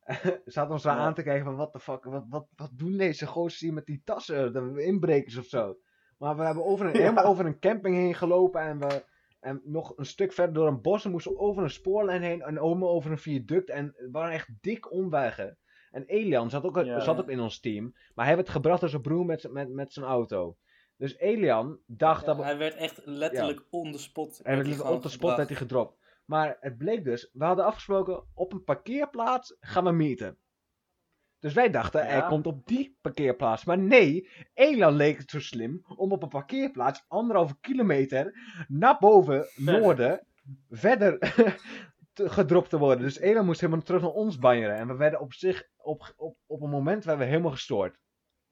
zaten 0.45 0.71
ons 0.71 0.83
daar 0.83 0.95
Ja. 0.97 1.01
aan 1.03 1.13
te 1.13 1.23
kijken 1.23 1.45
van 1.45 1.55
wat 1.55 1.73
de 1.73 1.79
fuck, 1.79 2.03
wat, 2.03 2.25
wat, 2.29 2.47
wat 2.55 2.69
doen 2.73 2.97
deze 2.97 3.25
gozer 3.25 3.65
hier 3.65 3.73
met 3.73 3.85
die 3.85 4.01
tassen? 4.05 4.53
Dat 4.53 4.63
we 4.71 4.83
inbrekers 4.83 5.37
of 5.37 5.45
zo. 5.45 5.77
Maar 6.17 6.35
we 6.37 6.43
hebben 6.43 6.65
over 6.65 6.85
een, 6.85 6.95
helemaal 6.95 7.25
over 7.25 7.45
een 7.45 7.59
camping 7.59 7.95
heen 7.95 8.13
gelopen 8.15 8.61
en 8.61 8.79
we 8.79 9.03
en 9.47 9.61
nog 9.63 9.93
een 9.97 10.05
stuk 10.05 10.33
verder 10.33 10.53
door 10.53 10.67
een 10.67 10.81
bos 10.81 11.05
en 11.05 11.11
moesten 11.11 11.39
over 11.39 11.63
een 11.63 11.69
spoorlijn 11.69 12.21
heen 12.21 12.41
en 12.41 12.59
oma 12.59 12.85
over 12.85 13.11
een 13.11 13.17
viaduct 13.17 13.69
en 13.69 13.93
het 13.95 14.11
waren 14.11 14.33
echt 14.33 14.49
dik 14.61 14.91
omwegen. 14.91 15.57
En 15.91 16.05
Elian 16.05 16.49
zat 16.49 16.63
ook, 16.63 16.75
Ja, 16.75 16.99
zat 16.99 17.15
ja. 17.15 17.21
ook 17.21 17.29
in 17.29 17.39
ons 17.39 17.59
team, 17.59 17.93
maar 18.13 18.25
hij 18.25 18.35
werd 18.35 18.49
gebracht 18.49 18.79
door 18.79 18.89
zijn 18.89 19.01
broer 19.01 19.25
met, 19.25 19.51
met, 19.51 19.69
met 19.69 19.93
zijn 19.93 20.05
auto. 20.05 20.57
Dus 20.97 21.17
Elian 21.17 21.79
dacht 21.85 22.25
Ja, 22.25 22.33
dat 22.33 22.43
hij 22.43 22.57
werd 22.57 22.75
echt 22.75 23.01
letterlijk 23.05 23.65
on 23.69 23.91
the 23.91 23.97
spot. 23.97 24.39
en 24.43 24.55
werd 24.55 24.67
hij 24.67 24.75
op 24.75 24.81
de 24.81 24.85
gewoon 24.85 25.09
spot 25.09 25.35
werd 25.35 25.49
hij 25.49 25.57
gedropt. 25.57 25.97
Maar 26.25 26.57
het 26.59 26.77
bleek 26.77 27.03
dus, 27.03 27.29
we 27.33 27.45
hadden 27.45 27.65
afgesproken, 27.65 28.23
op 28.33 28.53
een 28.53 28.63
parkeerplaats 28.63 29.55
gaan 29.59 29.83
we 29.83 29.91
meeten. 29.91 30.37
Dus 31.39 31.53
wij 31.53 31.69
dachten, 31.69 32.01
Ja. 32.01 32.07
hij 32.07 32.21
komt 32.27 32.47
op 32.47 32.65
die 32.67 32.97
parkeerplaats. 33.01 33.65
Maar 33.65 33.77
nee, 33.77 34.29
Elan 34.53 34.93
leek 34.95 35.17
het 35.17 35.29
zo 35.29 35.39
slim 35.39 35.85
om 35.95 36.11
op 36.11 36.23
een 36.23 36.29
parkeerplaats 36.29 37.03
anderhalve 37.07 37.55
kilometer 37.61 38.33
naar 38.67 38.97
boven, 38.99 39.47
noorden, 39.55 40.25
verder 40.69 41.17
te- 42.13 42.29
gedropt 42.29 42.69
te 42.69 42.77
worden. 42.77 43.03
Dus 43.03 43.19
Elan 43.19 43.45
moest 43.45 43.61
helemaal 43.61 43.81
terug 43.83 44.01
naar 44.01 44.11
ons 44.11 44.37
banjeren. 44.39 44.75
En 44.75 44.87
we 44.87 44.95
werden 44.95 45.19
op 45.19 45.33
zich, 45.33 45.67
op, 45.77 46.13
op, 46.17 46.37
op 46.45 46.61
een 46.61 46.69
moment 46.69 47.03
werden 47.05 47.23
we 47.25 47.31
helemaal 47.31 47.51
gestoord. 47.51 47.97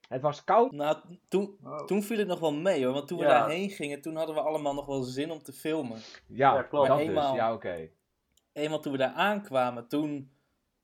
Het 0.08 0.21
was 0.21 0.43
koud. 0.43 0.71
Nou, 0.71 0.98
toen, 1.28 1.58
Oh. 1.63 1.86
toen 1.86 2.04
viel 2.04 2.17
het 2.17 2.28
nog 2.28 2.39
wel 2.39 2.54
mee 2.54 2.84
hoor, 2.86 2.93
want 2.93 3.08
toen 3.08 3.17
we 3.19 3.24
daarheen 3.26 3.69
gingen, 3.69 4.02
toen 4.02 4.15
hadden 4.15 4.36
we 4.36 4.41
allemaal 4.41 4.74
nog 4.74 4.86
wel 4.86 5.02
zin 5.02 5.32
om 5.32 5.43
te 5.43 5.54
filmen. 5.54 5.98
Ja, 6.28 6.56
Ja, 6.56 6.62
klopt. 6.62 6.88
dat 6.88 6.98
dus. 6.98 7.13
Ja, 7.13 7.54
oké. 7.54 7.89
Eenmaal 8.54 8.80
toen 8.80 8.91
we 8.91 8.98
daar 8.98 9.13
aankwamen, 9.13 9.88
toen 9.88 10.32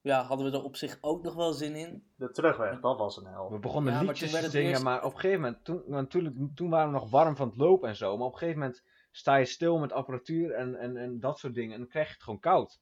ja, 0.02 0.24
hadden 0.24 0.52
we 0.52 0.58
er 0.58 0.64
op 0.64 0.76
zich 0.76 0.98
ook 1.02 1.24
nog 1.24 1.34
wel 1.36 1.54
zin 1.54 1.76
in. 1.76 2.04
De 2.16 2.32
terugweg, 2.32 2.80
dat 2.80 2.98
was 2.98 3.18
een 3.18 3.26
hel. 3.26 3.52
We 3.52 3.60
begonnen 3.60 3.94
Ja, 3.94 4.02
liedjes 4.02 4.32
te 4.32 4.50
zingen, 4.50 4.70
eerst- 4.70 4.84
maar 4.84 5.04
op 5.04 5.14
een 5.14 5.20
gegeven 5.20 5.42
moment, 5.42 5.64
toen, 5.66 5.84
natuurlijk, 5.88 6.36
toen 6.56 6.70
waren 6.70 6.88
we 6.88 6.94
nog 7.00 7.10
warm 7.10 7.36
van 7.36 7.48
het 7.48 7.58
lopen 7.58 7.90
en 7.90 7.96
zo, 7.96 8.18
maar 8.18 8.28
op 8.28 8.32
een 8.34 8.38
gegeven 8.40 8.60
moment 8.60 8.84
sta 9.12 9.36
je 9.36 9.46
stil 9.46 9.78
met 9.78 9.92
apparatuur 9.92 10.52
en, 10.52 10.76
en, 10.76 10.98
en 10.98 11.20
dat 11.20 11.38
soort 11.40 11.54
dingen 11.54 11.72
en 11.74 11.80
dan 11.80 11.88
krijg 11.88 12.08
je 12.08 12.14
het 12.14 12.24
gewoon 12.24 12.40
koud. 12.40 12.80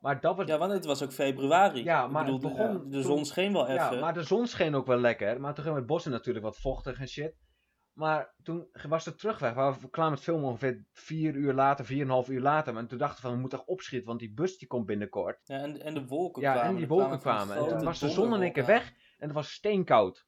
Maar 0.00 0.20
dat 0.20 0.36
was, 0.36 0.46
Ja, 0.46 0.58
want 0.58 0.72
het 0.72 0.84
was 0.84 1.02
ook 1.02 1.12
februari. 1.12 1.84
Ja, 1.84 2.04
Ik 2.04 2.10
maar 2.10 2.24
bedoel, 2.24 2.40
het 2.40 2.56
de- 2.56 2.62
begon 2.64 2.90
de, 2.90 3.02
zon 3.02 3.24
scheen 3.24 3.52
wel 3.52 3.70
ja, 3.72 3.86
even. 3.88 4.00
maar 4.00 4.14
de 4.14 4.22
zon 4.22 4.46
scheen 4.46 4.74
ook 4.74 4.86
wel 4.86 4.98
lekker, 4.98 5.40
maar 5.40 5.54
toen 5.54 5.64
ging 5.64 5.76
het 5.76 5.86
bos 5.86 6.04
in 6.06 6.10
natuurlijk 6.12 6.44
wat 6.44 6.56
vochtig 6.58 7.00
en 7.00 7.08
shit. 7.08 7.34
Maar 7.96 8.34
toen 8.42 8.68
was 8.88 9.04
de 9.04 9.14
terugweg, 9.14 9.54
we 9.80 9.90
klaar 9.90 10.10
met 10.10 10.20
filmen 10.20 10.48
ongeveer 10.48 10.84
vier 10.92 11.34
uur 11.34 11.52
later, 11.52 11.84
vier 11.84 11.96
en 12.00 12.04
een 12.04 12.10
half 12.10 12.28
uur 12.28 12.40
later, 12.40 12.76
en 12.76 12.86
toen 12.86 12.98
dachten 12.98 13.16
we 13.16 13.22
van, 13.22 13.32
we 13.32 13.40
moeten 13.40 13.58
echt 13.58 13.68
opschieten, 13.68 14.08
want 14.08 14.20
die 14.20 14.32
bus 14.32 14.58
die 14.58 14.68
komt 14.68 14.86
binnenkort. 14.86 15.38
Ja, 15.44 15.58
en, 15.58 15.80
en 15.82 15.94
de 15.94 16.06
wolken 16.06 16.42
Ja, 16.42 16.52
kwamen. 16.52 16.70
en 16.70 16.76
die 16.76 16.88
wolken 16.88 17.18
kwamen. 17.18 17.56
En 17.56 17.68
toen 17.68 17.84
was 17.84 17.98
de 17.98 18.08
zon 18.08 18.34
in 18.34 18.42
één 18.42 18.52
keer 18.52 18.66
weg 18.66 18.88
en 19.18 19.26
het 19.26 19.32
was 19.32 19.52
steenkoud. 19.52 20.26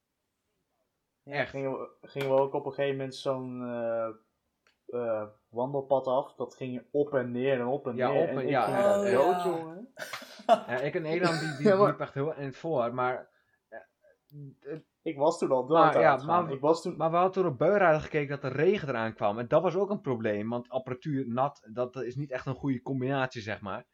Ja. 1.22 1.33
Echt. 1.33 1.50
Gingen 1.50 1.72
we, 1.72 1.96
gingen 2.00 2.28
we 2.28 2.35
ook 2.40 2.54
op 2.54 2.66
een 2.66 2.72
gegeven 2.72 2.96
moment 2.96 3.14
zo'n 3.14 3.62
eh, 3.62 4.09
eh, 4.87 5.26
wandelpad 5.48 6.07
af. 6.07 6.35
Dat 6.35 6.54
ging 6.54 6.87
op 6.90 7.14
en 7.14 7.31
neer 7.31 7.61
en 7.61 7.66
op 7.66 7.87
en 7.87 7.96
Ja, 7.96 8.11
neer. 8.11 8.22
op 8.22 8.28
en 8.28 8.37
en- 8.37 8.42
ik 8.42 8.48
ja, 8.48 8.98
Oh, 9.00 9.07
ja. 9.11 9.44
jongen. 9.44 9.92
Ja, 10.46 10.81
ik 10.81 10.94
en 10.94 11.04
Elan 11.04 11.38
die, 11.38 11.57
die 11.59 11.66
Ja, 11.66 11.85
liep 11.85 12.00
echt 12.00 12.14
heel 12.14 12.35
eind 12.35 12.57
voor, 12.57 12.94
maar... 12.94 13.31
eh, 13.68 13.78
het- 14.61 14.85
Ik 15.02 15.16
was 15.16 15.38
toen 15.38 15.50
al 15.50 15.66
dood 15.66 15.78
Maar, 15.78 16.00
ja, 16.00 16.16
maar- 16.24 16.52
Ik 16.52 16.61
was 16.61 16.82
toen... 16.82 16.96
Maar 16.96 17.11
we 17.11 17.16
hadden 17.16 17.32
toen 17.42 17.52
op 17.52 17.58
buienradar 17.58 18.00
gekeken 18.00 18.28
dat 18.28 18.40
de 18.52 18.56
regen 18.58 18.88
eraan 18.88 19.14
kwam. 19.14 19.38
En 19.38 19.48
dat 19.48 19.62
was 19.62 19.74
ook 19.76 19.90
een 19.90 20.00
probleem, 20.00 20.48
want 20.48 20.68
apparatuur 20.68 21.28
nat, 21.28 21.68
dat 21.72 21.96
is 21.96 22.16
niet 22.16 22.30
echt 22.30 22.46
een 22.46 22.54
goede 22.54 22.82
combinatie, 22.82 23.42
zeg 23.42 23.61
maar. 23.61 23.87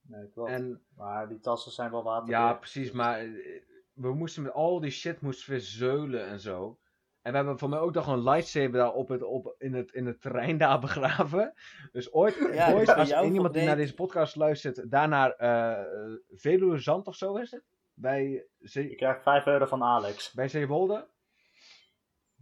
Nee, 0.00 0.28
klopt. 0.30 0.50
En 0.50 0.82
Maar 0.96 1.28
die 1.28 1.40
tassen 1.40 1.72
zijn 1.72 1.90
wel 1.90 2.02
waterdicht. 2.02 2.38
ja, 2.38 2.52
precies, 2.54 2.90
maar 2.92 3.18
eh, 3.18 3.60
we 3.92 4.14
moesten 4.14 4.42
met 4.42 4.52
al 4.52 4.80
die 4.80 4.90
shit 4.90 5.20
moesten 5.20 5.52
we 5.52 5.60
zeulen 5.60 6.26
en 6.26 6.40
zo. 6.40 6.78
En 7.22 7.30
we 7.30 7.36
hebben 7.38 7.58
voor 7.58 7.68
mij 7.68 7.78
ook 7.78 7.94
nog 7.94 8.06
een 8.06 8.22
lightsaber 8.22 8.72
daar 8.78 8.92
op 8.92 9.08
het, 9.08 9.22
op, 9.22 9.54
in, 9.58 9.74
het, 9.74 9.92
in 9.92 10.06
het 10.06 10.20
terrein 10.20 10.58
daar 10.58 10.80
begraven. 10.88 11.52
Dus 11.92 12.12
ooit, 12.12 12.48
Ja, 12.52 12.72
als 12.94 13.12
iemand 13.22 13.54
die 13.54 13.64
naar 13.64 13.76
deze 13.76 13.94
podcast 13.94 14.36
luistert, 14.36 14.90
daar 14.90 15.08
naar 15.08 15.30
eh 15.30 15.84
Veluwe 16.28 16.78
Zand 16.78 17.06
of 17.06 17.14
zo 17.16 17.36
is 17.36 17.50
het? 17.50 17.64
Bij, 18.00 18.22
Je 18.58 18.68
Zee, 18.68 18.94
krijgt 18.94 19.22
5 19.22 19.46
euro 19.46 19.66
van 19.66 19.82
Alex. 19.82 20.32
bij 20.32 20.48
Zeewolde? 20.48 21.08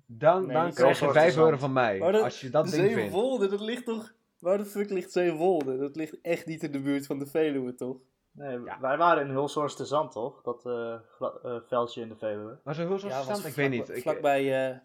Dan, 0.07 0.47
Nee, 0.47 0.57
dan 0.57 0.73
krijg 0.73 0.99
je 0.99 1.05
zo'n 1.05 1.13
5 1.13 1.27
soort 1.33 1.37
euro 1.37 1.49
zand. 1.49 1.61
van 1.61 1.73
mij, 1.73 1.99
Maar 1.99 2.13
dat- 2.13 2.23
als 2.23 2.41
je 2.41 2.51
dat 2.51 2.65
ding 2.71 2.75
vindt. 2.85 3.01
Zeewolde, 3.01 3.49
dat 3.49 3.61
ligt 3.61 3.85
toch... 3.85 4.15
Waar 4.39 4.59
de 4.59 4.65
fuck 4.65 4.91
ligt 4.91 5.13
Zeewolde? 5.13 5.79
Dat 5.79 5.97
ligt 5.97 6.21
echt 6.21 6.47
niet 6.47 6.63
in 6.63 6.73
de 6.73 6.81
buurt 6.81 7.07
van 7.07 7.19
de 7.19 7.27
Veluwe, 7.27 7.75
toch? 7.75 7.97
Nee, 8.31 8.61
Ja. 8.65 8.81
wij 8.81 8.97
waren 8.97 9.27
in 9.27 9.31
Hulshorst 9.33 9.79
de 9.79 9.85
Zand, 9.85 10.13
toch? 10.13 10.43
Dat 10.43 10.67
eh, 10.67 10.95
gla- 11.17 11.39
eh, 11.43 11.57
veldje 11.67 12.01
in 12.03 12.09
de 12.09 12.17
Veluwe. 12.17 12.61
Was 12.65 12.79
er 12.79 12.87
heel 12.87 12.99
zo'n 12.99 13.09
Ja, 13.11 13.25
was 13.25 13.45
Ik 13.45 13.55
weet 13.55 13.71
niet. 13.71 13.85
vlak- 13.85 13.97
Ik, 13.97 14.03
Vlakbij, 14.03 14.69
eh 14.71 14.79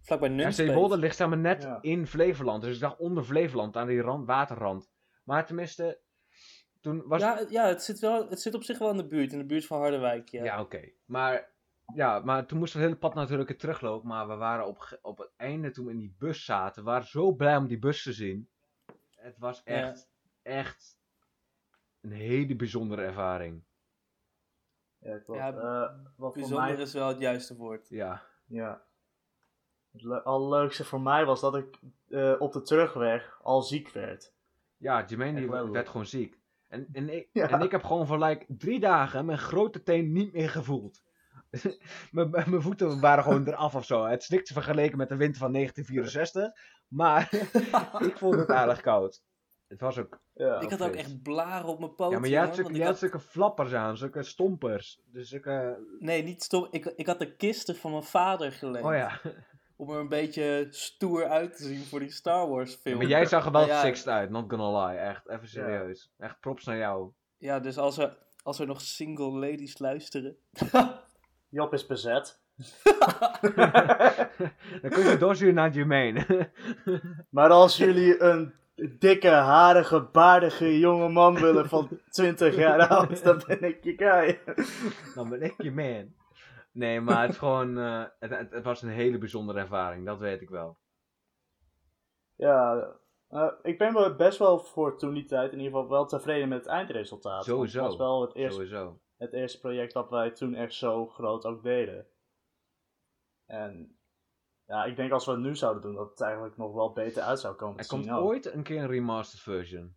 vlakbij 0.00 0.28
ja, 0.28 0.34
Nunspeet. 0.34 0.66
Zeewolde 0.66 0.96
ligt 0.96 1.18
maar 1.18 1.38
net 1.38 1.62
Ja. 1.62 1.78
in 1.80 2.06
Flevoland. 2.06 2.62
Dus 2.62 2.74
ik 2.74 2.80
dacht 2.80 2.98
onder 2.98 3.24
Flevoland, 3.24 3.76
aan 3.76 3.86
die 3.86 4.00
rand, 4.00 4.26
waterrand. 4.26 4.90
Maar 5.24 5.46
tenminste, 5.46 6.00
toen 6.82 7.02
was... 7.06 7.20
Ja, 7.20 7.36
het- 7.36 7.50
ja 7.50 7.66
het, 7.66 7.82
zit 7.82 7.98
wel, 7.98 8.28
het 8.28 8.40
zit 8.40 8.54
op 8.54 8.62
zich 8.62 8.78
wel 8.78 8.90
in 8.90 8.96
de 8.96 9.06
buurt, 9.06 9.32
in 9.32 9.38
de 9.38 9.44
buurt 9.44 9.66
van 9.66 9.80
Harderwijk. 9.80 10.28
Ja. 10.28 10.44
Ja, 10.44 10.60
oké. 10.60 10.88
Maar, 11.04 11.50
ja, 11.94 12.18
maar 12.18 12.46
toen 12.46 12.58
moesten 12.58 12.78
we 12.80 12.84
het 12.86 12.94
hele 12.94 13.06
pad 13.08 13.18
natuurlijk 13.20 13.48
weer 13.48 13.58
teruglopen. 13.58 14.08
Maar 14.08 14.28
we 14.28 14.34
waren 14.34 14.66
op, 14.66 14.98
op 15.02 15.18
het 15.18 15.30
einde, 15.36 15.70
toen 15.70 15.84
we 15.86 15.90
in 15.92 15.98
die 15.98 16.14
bus 16.18 16.44
zaten, 16.44 16.84
we 16.84 16.90
waren 16.90 17.06
zo 17.06 17.32
blij 17.32 17.56
om 17.56 17.66
die 17.66 17.78
bus 17.78 18.02
te 18.02 18.12
zien. 18.12 18.48
Het 19.16 19.38
was 19.38 19.62
Ja. 19.64 19.72
echt, 19.74 20.08
echt 20.42 20.98
een 22.00 22.12
hele 22.12 22.56
bijzondere 22.56 23.02
ervaring. 23.02 23.62
Ja, 24.98 25.18
klopt. 25.18 25.40
Ja, 25.40 25.52
Eh, 25.52 25.80
wat 25.80 26.14
voor 26.16 26.32
Bijzonder 26.32 26.72
mij... 26.72 26.82
is 26.82 26.92
wel 26.92 27.08
het 27.08 27.18
juiste 27.20 27.56
woord. 27.56 27.88
Ja. 27.88 28.22
Ja. 28.46 28.82
Het 29.92 30.02
le- 30.02 30.22
allerleukste 30.22 30.84
voor 30.84 31.00
mij 31.00 31.24
was 31.24 31.40
dat 31.40 31.56
ik 31.56 31.78
eh, 32.08 32.34
op 32.38 32.52
de 32.52 32.62
terugweg 32.62 33.38
al 33.42 33.62
ziek 33.62 33.88
werd. 33.88 34.32
Ja, 34.76 35.04
Jermaine 35.06 35.40
die 35.40 35.48
werd 35.70 35.88
gewoon 35.88 36.06
ziek. 36.06 36.40
En, 36.72 36.88
en, 36.92 37.08
ik, 37.14 37.28
Ja. 37.32 37.48
en 37.50 37.60
ik 37.60 37.70
heb 37.70 37.82
gewoon 37.84 38.06
voor 38.06 38.18
like 38.18 38.44
drie 38.48 38.80
dagen 38.80 39.24
mijn 39.24 39.38
grote 39.38 39.82
teen 39.82 40.12
niet 40.12 40.32
meer 40.32 40.48
gevoeld. 40.50 41.02
mijn 42.10 42.30
mijn 42.30 42.62
voeten 42.62 43.00
waren 43.00 43.22
gewoon 43.24 43.46
eraf 43.46 43.74
of 43.74 43.84
zo. 43.84 44.04
Het 44.04 44.22
is 44.22 44.28
niks 44.28 44.50
vergeleken 44.52 44.98
met 44.98 45.08
de 45.08 45.16
winter 45.16 45.40
van 45.40 45.52
1964. 45.52 46.50
Maar 46.88 47.28
ik 48.08 48.18
vond 48.18 48.34
het 48.34 48.50
aardig 48.50 48.80
koud. 48.80 49.22
Het 49.68 49.80
was 49.80 49.98
ook... 49.98 50.20
Ja. 50.34 50.60
ik 50.60 50.70
had 50.70 50.82
ook 50.82 50.94
echt 50.94 51.22
blaren 51.22 51.68
op 51.68 51.78
mijn 51.78 51.94
poten. 51.94 52.14
Ja, 52.14 52.20
maar 52.20 52.28
jij 52.28 52.40
had, 52.40 52.54
zulke, 52.54 52.62
want 52.62 52.76
jij 52.76 52.86
ik 52.86 52.92
had 52.92 53.00
had- 53.00 53.10
zulke 53.10 53.26
flappers 53.30 53.72
aan, 53.72 53.96
zulke 53.96 54.22
stompers. 54.22 55.00
Dus 55.06 55.28
zulke... 55.28 55.86
Nee, 55.98 56.22
niet 56.22 56.42
stom. 56.42 56.66
Ik, 56.70 56.84
ik 56.86 57.06
had 57.06 57.18
de 57.18 57.36
kisten 57.36 57.76
van 57.76 57.90
mijn 57.90 58.02
vader 58.02 58.52
geleend. 58.52 58.84
Oh 58.84 58.94
ja. 58.94 59.20
Om 59.82 59.90
er 59.90 59.98
een 60.00 60.08
beetje 60.08 60.66
stoer 60.70 61.26
uit 61.28 61.56
te 61.56 61.62
zien 61.62 61.84
voor 61.84 62.00
die 62.00 62.10
Star 62.10 62.48
Wars 62.48 62.74
film. 62.74 62.96
Maar 62.98 63.06
jij 63.06 63.26
zag 63.26 63.44
er 63.46 63.52
wel 63.52 63.66
Ja. 63.66 63.80
sixth 63.80 64.08
uit, 64.08 64.30
not 64.30 64.44
gonna 64.50 64.86
lie. 64.86 64.98
Echt, 64.98 65.28
even 65.28 65.48
serieus. 65.48 66.12
Echt 66.18 66.40
props 66.40 66.64
naar 66.64 66.76
jou. 66.76 67.10
Ja, 67.38 67.60
dus 67.60 67.78
als 67.78 67.98
er, 67.98 68.16
als 68.42 68.58
er 68.58 68.66
nog 68.66 68.80
single 68.80 69.30
ladies 69.30 69.78
luisteren. 69.78 70.36
Job 71.48 71.72
is 71.72 71.86
bezet. 71.86 72.40
Dan 74.82 74.90
kun 74.90 75.04
je 75.04 75.16
doorsturen 75.18 75.54
naar 75.54 75.70
Jermaine. 75.70 76.50
Maar 77.30 77.50
als 77.50 77.76
jullie 77.76 78.22
een 78.22 78.54
dikke, 78.98 79.28
harige, 79.28 80.00
baardige 80.12 80.78
jonge 80.78 81.08
man 81.08 81.34
willen 81.34 81.68
van 81.68 81.88
20 82.10 82.56
jaar 82.56 82.88
oud, 82.88 83.24
dan 83.24 83.42
ben 83.46 83.62
ik 83.62 83.84
je 83.84 83.94
guy. 83.96 84.40
Dan 85.14 85.28
ben 85.28 85.42
ik 85.42 85.62
je 85.62 85.70
man. 85.72 86.20
Nee, 86.72 87.00
maar 87.00 87.20
het 87.22 87.30
is 87.30 87.38
gewoon... 87.38 87.78
eh, 87.78 88.04
het, 88.18 88.30
het, 88.30 88.50
het 88.50 88.64
was 88.64 88.82
een 88.82 88.88
hele 88.88 89.18
bijzondere 89.18 89.58
ervaring, 89.58 90.06
dat 90.06 90.18
weet 90.18 90.40
ik 90.40 90.48
wel. 90.50 90.78
Ja, 92.34 92.92
eh, 93.28 93.52
ik 93.62 93.78
ben 93.78 93.92
wel 93.94 94.14
best 94.14 94.38
wel 94.38 94.58
voor 94.58 94.98
toen 94.98 95.14
die 95.14 95.24
tijd 95.24 95.52
in 95.52 95.58
ieder 95.58 95.72
geval 95.72 95.88
wel 95.88 96.06
tevreden 96.06 96.48
met 96.48 96.58
het 96.58 96.66
eindresultaat. 96.66 97.44
Sowieso. 97.44 97.78
Het 97.78 97.86
was 97.88 97.96
wel 97.96 98.20
het 98.20 98.34
eerste, 98.34 98.52
Sowieso. 98.66 99.00
het 99.16 99.32
eerste 99.32 99.60
project 99.60 99.92
dat 99.92 100.10
wij 100.10 100.30
toen 100.30 100.54
echt 100.54 100.74
zo 100.74 101.06
groot 101.06 101.44
ook 101.44 101.62
deden. 101.62 102.06
En 103.46 103.96
ja, 104.66 104.84
ik 104.84 104.96
denk 104.96 105.12
als 105.12 105.26
we 105.26 105.32
het 105.32 105.40
nu 105.40 105.56
zouden 105.56 105.82
doen, 105.82 105.94
dat 105.94 106.10
het 106.10 106.20
eigenlijk 106.20 106.56
nog 106.56 106.72
wel 106.74 106.92
beter 106.92 107.22
uit 107.22 107.40
zou 107.40 107.54
komen 107.54 107.78
Er 107.78 107.84
te 107.84 107.88
komt 107.94 108.10
ook. 108.10 108.24
ooit 108.24 108.52
een 108.52 108.62
keer 108.62 108.82
een 108.82 108.88
remastered 108.88 109.42
version. 109.42 109.96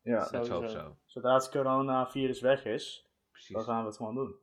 Ja, 0.00 0.18
hope 0.30 0.44
Sowieso. 0.44 0.78
so. 0.78 0.96
zodra 1.04 1.34
het 1.34 1.50
coronavirus 1.50 2.40
weg 2.40 2.64
is, 2.64 3.10
Precies. 3.30 3.54
dan 3.56 3.64
gaan 3.64 3.80
we 3.80 3.86
het 3.86 3.96
gewoon 3.96 4.14
doen. 4.14 4.40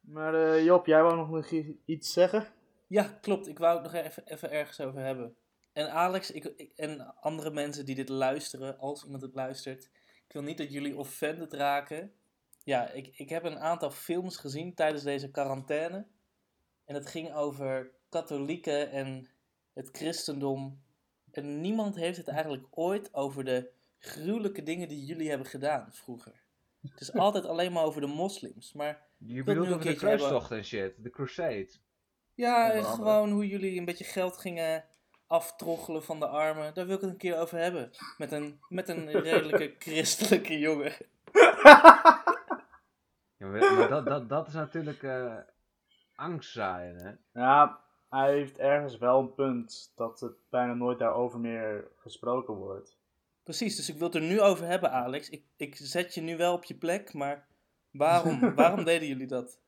Maar 0.00 0.34
eh, 0.34 0.64
Job, 0.64 0.86
jij 0.86 1.02
wou 1.02 1.16
nog 1.16 1.50
iets 1.84 2.12
zeggen? 2.12 2.46
Ja, 2.86 3.02
klopt. 3.20 3.46
Ik 3.48 3.58
wou 3.58 3.74
het 3.82 3.92
nog 3.92 4.02
even, 4.02 4.26
even 4.26 4.50
ergens 4.50 4.80
over 4.80 5.00
hebben. 5.00 5.36
En 5.72 5.92
Alex 5.92 6.30
ik, 6.30 6.44
ik- 6.44 6.72
en 6.76 7.14
andere 7.20 7.50
mensen 7.50 7.84
die 7.84 7.94
dit 7.94 8.08
luisteren, 8.08 8.78
als 8.78 9.04
iemand 9.04 9.22
het 9.22 9.34
luistert. 9.34 9.84
Ik 10.26 10.32
wil 10.32 10.42
niet 10.42 10.58
dat 10.58 10.72
jullie 10.72 10.96
offended 10.96 11.52
raken. 11.52 12.12
Ja, 12.64 12.90
ik, 12.90 13.06
ik 13.16 13.28
heb 13.28 13.44
een 13.44 13.58
aantal 13.58 13.90
films 13.90 14.36
gezien 14.36 14.74
tijdens 14.74 15.02
deze 15.02 15.30
quarantaine. 15.30 16.06
En 16.84 16.94
het 16.94 17.06
ging 17.06 17.34
over 17.34 17.90
katholieken 18.08 18.90
en 18.90 19.28
het 19.72 19.88
christendom. 19.92 20.82
En 21.30 21.60
niemand 21.60 21.96
heeft 21.96 22.16
het 22.16 22.28
eigenlijk 22.28 22.66
ooit 22.70 23.14
over 23.14 23.44
de 23.44 23.70
gruwelijke 23.98 24.62
dingen 24.62 24.88
die 24.88 25.04
jullie 25.04 25.28
hebben 25.28 25.46
gedaan 25.46 25.88
vroeger. 25.92 26.42
Het 26.82 27.00
is 27.00 27.12
altijd 27.12 27.46
alleen 27.46 27.72
maar 27.72 27.84
over 27.84 28.00
de 28.00 28.06
moslims. 28.06 28.72
Maar 28.72 29.02
Je 29.18 29.32
nu 29.32 29.44
bedoelt 29.44 29.66
een 29.66 29.74
over 29.74 29.86
de 29.86 29.94
kruistocht 29.94 30.50
en 30.50 30.64
shit. 30.64 30.94
De 30.98 31.10
crusade. 31.10 31.70
Ja, 32.34 32.72
en 32.72 32.84
gewoon 32.84 33.30
hoe 33.30 33.48
jullie 33.48 33.78
een 33.78 33.84
beetje 33.84 34.04
geld 34.04 34.36
gingen 34.36 34.84
aftroggelen 35.26 36.02
van 36.02 36.18
de 36.20 36.26
armen. 36.26 36.74
Daar 36.74 36.86
wil 36.86 36.94
ik 36.94 37.00
het 37.00 37.10
een 37.10 37.16
keer 37.16 37.38
over 37.38 37.58
hebben. 37.58 37.90
Met 38.18 38.32
een, 38.32 38.60
met 38.68 38.88
een 38.88 39.10
redelijke 39.20 39.74
christelijke 39.78 40.58
jongen. 40.58 40.92
Ja, 43.40 43.46
maar 43.46 43.74
maar 43.74 43.88
dat, 43.88 44.06
dat, 44.06 44.28
dat 44.28 44.46
is 44.46 44.52
natuurlijk 44.52 45.02
eh 45.02 45.36
angstzaaien, 46.14 46.96
hè. 46.96 47.40
Ja, 47.40 47.80
hij 48.08 48.32
heeft 48.32 48.58
ergens 48.58 48.98
wel 48.98 49.20
een 49.20 49.34
punt 49.34 49.92
dat 49.96 50.20
het 50.20 50.32
bijna 50.50 50.74
nooit 50.74 50.98
daarover 50.98 51.40
meer 51.40 51.88
gesproken 51.96 52.54
wordt. 52.54 52.98
Precies, 53.42 53.76
dus 53.76 53.88
ik 53.88 53.96
wil 53.96 54.06
het 54.06 54.14
er 54.16 54.22
nu 54.22 54.40
over 54.40 54.66
hebben, 54.66 54.90
Alex. 54.92 55.30
Ik, 55.30 55.44
ik 55.56 55.76
zet 55.76 56.14
je 56.14 56.20
nu 56.20 56.36
wel 56.36 56.54
op 56.54 56.64
je 56.64 56.74
plek, 56.74 57.12
maar 57.14 57.46
waarom, 57.90 58.40
waarom 58.54 58.84
deden 58.84 59.08
jullie 59.08 59.26
dat? 59.26 59.58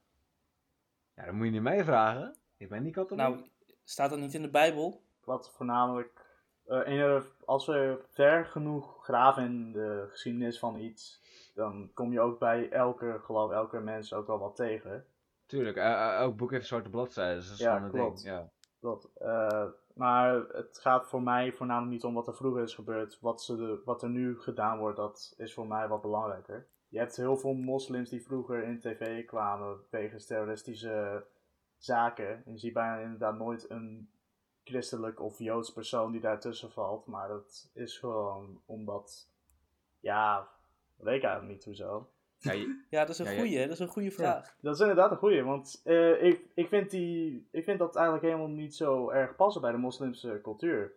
Ja, 1.14 1.24
dan 1.24 1.34
moet 1.34 1.46
je 1.46 1.52
niet 1.52 1.62
mij 1.62 1.84
vragen. 1.84 2.36
Ik 2.56 2.68
ben 2.68 2.82
niet 2.82 2.94
katholiek. 2.94 3.24
Nou, 3.24 3.48
staat 3.84 4.10
dat 4.10 4.18
niet 4.18 4.34
in 4.34 4.42
de 4.42 4.50
Bijbel? 4.50 5.02
Wat 5.24 5.52
voornamelijk, 5.56 6.26
eh, 6.66 6.80
ene- 6.84 7.22
als 7.44 7.66
we 7.66 7.98
ver 8.12 8.44
genoeg 8.46 9.04
graven 9.04 9.44
in 9.44 9.72
de 9.72 10.06
geschiedenis 10.10 10.58
van 10.58 10.78
iets, 10.80 11.20
dan 11.54 11.90
kom 11.94 12.12
je 12.12 12.20
ook 12.20 12.38
bij 12.38 12.70
elke 12.70 13.20
geloof, 13.24 13.50
elke 13.50 13.80
mens 13.80 14.12
ook 14.12 14.26
wel 14.26 14.38
wat 14.38 14.56
tegen. 14.56 15.06
Tuurlijk, 15.46 15.76
eh, 15.76 15.92
eh, 15.92 16.14
elk 16.14 16.36
boek 16.36 16.50
heeft 16.50 16.66
zwarte 16.66 16.88
bladzijden, 16.90 17.36
dus 17.36 17.44
dat 17.48 17.54
is 17.58 17.62
Ja, 17.64 17.72
gewoon 17.76 17.84
een 17.88 17.94
klopt. 17.94 18.22
ding. 18.22 18.34
Ja. 18.34 18.48
Klopt. 18.82 19.08
Eh, 19.14 19.64
maar 19.94 20.34
het 20.34 20.78
gaat 20.78 21.08
voor 21.08 21.22
mij 21.22 21.52
voornamelijk 21.52 21.92
niet 21.92 22.04
om 22.04 22.14
wat 22.14 22.26
er 22.26 22.34
vroeger 22.34 22.62
is 22.62 22.74
gebeurd. 22.74 23.20
Wat, 23.20 23.42
ze 23.42 23.56
de, 23.56 23.82
wat 23.84 24.02
er 24.02 24.08
nu 24.08 24.40
gedaan 24.40 24.78
wordt, 24.78 24.96
dat 24.96 25.34
is 25.36 25.54
voor 25.54 25.66
mij 25.66 25.88
wat 25.88 26.02
belangrijker. 26.02 26.66
Je 26.88 26.98
hebt 26.98 27.16
heel 27.16 27.36
veel 27.36 27.54
moslims 27.54 28.10
die 28.10 28.22
vroeger 28.22 28.62
in 28.62 28.80
tv 28.80 29.24
kwamen 29.24 29.80
wegens 29.90 30.26
terroristische 30.26 31.24
zaken. 31.76 32.44
En 32.44 32.52
je 32.52 32.58
ziet 32.58 32.72
bijna 32.72 32.98
inderdaad 32.98 33.38
nooit 33.38 33.70
een 33.70 34.10
christelijk 34.64 35.20
of 35.20 35.38
joods 35.38 35.72
persoon 35.72 36.12
die 36.12 36.20
daartussen 36.20 36.70
valt. 36.70 37.06
Maar 37.06 37.28
dat 37.28 37.70
is 37.72 37.98
gewoon 37.98 38.60
omdat, 38.66 39.28
ja, 40.00 40.48
weet 40.96 41.16
ik 41.16 41.22
eigenlijk 41.22 41.54
niet 41.54 41.64
hoezo. 41.64 42.08
Ja, 42.42 42.52
je- 42.52 42.84
Ja, 42.90 43.00
dat 43.00 43.08
is 43.08 43.18
een 43.18 43.24
Ja, 43.24 43.30
ja. 43.30 43.36
goeie, 43.38 43.56
hè? 43.58 43.62
Dat 43.64 43.72
is 43.72 43.78
een 43.78 43.88
goede 43.88 44.10
vraag. 44.10 44.54
Dat 44.60 44.74
is 44.74 44.80
inderdaad 44.80 45.10
een 45.10 45.16
goeie, 45.16 45.42
want 45.42 45.80
eh, 45.84 46.22
ik, 46.22 46.40
ik, 46.54 46.68
vind 46.68 46.90
die, 46.90 47.48
ik 47.50 47.64
vind 47.64 47.78
dat 47.78 47.96
eigenlijk 47.96 48.26
helemaal 48.26 48.48
niet 48.48 48.74
zo 48.74 49.10
erg 49.10 49.36
passen 49.36 49.62
bij 49.62 49.72
de 49.72 49.78
moslimse 49.78 50.38
cultuur. 50.42 50.92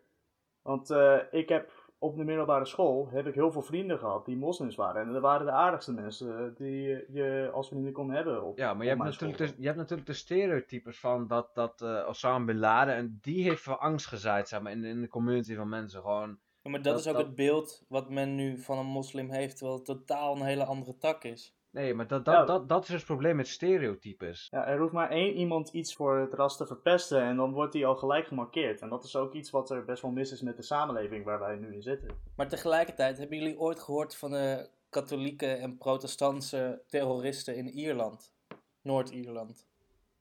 Want 0.61 0.89
eh, 0.89 1.17
ik 1.31 1.49
heb 1.49 1.83
op 1.97 2.17
de 2.17 2.23
middelbare 2.23 2.65
school 2.65 3.09
heb 3.11 3.27
ik 3.27 3.33
heel 3.33 3.51
veel 3.51 3.61
vrienden 3.61 3.99
gehad 3.99 4.25
die 4.25 4.37
moslims 4.37 4.75
waren. 4.75 5.01
En 5.01 5.13
dat 5.13 5.21
waren 5.21 5.45
de 5.45 5.51
aardigste 5.51 5.93
mensen 5.93 6.53
die 6.57 7.05
je 7.11 7.49
als 7.53 7.67
vrienden 7.67 7.91
kon 7.93 8.11
hebben. 8.11 8.43
Op, 8.43 8.57
ja, 8.57 8.73
maar 8.73 8.85
je 8.85 8.91
op 8.93 8.97
hebt, 8.97 9.09
natuurlijk 9.09 9.39
de, 9.39 9.53
je 9.61 9.65
hebt 9.65 9.77
natuurlijk 9.77 10.07
de 10.07 10.13
stereotypes 10.13 10.99
van 10.99 11.27
dat, 11.27 11.49
dat 11.55 11.81
eh 11.81 12.05
Osama 12.07 12.45
Bin 12.45 12.57
Laden, 12.59 12.95
en 12.95 13.17
die 13.21 13.43
heeft 13.43 13.61
voor 13.61 13.77
angst 13.77 14.07
gezaaid, 14.07 14.47
zeg 14.47 14.61
maar, 14.61 14.71
in, 14.71 14.83
in 14.83 15.01
de 15.01 15.07
community 15.07 15.55
van 15.55 15.69
mensen. 15.69 16.01
Gewoon, 16.01 16.37
Ja, 16.65 16.71
maar 16.71 16.81
dat, 16.81 16.91
Dat- 16.93 17.01
is 17.01 17.07
ook 17.07 17.17
dat- 17.17 17.25
het 17.25 17.35
beeld 17.35 17.83
wat 17.87 18.09
men 18.09 18.35
nu 18.35 18.57
van 18.57 18.77
een 18.77 18.85
moslim 18.85 19.29
heeft, 19.31 19.55
terwijl 19.57 19.77
het 19.77 19.85
totaal 19.85 20.35
een 20.35 20.41
hele 20.41 20.65
andere 20.65 20.97
tak 20.97 21.23
is. 21.23 21.53
nee, 21.69 21.93
maar 21.93 22.07
dat, 22.07 22.25
dat, 22.25 22.33
Ja. 22.33 22.45
dat, 22.45 22.69
dat 22.69 22.81
is 22.81 22.87
dus 22.87 22.95
het 22.97 23.05
probleem 23.05 23.35
met 23.35 23.47
stereotypes. 23.47 24.47
Ja, 24.51 24.67
er 24.67 24.79
hoeft 24.79 24.93
maar 24.93 25.09
één 25.09 25.33
iemand 25.33 25.69
iets 25.69 25.95
voor 25.95 26.17
het 26.17 26.33
ras 26.33 26.57
te 26.57 26.65
verpesten 26.65 27.21
en 27.21 27.35
dan 27.35 27.51
wordt 27.53 27.73
hij 27.73 27.85
al 27.85 27.95
gelijk 27.95 28.27
gemarkeerd. 28.27 28.81
En 28.81 28.89
dat 28.89 29.03
is 29.03 29.15
ook 29.15 29.33
iets 29.33 29.49
wat 29.49 29.69
er 29.69 29.85
best 29.85 30.01
wel 30.01 30.11
mis 30.11 30.31
is 30.31 30.41
met 30.41 30.55
de 30.57 30.63
samenleving 30.63 31.25
waar 31.25 31.39
wij 31.39 31.55
nu 31.55 31.73
in 31.73 31.81
zitten. 31.81 32.09
Maar 32.35 32.47
tegelijkertijd, 32.47 33.17
hebben 33.17 33.37
jullie 33.37 33.59
ooit 33.59 33.79
gehoord 33.79 34.15
van 34.15 34.31
de 34.31 34.69
katholieke 34.89 35.47
en 35.47 35.77
protestantse 35.77 36.81
terroristen 36.87 37.55
in 37.55 37.67
Ierland? 37.67 38.33
Noord-Ierland. 38.81 39.67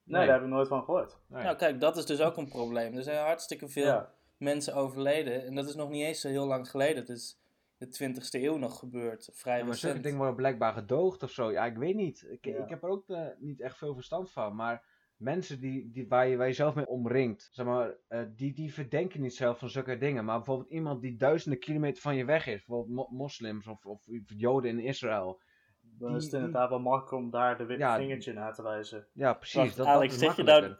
Nee, 0.05 0.19
Nee. 0.19 0.27
daar 0.27 0.35
heb 0.37 0.45
ik 0.45 0.53
nooit 0.53 0.69
van 0.69 0.85
gehoord. 0.85 1.19
Nee. 1.27 1.43
Nou 1.43 1.57
kijk, 1.57 1.81
dat 1.81 1.97
is 1.97 2.07
dus 2.07 2.21
ook 2.21 2.37
een 2.37 2.49
probleem. 2.49 2.97
Er 2.97 3.03
zijn 3.03 3.25
hartstikke 3.25 3.69
veel 3.69 3.85
Ja. 3.87 4.13
Mensen 4.45 4.75
overleden. 4.75 5.45
En 5.47 5.55
dat 5.55 5.69
is 5.69 5.75
nog 5.75 5.91
niet 5.91 6.05
eens 6.05 6.21
zo 6.21 6.29
heel 6.29 6.47
lang 6.47 6.71
geleden. 6.71 6.97
Het 6.97 7.09
is 7.09 7.39
de 7.77 7.87
20ste 7.87 8.43
eeuw 8.43 8.57
nog 8.57 8.79
gebeurd. 8.79 9.31
Vrij 9.33 9.59
Ja, 9.59 9.65
maar 9.65 9.75
zulke 9.75 10.01
dingen 10.01 10.19
worden 10.19 10.37
blijkbaar 10.37 10.73
gedoogd 10.73 11.23
of 11.23 11.31
zo. 11.31 11.51
Ja, 11.53 11.65
ik 11.67 11.77
weet 11.77 11.95
niet. 11.95 12.27
Ik, 12.31 12.45
Ja. 12.45 12.63
ik 12.63 12.69
heb 12.69 12.83
er 12.83 12.89
ook 12.89 13.09
eh, 13.09 13.27
niet 13.39 13.61
echt 13.61 13.77
veel 13.79 13.95
verstand 13.95 14.33
van. 14.33 14.55
Maar 14.55 14.85
mensen 15.17 15.61
die, 15.61 15.91
die, 15.91 16.09
waar, 16.09 16.29
je, 16.29 16.37
waar 16.37 16.47
je 16.47 16.53
zelf 16.53 16.75
mee 16.75 16.87
omringt, 16.87 17.49
zeg 17.53 17.67
maar, 17.67 17.95
eh, 18.09 18.23
die, 18.37 18.53
die 18.55 18.75
verdenken 18.75 19.21
niet 19.21 19.35
zelf 19.35 19.59
van 19.59 19.69
zulke 19.71 19.99
dingen. 19.99 20.25
Maar 20.25 20.37
bijvoorbeeld 20.37 20.71
iemand 20.71 21.01
die 21.01 21.17
duizenden 21.17 21.59
kilometer 21.61 22.03
van 22.03 22.17
je 22.17 22.25
weg 22.25 22.47
is, 22.47 22.65
bijvoorbeeld 22.65 22.89
mo- 22.97 23.09
moslims 23.17 23.67
of, 23.67 23.87
of 23.87 24.03
joden 24.27 24.71
in 24.71 24.79
Israël. 24.85 25.41
Dan 25.81 26.09
Die- 26.09 26.17
is 26.19 26.25
het 26.25 26.33
inderdaad 26.33 26.69
wel 26.69 26.81
makkelijk 26.81 27.25
om 27.25 27.31
daar 27.31 27.59
de 27.67 27.75
Ja, 27.79 27.97
vingertje 27.97 28.33
naar 28.33 28.55
te 28.55 28.63
wijzen. 28.63 29.07
Ja, 29.13 29.33
precies. 29.35 29.57
Wacht, 29.57 29.77
dat, 29.77 29.87
Alex, 29.87 30.13
dat 30.13 30.21
is 30.23 30.27
zeg 30.27 30.37
je, 30.37 30.43
nou. 30.43 30.75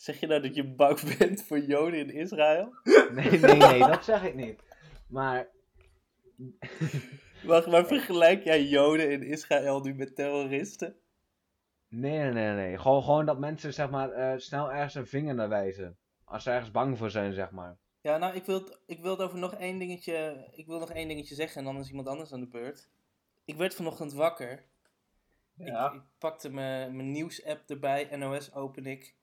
Zeg 0.00 0.20
je 0.20 0.26
nou 0.26 0.40
dat 0.40 0.54
je 0.54 0.74
bang 0.74 1.00
bent 1.18 1.42
voor 1.42 1.58
Joden 1.58 1.98
in 1.98 2.10
Israël? 2.10 2.74
Nee, 3.12 3.30
nee, 3.30 3.56
nee, 3.56 3.78
dat 3.78 4.04
zeg 4.04 4.22
ik 4.22 4.34
niet. 4.34 4.62
Maar 5.08 5.48
Wacht, 7.42 7.66
maar 7.66 7.86
vergelijk 7.86 8.44
jij 8.44 8.64
Joden 8.64 9.10
in 9.10 9.22
Israël 9.22 9.80
nu 9.80 9.94
met 9.94 10.14
terroristen? 10.14 10.96
nee, 11.88 12.18
nee, 12.18 12.32
nee, 12.32 12.54
nee. 12.54 12.78
Gewoon, 12.78 13.02
gewoon 13.02 13.26
dat 13.26 13.38
mensen 13.38 13.74
zeg 13.74 13.90
maar 13.90 14.10
eh, 14.10 14.38
snel 14.38 14.72
ergens 14.72 14.94
een 14.94 15.06
vinger 15.06 15.34
naar 15.34 15.48
wijzen. 15.48 15.98
Als 16.24 16.42
ze 16.42 16.50
ergens 16.50 16.70
bang 16.70 16.98
voor 16.98 17.10
zijn, 17.10 17.32
zeg 17.32 17.50
maar. 17.50 17.78
Ja, 18.00 18.16
nou, 18.16 18.34
ik 18.34 18.44
wil, 18.44 18.78
ik 18.86 19.00
wil 19.00 19.10
het 19.10 19.20
over 19.20 19.38
nog 19.38 19.54
één 19.54 19.78
dingetje. 19.78 20.48
Ik 20.52 20.66
wil 20.66 20.78
nog 20.78 20.90
één 20.90 21.08
dingetje 21.08 21.34
zeggen 21.34 21.58
en 21.58 21.64
dan 21.64 21.78
is 21.78 21.88
iemand 21.88 22.08
anders 22.08 22.32
aan 22.32 22.40
de 22.40 22.48
beurt. 22.48 22.90
Ik 23.44 23.56
werd 23.56 23.74
vanochtend 23.74 24.12
wakker. 24.12 24.64
Ja. 25.54 25.86
Ik, 25.86 25.94
ik 25.94 26.02
pakte 26.18 26.50
mijn 26.50 26.96
mijn 26.96 27.10
nieuws-app 27.10 27.70
erbij, 27.70 28.16
NOS 28.16 28.54
open 28.54 28.86
ik. 28.86 29.14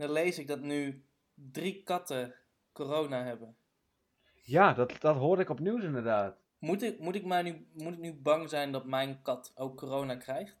En 0.00 0.06
dan 0.06 0.14
lees 0.14 0.38
ik 0.38 0.46
dat 0.48 0.60
nu 0.60 1.04
drie 1.34 1.82
katten 1.82 2.34
corona 2.72 3.24
hebben. 3.24 3.56
Ja, 4.42 4.72
dat, 4.72 5.00
dat 5.00 5.16
hoorde 5.16 5.42
ik 5.42 5.48
op 5.50 5.60
nieuws 5.60 5.82
inderdaad. 5.82 6.36
Moet 6.58 6.82
ik, 6.82 6.98
moet, 6.98 7.14
ik 7.14 7.24
maar 7.24 7.42
nu, 7.42 7.66
moet 7.72 7.92
ik 7.92 7.98
nu 7.98 8.12
bang 8.14 8.48
zijn 8.48 8.72
dat 8.72 8.84
mijn 8.84 9.22
kat 9.22 9.52
ook 9.54 9.76
corona 9.76 10.14
krijgt? 10.16 10.58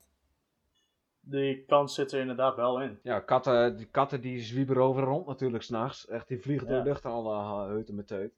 die 1.20 1.64
kans 1.64 1.94
zit 1.94 2.12
er 2.12 2.20
inderdaad 2.20 2.56
wel 2.56 2.80
in. 2.82 2.98
Ja, 3.02 3.20
katten, 3.20 3.76
die 3.76 3.86
katten 3.86 4.20
die 4.20 4.40
zwieberen 4.40 4.82
over 4.82 5.02
rond 5.02 5.26
natuurlijk 5.26 5.62
s'nachts. 5.62 6.06
Echt, 6.08 6.28
die 6.28 6.40
vliegen 6.40 6.66
door 6.66 6.76
Ja. 6.76 6.82
de 6.82 6.88
lucht 6.88 7.04
en 7.04 7.10
alle 7.10 7.34
uh, 7.34 7.66
heuten 7.66 7.94
met 7.94 8.06
teut. 8.06 8.32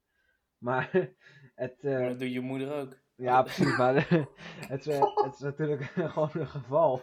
Maar 0.59 0.91
het... 1.55 1.85
eh, 1.85 1.99
Maar 1.99 2.09
dat 2.09 2.19
doet 2.19 2.33
je 2.33 2.41
moeder 2.41 2.73
ook. 2.75 2.97
ja, 3.15 3.43
precies, 3.43 3.77
maar 3.77 3.95
het, 4.73 4.87
is, 4.87 4.95
eh, 4.99 5.17
het 5.25 5.35
is 5.35 5.41
natuurlijk 5.41 5.83
gewoon 6.13 6.31
een 6.33 6.47
geval. 6.49 7.01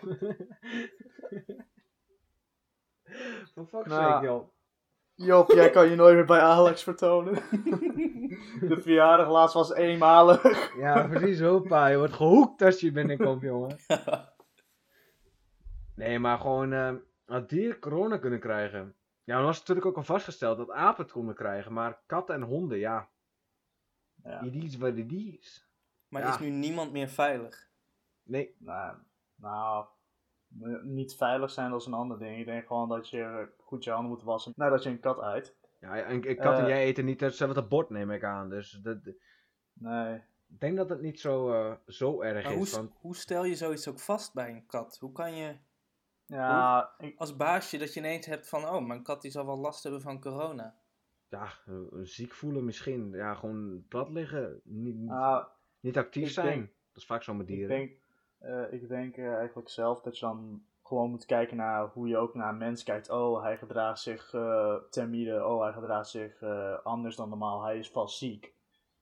For 3.53 3.65
fuck's 3.65 3.87
Nou, 3.87 4.01
sake, 4.11 4.25
joh. 4.25 4.47
Job, 5.15 5.51
jij 5.51 5.69
kan 5.69 5.89
je 5.89 5.95
nooit 5.95 6.15
meer 6.15 6.25
bij 6.25 6.39
Alex 6.39 6.83
vertonen. 6.83 7.33
De 8.69 8.77
verjaardag 8.81 9.29
laatst 9.29 9.53
was 9.53 9.73
eenmalig. 9.73 10.43
Ja, 10.79 11.07
precies, 11.07 11.39
hoppa. 11.39 11.87
Je 11.87 11.97
wordt 11.97 12.13
gehoekt 12.13 12.61
als 12.61 12.79
je 12.79 12.91
binnenkomt, 12.91 13.41
jongen. 13.41 13.77
Nee, 15.95 16.19
maar 16.19 16.37
gewoon 16.39 16.73
eh 16.73 16.93
dat 17.25 17.49
dieren 17.49 17.79
corona 17.79 18.17
kunnen 18.17 18.39
krijgen. 18.39 18.95
Ja, 19.23 19.35
dan 19.35 19.45
was 19.45 19.57
het 19.57 19.67
natuurlijk 19.67 19.87
ook 19.87 19.97
al 19.97 20.13
vastgesteld 20.13 20.57
dat 20.57 20.71
apen 20.71 21.03
het 21.03 21.11
konden 21.11 21.35
krijgen. 21.35 21.73
Maar 21.73 21.99
katten 22.05 22.35
en 22.35 22.41
honden, 22.41 22.77
ja. 22.77 23.09
Ja. 24.23 24.41
It 24.41 24.55
is 24.55 24.77
what 24.77 24.97
it 24.97 25.11
is. 25.11 25.69
Maar 26.07 26.21
Ja. 26.21 26.29
is 26.29 26.39
nu 26.39 26.49
niemand 26.49 26.91
meer 26.91 27.07
veilig? 27.09 27.69
Nee, 28.23 28.55
Nou, 28.59 28.97
nou, 29.35 29.85
niet 30.83 31.15
veilig 31.15 31.51
zijn, 31.51 31.71
dat 31.71 31.79
is 31.81 31.87
een 31.87 31.93
ander 31.93 32.19
ding. 32.19 32.39
Ik 32.39 32.45
denk 32.45 32.67
gewoon 32.67 32.89
dat 32.89 33.09
je 33.09 33.49
goed 33.57 33.83
je 33.83 33.91
handen 33.91 34.09
moet 34.11 34.23
wassen 34.23 34.53
nadat 34.55 34.83
je 34.83 34.89
een 34.89 34.99
kat 34.99 35.19
uit. 35.19 35.55
ja, 35.79 35.97
en, 36.01 36.23
en 36.23 36.35
kat 36.37 36.57
en 36.57 36.63
Eh. 36.63 36.67
jij 36.69 36.83
eten 36.83 37.05
niet 37.05 37.19
hetzelfde 37.19 37.63
bord, 37.63 37.89
neem 37.89 38.11
ik 38.11 38.23
aan. 38.23 38.49
Dus 38.49 38.71
dat, 38.71 38.97
Nee. 39.73 40.15
ik 40.49 40.59
denk 40.59 40.77
dat 40.77 40.89
het 40.89 41.01
niet 41.01 41.19
zo, 41.19 41.51
eh, 41.53 41.73
zo 41.87 42.21
erg 42.21 42.43
Maar 42.43 42.53
is. 42.53 42.71
hoe, 42.71 42.81
Want, 42.81 42.93
hoe 42.99 43.15
stel 43.15 43.43
je 43.43 43.55
zoiets 43.55 43.87
ook 43.87 43.99
vast 43.99 44.33
bij 44.33 44.49
een 44.49 44.65
kat? 44.65 44.97
Hoe 44.99 45.11
kan 45.11 45.35
je 45.35 45.55
Ja, 46.25 46.93
ik, 46.97 47.17
als 47.17 47.35
baasje 47.35 47.77
dat 47.77 47.93
je 47.93 47.99
ineens 47.99 48.25
hebt 48.25 48.49
van... 48.49 48.63
Oh, 48.69 48.85
mijn 48.85 49.03
kat 49.03 49.21
die 49.21 49.31
zal 49.31 49.45
wel 49.45 49.57
last 49.57 49.83
hebben 49.83 50.01
van 50.01 50.21
corona. 50.21 50.75
ja, 51.29 51.47
eh, 51.65 51.73
ziek 52.03 52.33
voelen 52.33 52.65
misschien. 52.65 53.11
Ja, 53.11 53.33
gewoon 53.33 53.85
plat 53.87 54.09
liggen. 54.09 54.61
Niet, 54.63 54.95
niet, 54.95 55.09
nou, 55.09 55.45
niet 55.79 55.97
actief 55.97 56.25
ik 56.27 56.29
zijn. 56.33 56.47
denk- 56.47 56.67
dat 56.67 57.01
is 57.01 57.05
vaak 57.05 57.23
zo 57.23 57.33
met 57.33 57.49
ik 57.49 57.55
dieren. 57.55 57.77
denk, 57.77 57.91
eh, 58.39 58.73
ik 58.73 58.87
denk 58.87 59.17
eh, 59.17 59.33
eigenlijk 59.35 59.69
zelf 59.69 60.01
dat 60.01 60.19
je 60.19 60.25
dan 60.25 60.63
gewoon 60.83 61.09
moet 61.09 61.25
kijken 61.25 61.57
naar 61.57 61.87
hoe 61.87 62.07
je 62.07 62.17
ook 62.17 62.33
naar 62.33 62.49
een 62.49 62.57
mens 62.57 62.83
kijkt. 62.83 63.09
Oh, 63.09 63.41
hij 63.43 63.57
gedraagt 63.57 63.99
zich 63.99 64.33
uh. 64.33 64.75
Oh, 65.45 65.61
hij 65.61 65.73
gedraagt 65.73 66.09
zich 66.09 66.43
anders 66.83 67.15
dan 67.15 67.29
normaal. 67.29 67.63
Hij 67.63 67.77
is 67.77 67.89
vast 67.89 68.17
ziek. 68.17 68.53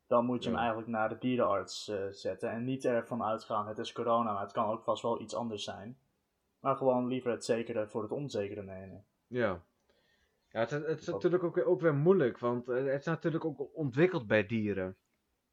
Dan 0.07 0.25
moet 0.25 0.43
je 0.43 0.49
Ja. 0.49 0.55
hem 0.55 0.63
eigenlijk 0.63 0.89
naar 0.89 1.09
de 1.09 1.17
dierenarts 1.17 1.91
zetten. 2.11 2.49
En 2.49 2.63
niet 2.63 2.85
ervan 2.85 3.23
uitgaan, 3.23 3.67
het 3.67 3.77
is 3.77 3.91
corona, 3.91 4.33
maar 4.33 4.41
het 4.41 4.51
kan 4.51 4.69
ook 4.69 4.83
vast 4.83 5.01
wel 5.01 5.21
iets 5.21 5.35
anders 5.35 5.63
zijn. 5.63 5.97
Maar 6.59 6.75
gewoon 6.75 7.07
liever 7.07 7.31
het 7.31 7.45
zekere 7.45 7.87
voor 7.87 8.01
het 8.01 8.11
onzekere 8.11 8.63
nemen. 8.63 9.05
Ja. 9.27 9.61
Ja, 10.49 10.59
het, 10.59 10.69
het 10.69 10.99
is 10.99 11.07
natuurlijk 11.07 11.43
ook 11.43 11.55
weer, 11.55 11.65
ook 11.65 11.81
weer 11.81 11.95
moeilijk, 11.95 12.39
want 12.39 12.67
het 12.67 12.99
is 12.99 13.05
natuurlijk 13.05 13.45
ook 13.45 13.75
ontwikkeld 13.75 14.27
bij 14.27 14.45
dieren. 14.45 14.97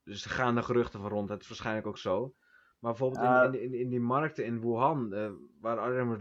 Dus 0.05 0.25
er 0.25 0.31
gaan 0.31 0.57
er 0.57 0.63
geruchten 0.63 1.01
van 1.01 1.11
rond, 1.11 1.29
het 1.29 1.41
is 1.43 1.49
waarschijnlijk 1.49 1.87
ook 1.87 1.99
zo. 1.99 2.35
Maar 2.85 2.93
bijvoorbeeld 2.93 3.25
in- 3.25 3.31
Ja. 3.31 3.45
in, 3.45 3.61
in, 3.63 3.75
in 3.75 3.89
die 3.89 4.01
markten 4.01 4.45
in 4.45 4.61
Wuhan, 4.61 5.13
eh, 5.13 5.31
waar 5.61 5.79
Arjen 5.79 6.17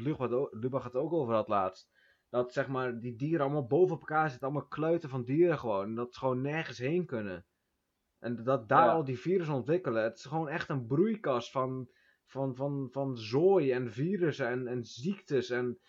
Lubach 0.52 0.84
het 0.84 0.96
ook 0.96 1.14
over 1.14 1.34
had 1.34 1.48
laatst. 1.48 1.90
Dat 2.30 2.54
zeg 2.54 2.68
maar 2.68 3.00
die 3.00 3.16
dieren 3.16 3.42
allemaal 3.46 3.68
boven 3.68 3.98
elkaar 4.00 4.30
zitten, 4.30 4.48
allemaal 4.48 4.68
kluiten 4.68 5.10
van 5.10 5.24
dieren 5.24 5.60
gewoon. 5.60 5.86
En 5.86 5.96
dat 5.96 6.14
ze 6.14 6.20
gewoon 6.20 6.42
nergens 6.42 6.78
heen 6.78 7.06
kunnen. 7.06 7.46
En 8.20 8.44
dat 8.44 8.70
daar 8.70 8.86
Ja. 8.86 8.92
al 8.92 9.04
die 9.04 9.20
virussen 9.20 9.56
ontwikkelen. 9.56 10.04
Het 10.04 10.18
is 10.18 10.26
gewoon 10.26 10.50
echt 10.50 10.70
een 10.70 10.88
broeikas 10.88 11.52
van, 11.52 11.90
van, 12.28 12.56
van, 12.56 12.88
van 12.92 13.18
zooi 13.18 13.72
en 13.72 13.92
virussen 13.92 14.48
en, 14.48 14.68
en 14.68 14.84
ziektes 14.84 15.50
en 15.50 15.80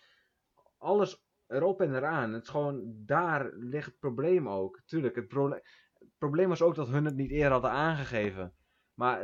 alles 0.77 1.25
erop 1.47 1.81
en 1.81 1.95
eraan. 1.95 2.33
Het 2.33 2.43
is 2.43 2.49
gewoon, 2.49 2.93
daar 3.05 3.51
ligt 3.53 3.85
het 3.85 3.99
probleem 3.99 4.49
ook. 4.49 4.81
Tuurlijk, 4.85 5.15
het, 5.15 5.31
het 5.33 6.11
probleem 6.17 6.49
was 6.49 6.61
ook 6.61 6.75
dat 6.75 6.87
hun 6.87 7.05
het 7.05 7.15
niet 7.15 7.31
eerder 7.31 7.51
hadden 7.51 7.71
aangegeven. 7.71 8.53
Maar 8.93 9.21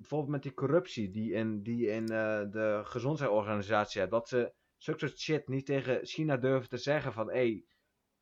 bijvoorbeeld 0.00 0.30
met 0.30 0.42
die 0.42 0.54
corruptie 0.54 1.10
die 1.10 1.32
in, 1.32 1.62
die 1.62 1.86
in 1.86 2.02
eh, 2.02 2.40
de 2.50 2.80
gezondheidsorganisatie 2.84 4.00
hebt. 4.00 4.12
Dat 4.12 4.28
ze 4.28 4.52
zulke 4.76 5.06
soort 5.06 5.18
shit 5.20 5.48
niet 5.48 5.66
tegen 5.66 6.06
China 6.06 6.36
durven 6.36 6.68
te 6.68 6.76
zeggen 6.76 7.12
van... 7.12 7.26
Hé, 7.26 7.32
hey, 7.34 7.64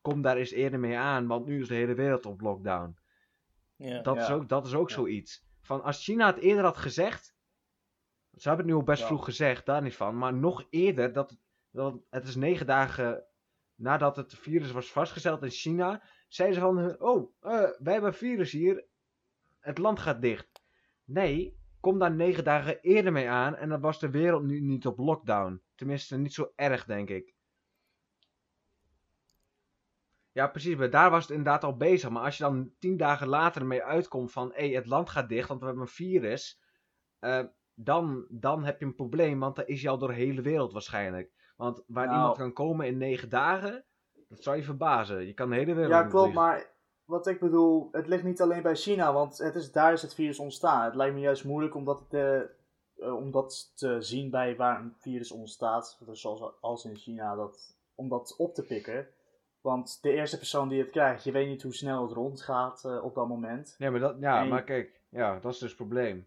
kom 0.01 0.23
daar 0.23 0.37
eens 0.37 0.51
eerder 0.51 0.81
mee 0.81 0.97
aan, 0.97 1.27
want 1.27 1.47
nu 1.47 1.61
is 1.61 1.69
de 1.69 1.75
hele 1.75 1.95
wereld 1.95 2.27
op 2.27 2.41
lockdown. 2.41 2.99
Ja. 3.77 4.03
Dat, 4.03 4.17
Ja. 4.17 4.23
is 4.23 4.31
ook, 4.31 4.49
dat 4.49 4.67
is 4.67 4.75
ook 4.75 4.89
Ja. 4.89 4.95
zoiets. 4.95 5.47
Van 5.61 5.83
als 5.83 6.05
China 6.05 6.27
het 6.27 6.39
eerder 6.39 6.65
had 6.65 6.77
gezegd. 6.77 7.37
Ze 8.33 8.49
hebben 8.49 8.67
het 8.67 8.75
nu 8.75 8.81
al 8.81 8.87
best 8.87 9.01
Ja. 9.01 9.07
vroeg 9.07 9.25
gezegd, 9.25 9.67
daar 9.67 9.83
niet 9.83 9.97
van. 9.97 10.19
Maar 10.19 10.35
nog 10.35 10.67
eerder, 10.71 11.13
dat, 11.13 11.39
dat, 11.71 12.01
het 12.11 12.27
is 12.29 12.35
negen 12.37 12.67
dagen 12.67 13.25
nadat 13.75 14.17
het 14.17 14.35
virus 14.35 14.71
was 14.71 14.93
vastgesteld 14.93 15.43
in 15.43 15.51
China. 15.51 16.03
Zeiden 16.29 16.57
ze 16.59 16.63
van: 16.65 17.01
Oh, 17.01 17.33
eh, 17.41 17.51
wij 17.79 17.93
hebben 17.93 18.11
een 18.11 18.15
virus 18.15 18.53
hier. 18.53 18.87
Het 19.59 19.79
land 19.79 19.99
gaat 19.99 20.23
dicht. 20.23 20.63
Nee, 21.05 21.58
kom 21.81 21.99
daar 21.99 22.15
negen 22.15 22.45
dagen 22.45 22.81
eerder 22.81 23.13
mee 23.13 23.29
aan. 23.29 23.57
En 23.57 23.69
dan 23.69 23.81
was 23.81 23.99
de 24.01 24.11
wereld 24.11 24.43
nu 24.43 24.61
niet 24.61 24.87
op 24.87 24.99
lockdown. 24.99 25.63
Tenminste, 25.75 26.17
niet 26.17 26.35
zo 26.35 26.53
erg, 26.57 26.85
denk 26.85 27.09
ik. 27.09 27.35
Ja, 30.33 30.47
precies. 30.47 30.77
Maar 30.77 30.91
daar 30.91 31.11
was 31.11 31.23
het 31.23 31.31
inderdaad 31.31 31.65
al 31.65 31.77
bezig. 31.77 32.11
Maar 32.11 32.23
als 32.23 32.37
je 32.37 32.43
dan 32.43 32.73
tien 32.79 32.97
dagen 32.97 33.29
later 33.29 33.61
ermee 33.61 33.83
uitkomt 33.85 34.33
van... 34.33 34.53
Hé, 34.55 34.75
het 34.75 34.87
land 34.87 35.09
gaat 35.11 35.29
dicht, 35.29 35.49
want 35.49 35.61
we 35.61 35.67
hebben 35.67 35.85
een 35.85 35.91
virus. 35.91 36.61
eh, 37.19 37.45
dan, 37.75 38.27
dan 38.31 38.65
heb 38.65 38.81
je 38.81 38.87
een 38.87 38.95
probleem, 38.95 39.39
want 39.41 39.57
dan 39.57 39.67
is 39.67 39.81
je 39.81 39.89
al 39.89 39.99
door 39.99 40.09
de 40.09 40.15
hele 40.15 40.43
wereld 40.43 40.73
waarschijnlijk. 40.73 41.33
Want 41.57 41.83
waar 41.87 42.07
Nou. 42.07 42.17
iemand 42.19 42.37
kan 42.37 42.53
komen 42.53 42.87
in 42.87 42.97
negen 42.99 43.29
dagen... 43.29 43.85
Dat 44.29 44.43
zou 44.43 44.57
je 44.57 44.63
verbazen. 44.63 45.27
Je 45.27 45.35
kan 45.35 45.51
de 45.51 45.57
hele 45.57 45.75
wereld 45.75 45.93
Ja, 45.93 46.03
klopt, 46.09 46.35
maar 46.35 46.77
wat 47.09 47.27
ik 47.27 47.41
bedoel, 47.41 47.89
het 47.93 48.07
ligt 48.07 48.25
niet 48.25 48.41
alleen 48.41 48.63
bij 48.63 48.75
China, 48.75 49.13
want 49.13 49.39
het 49.39 49.55
is, 49.55 49.73
daar 49.73 49.93
is 49.93 50.03
het 50.03 50.15
virus 50.15 50.39
ontstaan. 50.39 50.85
Het 50.85 50.95
lijkt 50.95 51.15
me 51.15 51.21
juist 51.21 51.45
moeilijk 51.45 51.75
om 51.75 51.85
dat, 51.85 52.05
te, 52.09 52.51
eh, 52.97 53.15
om 53.15 53.31
dat 53.31 53.73
te 53.75 54.03
zien 54.03 54.31
bij 54.31 54.57
waar 54.57 54.81
een 54.81 54.95
virus 54.99 55.31
ontstaat, 55.31 55.99
dus 56.07 56.21
zoals 56.21 56.53
als 56.61 56.85
in 56.85 56.97
China, 56.97 57.35
dat, 57.35 57.77
om 57.95 58.09
dat 58.09 58.35
op 58.37 58.55
te 58.55 58.63
pikken. 58.63 59.09
Want 59.61 59.99
de 60.03 60.13
eerste 60.13 60.37
persoon 60.37 60.69
die 60.69 60.81
het 60.81 60.91
krijgt, 60.91 61.25
je 61.25 61.33
weet 61.33 61.49
niet 61.49 61.63
hoe 61.63 61.75
snel 61.75 62.03
het 62.03 62.13
rondgaat 62.13 62.85
eh, 62.85 63.05
op 63.05 63.15
dat 63.15 63.29
moment. 63.29 63.75
Ja, 63.79 63.91
maar, 63.91 64.01
dat, 64.01 64.17
ja, 64.21 64.43
En- 64.43 64.49
maar 64.49 64.65
kijk. 64.65 65.01
Ja, 65.09 65.39
dat 65.39 65.53
is 65.53 65.59
dus 65.59 65.69
het 65.69 65.79
probleem. 65.79 66.27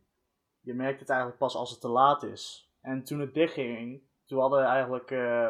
Je 0.60 0.74
merkt 0.74 1.00
het 1.00 1.10
eigenlijk 1.10 1.39
pas 1.39 1.56
als 1.56 1.72
het 1.72 1.82
te 1.82 1.88
laat 1.88 2.24
is. 2.24 2.72
En 2.82 3.04
toen 3.04 3.20
het 3.20 3.34
dichtging, 3.34 4.02
toen 4.26 4.39
hadden 4.39 4.63
eigenlijk 4.63 5.12
eh, 5.12 5.48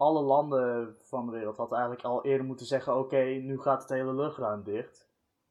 alle 0.00 0.22
landen 0.22 0.96
van 0.98 1.26
de 1.26 1.32
wereld 1.32 1.56
hadden 1.56 1.78
eigenlijk 1.78 2.08
al 2.08 2.24
eerder 2.24 2.46
moeten 2.46 2.66
zeggen: 2.66 2.96
oké, 2.98 3.22
nu 3.22 3.60
gaat 3.60 3.80
het 3.82 3.90
hele 3.90 4.14
luchtruim 4.14 4.62
dicht. 4.62 5.08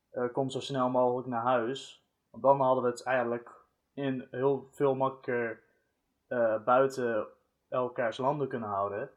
Eh, 0.10 0.26
kom 0.32 0.50
zo 0.50 0.60
snel 0.60 0.90
mogelijk 0.90 1.28
naar 1.28 1.42
huis. 1.42 2.08
Want 2.30 2.44
dan 2.44 2.62
hadden 2.62 2.84
we 2.84 2.90
het 2.90 3.04
eigenlijk 3.04 3.66
in 3.94 4.28
heel 4.32 4.68
veel 4.72 4.96
makkelijker 4.96 5.64
eh, 6.28 6.64
buiten 6.64 7.28
elkaars 7.68 8.18
landen 8.18 8.48
kunnen 8.48 8.70
houden. 8.70 9.10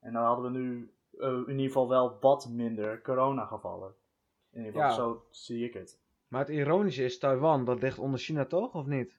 En 0.00 0.12
dan 0.12 0.24
hadden 0.24 0.52
we 0.52 0.58
nu 0.58 0.94
eh, 1.18 1.28
in 1.28 1.48
ieder 1.48 1.66
geval 1.66 1.88
wel 1.88 2.16
wat 2.20 2.48
minder 2.48 3.02
coronagevallen. 3.02 3.94
In 4.50 4.64
ieder 4.64 4.72
geval, 4.72 4.88
Ja. 4.88 4.94
zo 4.94 5.26
zie 5.30 5.64
ik 5.64 5.74
het. 5.74 6.00
Maar 6.28 6.40
het 6.40 6.48
ironische 6.48 7.04
is, 7.04 7.18
Taiwan, 7.18 7.64
dat 7.64 7.80
ligt 7.80 7.98
onder 7.98 8.20
China 8.20 8.44
toch, 8.44 8.74
of 8.74 8.86
niet? 8.86 9.18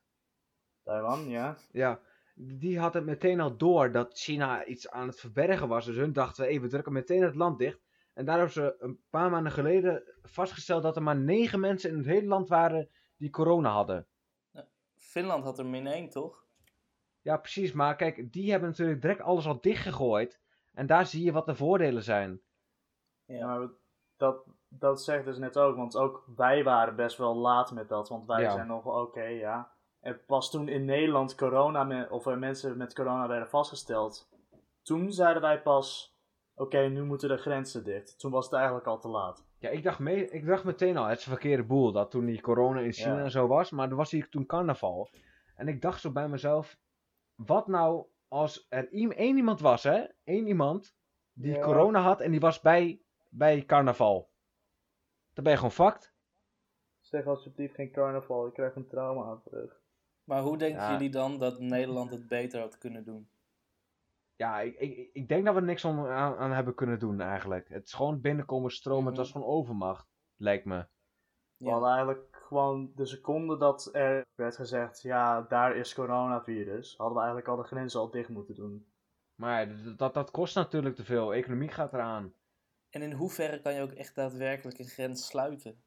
Taiwan, 0.84 1.28
ja. 1.28 1.56
Ja, 1.72 2.00
die 2.38 2.80
had 2.80 2.94
het 2.94 3.06
meteen 3.06 3.40
al 3.40 3.58
door 3.58 3.92
dat 3.92 4.18
China 4.18 4.66
iets 4.66 4.90
aan 4.90 5.08
het 5.08 5.20
verbergen 5.20 5.68
was. 5.68 5.86
Dus 5.86 5.96
hun 5.96 6.14
dachten, 6.14 6.46
hé, 6.46 6.60
we 6.60 6.68
drukken 6.68 6.94
meteen 6.94 7.24
het 7.24 7.36
land 7.36 7.60
dicht. 7.60 7.84
En 8.14 8.26
daar 8.26 8.36
hebben 8.36 8.54
ze 8.54 8.76
een 8.80 9.00
paar 9.10 9.30
maanden 9.30 9.52
geleden 9.52 10.04
vastgesteld 10.22 10.84
dat 10.84 10.96
er 10.96 11.04
maar 11.04 11.18
negen 11.18 11.60
mensen 11.60 11.90
in 11.90 11.98
het 11.98 12.06
hele 12.06 12.28
land 12.28 12.48
waren 12.48 12.90
die 13.18 13.30
corona 13.30 13.70
hadden. 13.70 14.08
Finland 14.96 15.44
had 15.44 15.60
er 15.60 15.66
min 15.66 15.88
1, 15.88 16.10
toch? 16.10 16.46
Ja, 17.22 17.38
precies. 17.38 17.72
Maar 17.72 17.96
kijk, 17.96 18.32
die 18.34 18.52
hebben 18.52 18.70
natuurlijk 18.70 19.02
direct 19.02 19.22
alles 19.22 19.46
al 19.48 19.62
dichtgegooid. 19.62 20.42
En 20.74 20.86
daar 20.86 21.06
zie 21.06 21.24
je 21.24 21.32
wat 21.32 21.46
de 21.46 21.56
voordelen 21.56 22.04
zijn. 22.04 22.42
Ja, 23.26 23.48
maar 23.48 23.70
dat, 24.18 24.46
dat 24.68 25.04
zegt 25.04 25.26
dus 25.26 25.38
net 25.38 25.58
ook, 25.58 25.76
want 25.76 25.98
ook 25.98 26.24
wij 26.36 26.64
waren 26.64 26.96
best 26.96 27.18
wel 27.18 27.36
laat 27.36 27.72
met 27.72 27.90
dat, 27.90 28.10
want 28.10 28.26
wij 28.26 28.42
Ja. 28.42 28.52
zijn 28.52 28.68
nog 28.68 28.86
oké, 28.86 29.24
ja. 29.24 29.75
En 30.06 30.26
pas 30.26 30.52
toen 30.52 30.68
in 30.68 30.86
Nederland 30.86 31.36
corona, 31.36 32.08
of 32.10 32.26
er 32.26 32.38
mensen 32.38 32.78
met 32.78 32.94
corona 32.94 33.28
werden 33.28 33.50
vastgesteld, 33.50 34.30
toen 34.82 35.12
zeiden 35.14 35.42
wij 35.42 35.62
pas, 35.62 36.16
oké, 36.56 36.78
nu 36.80 37.04
moeten 37.04 37.30
de 37.30 37.38
grenzen 37.38 37.84
dicht. 37.84 38.20
Toen 38.20 38.32
was 38.32 38.46
het 38.46 38.54
eigenlijk 38.54 38.86
al 38.88 39.00
te 39.00 39.08
laat. 39.08 39.46
Ja, 39.60 39.70
ik 39.70 39.84
dacht, 39.84 40.00
mee, 40.00 40.30
ik 40.30 40.46
dacht 40.46 40.64
meteen 40.64 40.98
al, 40.98 41.06
het 41.06 41.20
is 41.20 41.26
een 41.26 41.32
verkeerde 41.32 41.64
boel 41.64 41.92
dat 41.92 42.12
toen 42.12 42.26
die 42.26 42.42
corona 42.42 42.80
in 42.80 42.92
China 42.92 43.18
Ja. 43.18 43.30
zo 43.30 43.48
was. 43.48 43.72
Maar 43.72 43.90
er 43.90 43.96
was 43.96 44.12
hier 44.12 44.30
toen 44.30 44.46
carnaval. 44.46 45.10
En 45.56 45.68
ik 45.68 45.82
dacht 45.82 46.02
zo 46.02 46.12
bij 46.12 46.28
mezelf, 46.28 46.78
wat 47.36 47.68
nou 47.68 48.06
als 48.28 48.66
er 48.70 48.92
één 48.92 49.38
iemand 49.38 49.60
was, 49.60 49.84
hè? 49.84 50.06
Eén 50.24 50.48
iemand 50.48 50.96
die 51.34 51.54
Ja. 51.56 51.62
corona 51.62 52.00
had 52.02 52.22
en 52.22 52.32
die 52.32 52.40
was 52.40 52.62
bij, 52.62 53.02
bij 53.30 53.66
carnaval. 53.66 54.30
Dan 55.34 55.44
ben 55.44 55.54
je 55.54 55.60
gewoon 55.60 55.92
fucked. 55.92 56.14
Zeg 57.00 57.26
alsjeblieft 57.26 57.76
geen 57.76 57.92
carnaval, 57.92 58.48
ik 58.48 58.54
krijg 58.54 58.76
een 58.76 58.88
trauma 58.88 59.24
aan 59.26 59.42
terug. 59.42 59.84
Maar 60.26 60.42
hoe 60.42 60.58
denken 60.58 60.82
Ja. 60.82 60.92
jullie 60.92 61.10
dan 61.10 61.40
dat 61.40 61.60
Nederland 61.60 62.10
het 62.12 62.28
beter 62.28 62.60
had 62.60 62.78
kunnen 62.78 63.04
doen? 63.04 63.30
ja, 64.36 64.60
ik, 64.62 64.76
ik, 64.80 65.10
ik 65.14 65.28
denk 65.28 65.46
dat 65.46 65.56
we 65.56 65.62
niks 65.62 65.86
aan, 65.86 66.08
aan, 66.08 66.36
aan 66.36 66.52
hebben 66.52 66.76
kunnen 66.76 67.00
doen 67.00 67.22
eigenlijk. 67.22 67.70
Het 67.70 67.86
is 67.86 67.94
gewoon 67.94 68.22
binnenkomen 68.22 68.72
stromen, 68.72 69.08
het 69.08 69.18
was 69.18 69.30
Mhm. 69.30 69.38
gewoon 69.38 69.54
overmacht, 69.54 70.08
lijkt 70.36 70.66
me. 70.66 70.88
We 71.58 71.66
Ja. 71.66 71.72
hadden 71.72 71.90
eigenlijk 71.90 72.38
gewoon 72.48 72.92
de 72.96 73.06
seconde 73.06 73.58
dat 73.58 73.90
er 73.94 74.26
werd 74.36 74.56
gezegd, 74.56 75.02
ja, 75.02 75.42
daar 75.42 75.76
is 75.76 75.94
coronavirus, 75.94 76.98
hadden 76.98 77.16
we 77.18 77.24
eigenlijk 77.24 77.48
al 77.48 77.56
de 77.64 77.68
grenzen 77.68 78.00
al 78.00 78.10
dicht 78.12 78.30
moeten 78.30 78.56
doen. 78.56 78.86
Maar 79.36 79.68
dat, 79.98 80.14
dat 80.14 80.32
kost 80.32 80.56
natuurlijk 80.56 80.96
te 80.96 81.04
veel. 81.06 81.34
Economie 81.34 81.70
gaat 81.70 81.94
eraan. 81.94 82.34
En 82.90 83.02
in 83.02 83.12
hoeverre 83.12 83.62
kan 83.62 83.74
je 83.74 83.82
ook 83.82 83.92
echt 83.92 84.16
daadwerkelijk 84.16 84.80
een 84.80 84.86
grens 84.86 85.26
sluiten? 85.28 85.84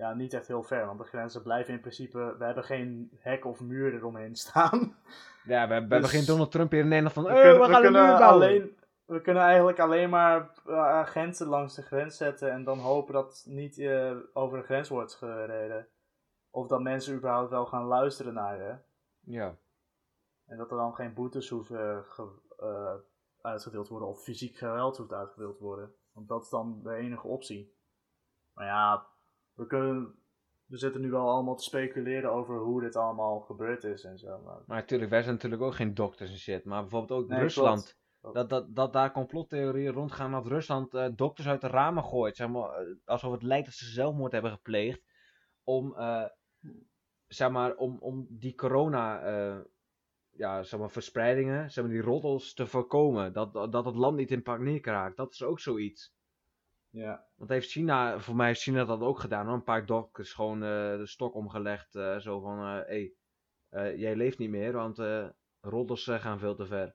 Ja, 0.00 0.14
niet 0.14 0.32
echt 0.34 0.46
heel 0.46 0.62
ver, 0.62 0.86
want 0.86 0.98
de 0.98 1.04
grenzen 1.04 1.42
blijven 1.42 1.74
in 1.74 1.80
principe, 1.80 2.34
we 2.38 2.44
hebben 2.44 2.64
geen 2.64 3.10
hek 3.18 3.44
of 3.44 3.60
muur 3.60 3.94
eromheen 3.94 4.36
staan. 4.46 4.96
Ja, 5.44 5.62
we, 5.62 5.66
we 5.68 5.74
hebben 5.74 6.00
Dus- 6.00 6.10
geen 6.10 6.24
Donald 6.24 6.50
Trump 6.52 6.70
hier 6.70 6.80
in 6.80 6.88
Nederland 6.88 7.14
van, 7.14 7.24
We, 7.24 7.28
eh, 7.30 7.34
kunnen, 7.40 7.60
we 7.60 7.66
we 7.66 7.72
gaan 7.72 7.74
een 7.76 7.82
kunnen 7.82 8.08
muur 8.08 8.18
bouwen. 8.18 8.46
alleen, 8.48 8.76
we 9.04 9.20
kunnen 9.20 9.42
eigenlijk 9.42 9.78
alleen 9.78 10.10
maar 10.10 10.50
eh, 10.66 10.74
agenten 10.78 11.46
langs 11.46 11.74
de 11.74 11.82
grens 11.82 12.16
zetten 12.16 12.50
en 12.52 12.64
dan 12.64 12.78
hopen 12.78 13.12
dat 13.12 13.44
niet 13.48 13.78
eh, 13.78 14.16
over 14.32 14.58
de 14.58 14.64
grens 14.64 14.88
wordt 14.88 15.14
gereden. 15.14 15.86
Of 16.50 16.66
dat 16.66 16.80
mensen 16.82 17.14
überhaupt 17.14 17.50
wel 17.50 17.66
gaan 17.66 17.84
luisteren 17.84 18.34
naar 18.34 18.56
je. 18.56 18.74
Ja. 19.20 19.56
En 20.46 20.56
dat 20.56 20.70
er 20.70 20.76
dan 20.76 20.94
geen 20.94 21.14
boetes 21.14 21.48
hoeven 21.48 22.04
eh, 22.58 22.94
uitgedeeld 23.40 23.88
worden 23.88 24.08
of 24.08 24.22
fysiek 24.22 24.56
geweld 24.56 24.96
hoeft 24.96 25.12
uitgedeeld 25.12 25.58
worden. 25.58 25.94
Want 26.12 26.28
dat 26.28 26.42
is 26.42 26.48
dan 26.48 26.80
de 26.82 26.94
enige 26.94 27.26
optie. 27.26 27.74
Maar 28.54 28.66
ja, 28.66 29.06
we, 29.60 29.66
kunnen, 29.66 30.14
we 30.66 30.76
zitten 30.76 31.00
nu 31.00 31.10
wel 31.10 31.28
allemaal 31.28 31.56
te 31.56 31.62
speculeren 31.62 32.32
over 32.32 32.58
hoe 32.58 32.80
dit 32.80 32.96
allemaal 32.96 33.40
gebeurd 33.40 33.84
is 33.84 34.04
en 34.04 34.18
zo. 34.18 34.40
Maar, 34.44 34.62
Maar 34.66 34.76
natuurlijk, 34.76 35.10
wij 35.10 35.22
zijn 35.22 35.34
natuurlijk 35.34 35.62
ook 35.62 35.74
geen 35.74 35.94
dokters 35.94 36.30
en 36.30 36.38
shit. 36.38 36.64
Maar 36.64 36.80
bijvoorbeeld 36.80 37.22
ook 37.22 37.28
Nee, 37.28 37.40
Rusland. 37.40 37.98
klopt. 38.20 38.34
Dat, 38.34 38.48
dat, 38.48 38.74
dat 38.74 38.92
daar 38.92 39.12
complottheorieën 39.12 39.92
rondgaan 39.92 40.32
dat 40.32 40.46
Rusland 40.46 40.94
eh, 40.94 41.08
dokters 41.14 41.48
uit 41.48 41.60
de 41.60 41.66
ramen 41.66 42.04
gooit. 42.04 42.36
Zeg 42.36 42.48
maar, 42.48 42.70
eh, 42.70 42.86
alsof 43.04 43.32
het 43.32 43.42
lijkt 43.42 43.66
dat 43.66 43.74
ze 43.74 43.84
zelfmoord 43.84 44.32
hebben 44.32 44.50
gepleegd. 44.50 45.02
Om, 45.64 45.96
eh, 45.96 46.24
zeg 47.26 47.50
maar, 47.50 47.76
om, 47.76 47.98
om 48.00 48.26
die 48.28 48.54
corona, 48.54 49.22
ja, 50.30 50.62
zeg 50.62 50.80
maar, 50.80 50.90
verspreidingen, 50.90 51.70
zeg 51.70 51.84
maar, 51.84 51.92
die 51.92 52.02
roddels 52.02 52.54
te 52.54 52.66
voorkomen. 52.66 53.32
Dat, 53.32 53.52
dat 53.52 53.72
dat 53.72 53.84
het 53.84 53.94
land 53.94 54.16
niet 54.16 54.30
in 54.30 54.42
paniek 54.42 54.86
raakt. 54.86 55.16
Dat 55.16 55.32
is 55.32 55.42
ook 55.42 55.60
zoiets. 55.60 56.14
Ja. 56.90 57.26
Want 57.34 57.50
heeft 57.50 57.70
China, 57.70 58.18
voor 58.18 58.36
mij 58.36 58.46
heeft 58.46 58.62
China 58.62 58.84
dat 58.84 59.00
ook 59.00 59.18
gedaan. 59.18 59.46
hoor. 59.46 59.54
Een 59.54 59.64
paar 59.64 59.86
dokters 59.86 60.32
gewoon 60.32 60.62
eh, 60.62 60.96
de 60.96 61.06
stok 61.06 61.34
omgelegd. 61.34 61.94
eh, 61.94 62.18
zo 62.18 62.40
van, 62.40 62.58
hé, 62.58 62.66
hey, 62.76 63.12
eh, 63.68 63.98
jij 63.98 64.16
leeft 64.16 64.38
niet 64.38 64.50
meer, 64.50 64.72
want 64.72 64.98
roddels 65.60 66.06
eh, 66.06 66.20
gaan 66.20 66.38
veel 66.38 66.54
te 66.54 66.66
ver. 66.66 66.94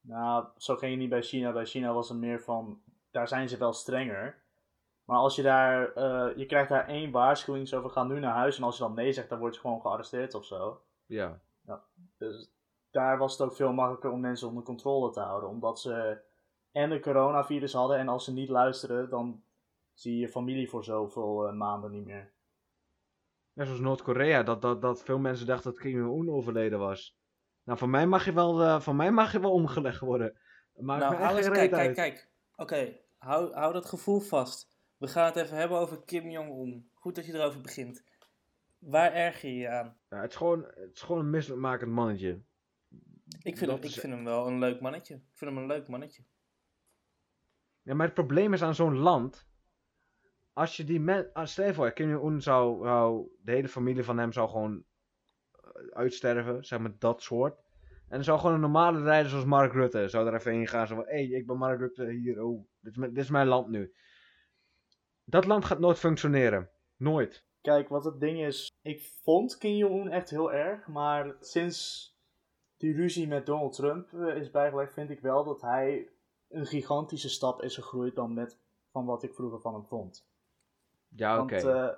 Nou, 0.00 0.46
zo 0.56 0.76
ging 0.76 0.90
het 0.90 1.00
niet 1.00 1.10
bij 1.10 1.22
China. 1.22 1.52
Bij 1.52 1.66
China 1.66 1.92
was 1.92 2.08
het 2.08 2.18
meer 2.18 2.40
van, 2.40 2.82
daar 3.10 3.28
zijn 3.28 3.48
ze 3.48 3.56
wel 3.56 3.72
strenger. 3.72 4.42
Maar 5.04 5.18
als 5.18 5.36
je 5.36 5.42
daar, 5.42 5.80
je 6.38 6.46
krijgt 6.46 6.68
daar 6.68 6.88
één 6.88 7.10
waarschuwing 7.10 7.68
zo 7.68 7.80
van, 7.80 7.90
ga 7.90 8.04
nu 8.04 8.20
naar 8.20 8.34
huis. 8.34 8.56
En 8.56 8.62
als 8.62 8.76
je 8.76 8.82
dan 8.82 8.94
nee 8.94 9.12
zegt, 9.12 9.28
dan 9.28 9.38
word 9.38 9.54
je 9.54 9.60
gewoon 9.60 9.80
gearresteerd 9.80 10.34
of 10.34 10.44
zo. 10.44 10.82
Ja. 11.06 11.40
Dus 12.18 12.52
daar 12.90 13.18
was 13.18 13.32
het 13.32 13.40
ook 13.48 13.54
veel 13.54 13.72
makkelijker 13.72 14.10
om 14.10 14.20
mensen 14.20 14.48
onder 14.48 14.62
controle 14.62 15.10
te 15.10 15.20
houden. 15.20 15.48
Omdat 15.48 15.80
ze 15.80 16.20
en 16.74 16.90
de 16.90 17.00
coronavirus 17.00 17.72
hadden. 17.72 17.98
En 17.98 18.08
als 18.08 18.24
ze 18.24 18.32
niet 18.32 18.48
luisteren, 18.48 19.10
dan 19.10 19.42
zie 19.92 20.12
je 20.12 20.18
je 20.18 20.28
familie 20.28 20.68
voor 20.68 20.84
zoveel 20.84 21.46
eh, 21.46 21.54
maanden 21.54 21.90
niet 21.90 22.04
meer. 22.04 22.32
Net 23.52 23.66
zoals 23.66 23.80
Noord-Korea, 23.80 24.42
dat, 24.42 24.62
dat, 24.62 24.82
dat 24.82 25.02
veel 25.02 25.18
mensen 25.18 25.46
dachten 25.46 25.70
dat 25.70 25.80
Kim 25.80 25.90
Jong-un 25.90 26.30
overleden 26.30 26.78
was. 26.78 27.16
Nou, 27.62 27.78
van 27.78 27.90
mij 27.90 28.06
mag 28.06 28.24
je 28.24 28.32
wel, 28.32 28.62
eh, 28.62 28.80
van 28.80 28.96
mij 28.96 29.10
mag 29.10 29.32
je 29.32 29.40
wel 29.40 29.52
omgelegd 29.52 30.00
worden. 30.00 30.38
Maar 30.76 30.98
nou, 30.98 31.16
alles, 31.16 31.48
kijk, 31.48 31.70
kijk, 31.70 31.94
kijk. 31.94 32.28
Oké, 32.56 33.00
hou, 33.18 33.52
hou 33.52 33.72
dat 33.72 33.86
gevoel 33.86 34.20
vast. 34.20 34.72
We 34.96 35.08
gaan 35.08 35.26
het 35.26 35.36
even 35.36 35.56
hebben 35.56 35.78
over 35.78 36.04
Kim 36.04 36.30
Jong-un. 36.30 36.90
Goed 36.94 37.14
dat 37.14 37.26
je 37.26 37.32
erover 37.32 37.60
begint. 37.60 38.04
Waar 38.78 39.12
erger 39.12 39.48
je 39.48 39.56
je 39.56 39.68
aan? 39.68 39.96
Ja, 40.08 40.20
het, 40.20 40.30
is 40.30 40.36
gewoon, 40.36 40.64
het 40.64 40.90
is 40.94 41.02
gewoon 41.02 41.20
een 41.20 41.30
misselijkmakend 41.30 41.90
mannetje. 41.90 42.40
Ik 43.42 43.56
vind, 43.56 43.70
Dat 43.70 43.78
hem, 43.78 43.88
ik 43.88 44.00
vind 44.00 44.12
hem 44.12 44.24
wel 44.24 44.46
een 44.46 44.58
leuk 44.58 44.80
mannetje. 44.80 45.14
Ik 45.14 45.22
vind 45.34 45.50
hem 45.50 45.60
een 45.60 45.66
leuk 45.66 45.88
mannetje. 45.88 46.24
Ja, 47.84 47.94
maar 47.94 48.06
het 48.06 48.14
probleem 48.14 48.52
is 48.52 48.62
aan 48.62 48.74
zo'n 48.74 48.96
land. 48.96 49.48
Als 50.52 50.76
je 50.76 50.84
die 50.84 51.00
men, 51.00 51.32
als, 51.32 51.52
stel 51.52 51.66
je 51.66 51.74
voor, 51.74 51.92
Kim 51.92 52.10
Jong-un 52.10 52.42
zou, 52.42 52.84
zou, 52.84 53.28
de 53.42 53.52
hele 53.52 53.68
familie 53.68 54.04
van 54.04 54.18
hem 54.18 54.32
zou 54.32 54.48
gewoon 54.48 54.84
eh, 55.52 55.70
uitsterven, 55.90 56.64
zeg 56.64 56.78
maar 56.78 56.94
dat 56.98 57.22
soort. 57.22 57.56
En 58.08 58.20
dan 58.20 58.24
zou 58.24 58.38
gewoon 58.38 58.54
een 58.54 58.60
normale 58.60 59.02
rijder 59.02 59.30
zoals 59.30 59.44
Mark 59.44 59.72
Rutte, 59.72 60.08
zou 60.08 60.26
er 60.26 60.34
even 60.34 60.52
heen 60.52 60.66
gaan, 60.66 60.86
zo 60.86 60.94
van, 60.94 61.04
hé, 61.04 61.10
hey, 61.12 61.24
ik 61.24 61.46
ben 61.46 61.56
Mark 61.56 61.78
Rutte, 61.78 62.10
hier, 62.10 62.42
oh, 62.42 62.66
dit 62.80 62.92
is, 62.92 62.98
mijn, 62.98 63.14
dit 63.14 63.22
is 63.24 63.30
mijn 63.30 63.46
land 63.46 63.68
nu. 63.68 63.94
Dat 65.24 65.44
land 65.44 65.64
gaat 65.64 65.78
nooit 65.78 65.98
functioneren. 65.98 66.70
Nooit. 66.96 67.46
Kijk, 67.60 67.88
wat 67.88 68.04
het 68.04 68.20
ding 68.20 68.44
is, 68.44 68.70
ik 68.82 69.02
vond 69.22 69.58
Kim 69.58 69.74
Jong-un 69.74 70.10
echt 70.10 70.30
heel 70.30 70.52
erg, 70.52 70.86
maar 70.86 71.36
sinds 71.40 72.08
die 72.76 72.94
ruzie 72.94 73.28
met 73.28 73.46
Donald 73.46 73.74
Trump 73.74 74.12
eh, 74.12 74.36
is 74.36 74.50
bijgelegd, 74.50 74.94
vind 74.94 75.10
ik 75.10 75.20
wel 75.20 75.44
dat 75.44 75.60
hij 75.60 76.08
een 76.54 76.66
gigantische 76.66 77.28
stap 77.28 77.62
is 77.62 77.74
gegroeid 77.74 78.14
dan 78.14 78.34
met 78.34 78.58
van 78.90 79.04
wat 79.04 79.22
ik 79.22 79.34
vroeger 79.34 79.60
van 79.60 79.74
hem 79.74 79.84
vond. 79.86 80.26
Ja, 81.08 81.42
oké. 81.42 81.62
Want 81.62 81.76
eh, 81.76 81.88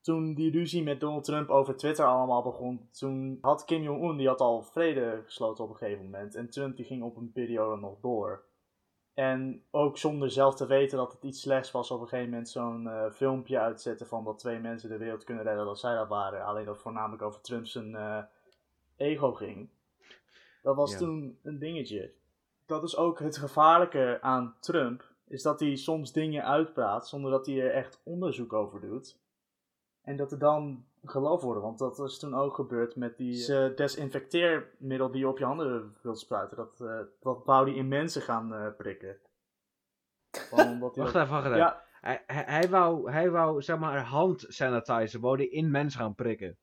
toen 0.00 0.34
die 0.34 0.50
ruzie 0.50 0.82
met 0.82 1.00
Donald 1.00 1.24
Trump 1.24 1.48
over 1.48 1.76
Twitter 1.76 2.04
allemaal 2.04 2.42
begon, 2.42 2.88
toen 2.90 3.38
had 3.40 3.64
Kim 3.64 3.82
Jong-un, 3.82 4.16
die 4.16 4.28
had 4.28 4.40
al 4.40 4.62
vrede 4.62 5.22
gesloten 5.24 5.64
op 5.64 5.70
een 5.70 5.76
gegeven 5.76 6.04
moment. 6.04 6.34
En 6.34 6.50
Trump 6.50 6.76
die 6.76 6.84
ging 6.84 7.02
op 7.02 7.16
een 7.16 7.32
periode 7.32 7.80
nog 7.80 8.00
door. 8.00 8.44
En 9.14 9.62
ook 9.70 9.98
zonder 9.98 10.30
zelf 10.30 10.54
te 10.54 10.66
weten 10.66 10.98
dat 10.98 11.12
het 11.12 11.22
iets 11.22 11.40
slechts 11.40 11.70
was, 11.70 11.90
op 11.90 12.00
een 12.00 12.08
gegeven 12.08 12.30
moment 12.30 12.48
zo'n 12.48 12.88
eh, 12.88 13.10
filmpje 13.10 13.58
uitzetten 13.58 14.06
van 14.06 14.24
dat 14.24 14.38
twee 14.38 14.58
mensen 14.58 14.88
de 14.88 14.96
wereld 14.96 15.24
kunnen 15.24 15.44
redden, 15.44 15.64
dat 15.64 15.78
zij 15.78 15.94
dat 15.94 16.08
waren. 16.08 16.44
Alleen 16.44 16.64
dat 16.64 16.78
voornamelijk 16.78 17.22
over 17.22 17.40
Trump 17.40 17.66
zijn 17.66 17.94
eh, 17.94 18.22
ego 18.96 19.32
ging. 19.32 19.68
Dat 20.62 20.76
was 20.76 20.92
Ja. 20.92 20.98
toen 20.98 21.38
een 21.42 21.58
dingetje. 21.58 22.12
Dat 22.66 22.82
is 22.82 22.96
ook 22.96 23.18
het 23.18 23.36
gevaarlijke 23.36 24.18
aan 24.20 24.54
Trump, 24.60 25.04
is 25.26 25.42
dat 25.42 25.60
hij 25.60 25.76
soms 25.76 26.12
dingen 26.12 26.44
uitpraat 26.44 27.08
zonder 27.08 27.30
dat 27.30 27.46
hij 27.46 27.60
er 27.60 27.70
echt 27.70 28.00
onderzoek 28.04 28.52
over 28.52 28.80
doet. 28.80 29.18
En 30.02 30.16
dat 30.16 30.32
er 30.32 30.38
dan 30.38 30.84
geloofd 31.04 31.42
worden, 31.42 31.62
want 31.62 31.78
dat 31.78 31.98
is 31.98 32.18
toen 32.18 32.34
ook 32.34 32.54
gebeurd 32.54 32.96
met 32.96 33.16
die 33.16 33.54
eh, 33.54 33.76
desinfecteermiddel 33.76 35.10
die 35.10 35.20
je 35.20 35.28
op 35.28 35.38
je 35.38 35.44
handen 35.44 35.96
wilt 36.02 36.18
spuiten. 36.18 36.56
Dat, 36.56 36.80
eh, 36.80 37.00
dat 37.20 37.44
wou 37.44 37.68
hij 37.68 37.78
in 37.78 37.88
mensen 37.88 38.22
gaan 38.22 38.54
eh, 38.54 38.66
prikken. 38.76 39.16
Gewoon 40.30 40.68
omdat 40.70 40.94
hij 40.94 41.04
Wacht 41.04 41.14
dat- 41.14 41.22
even, 41.22 41.34
wacht 41.34 41.46
even. 41.46 41.58
Ja, 41.58 41.84
Hij, 42.00 42.22
hij, 42.26 42.44
hij 42.46 42.68
wou, 42.68 43.10
hij 43.10 43.30
wou, 43.30 43.62
zeg 43.62 43.78
maar, 43.78 43.98
hand 44.04 44.44
sanitizer, 44.48 45.20
wou 45.20 45.36
die 45.36 45.50
in 45.50 45.70
mensen 45.70 46.00
gaan 46.00 46.14
prikken. 46.14 46.58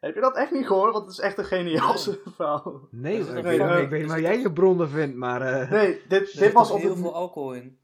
Heb 0.00 0.14
je 0.14 0.20
dat 0.20 0.36
echt 0.36 0.50
niet 0.52 0.66
gehoord? 0.66 0.92
Want 0.92 1.04
het 1.04 1.12
is 1.14 1.20
echt 1.20 1.38
een 1.38 1.44
geniaalse 1.44 2.20
verhaal. 2.36 2.88
Nee, 2.90 3.18
ik, 3.18 3.24
weet, 3.26 3.44
fucking- 3.44 3.78
ik 3.82 3.88
weet 3.90 4.06
waar 4.08 4.20
jij 4.20 4.38
je 4.40 4.52
bronnen 4.52 4.88
vindt, 4.88 5.16
maar... 5.16 5.40
eh, 5.42 5.70
Nee, 5.70 5.92
dit, 5.92 6.02
Er 6.02 6.08
dit, 6.08 6.28
zit 6.28 6.52
was 6.52 6.70
op 6.70 6.78
heel 6.80 6.90
het, 6.90 6.98
veel 6.98 7.14
alcohol 7.14 7.52
in. 7.54 7.78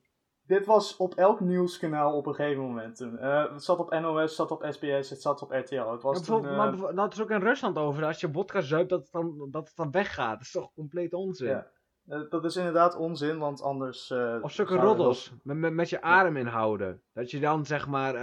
dit 0.46 0.66
was 0.66 0.96
op 0.96 1.14
elk 1.14 1.40
nieuwskanaal 1.40 2.16
op 2.16 2.26
een 2.26 2.34
gegeven 2.34 2.62
moment 2.62 2.96
toen. 2.96 3.18
Eh, 3.18 3.52
het 3.52 3.64
zat 3.64 3.78
op 3.78 3.90
NOS, 4.00 4.20
het 4.22 4.30
zat 4.32 4.50
op 4.50 4.66
SBS, 4.70 5.10
het 5.10 5.22
zat 5.22 5.42
op 5.42 5.50
RTL. 5.50 5.56
Het 5.58 5.70
Ja, 5.70 5.84
was 5.98 6.22
toen, 6.24 6.40
bijvoorbeeld, 6.42 6.74
eh, 6.78 6.82
maar 6.84 6.94
dat 6.94 7.12
is 7.12 7.22
ook 7.22 7.30
in 7.30 7.40
Rusland 7.42 7.76
over. 7.78 8.04
Als 8.04 8.20
je 8.20 8.28
vodka 8.32 8.60
zuipt, 8.60 8.90
dat 8.90 9.00
het 9.00 9.12
dan, 9.12 9.48
dat 9.50 9.66
het 9.66 9.76
dan 9.76 9.90
weggaat. 9.90 10.32
Dat 10.32 10.40
is 10.40 10.50
toch 10.50 10.72
compleet 10.74 11.12
onzin? 11.12 11.48
Ja. 11.48 11.66
eh, 12.06 12.20
dat 12.30 12.44
is 12.44 12.56
inderdaad 12.56 12.96
onzin, 12.96 13.38
want 13.38 13.62
anders... 13.62 14.10
eh, 14.10 14.36
Of 14.42 14.52
zulke 14.52 14.76
roddels, 14.76 15.32
met, 15.42 15.56
met, 15.56 15.72
met 15.72 15.88
je 15.90 16.02
adem 16.02 16.36
inhouden. 16.36 17.02
Dat 17.12 17.30
je 17.30 17.40
dan 17.40 17.64
zeg 17.66 17.88
maar, 17.88 18.14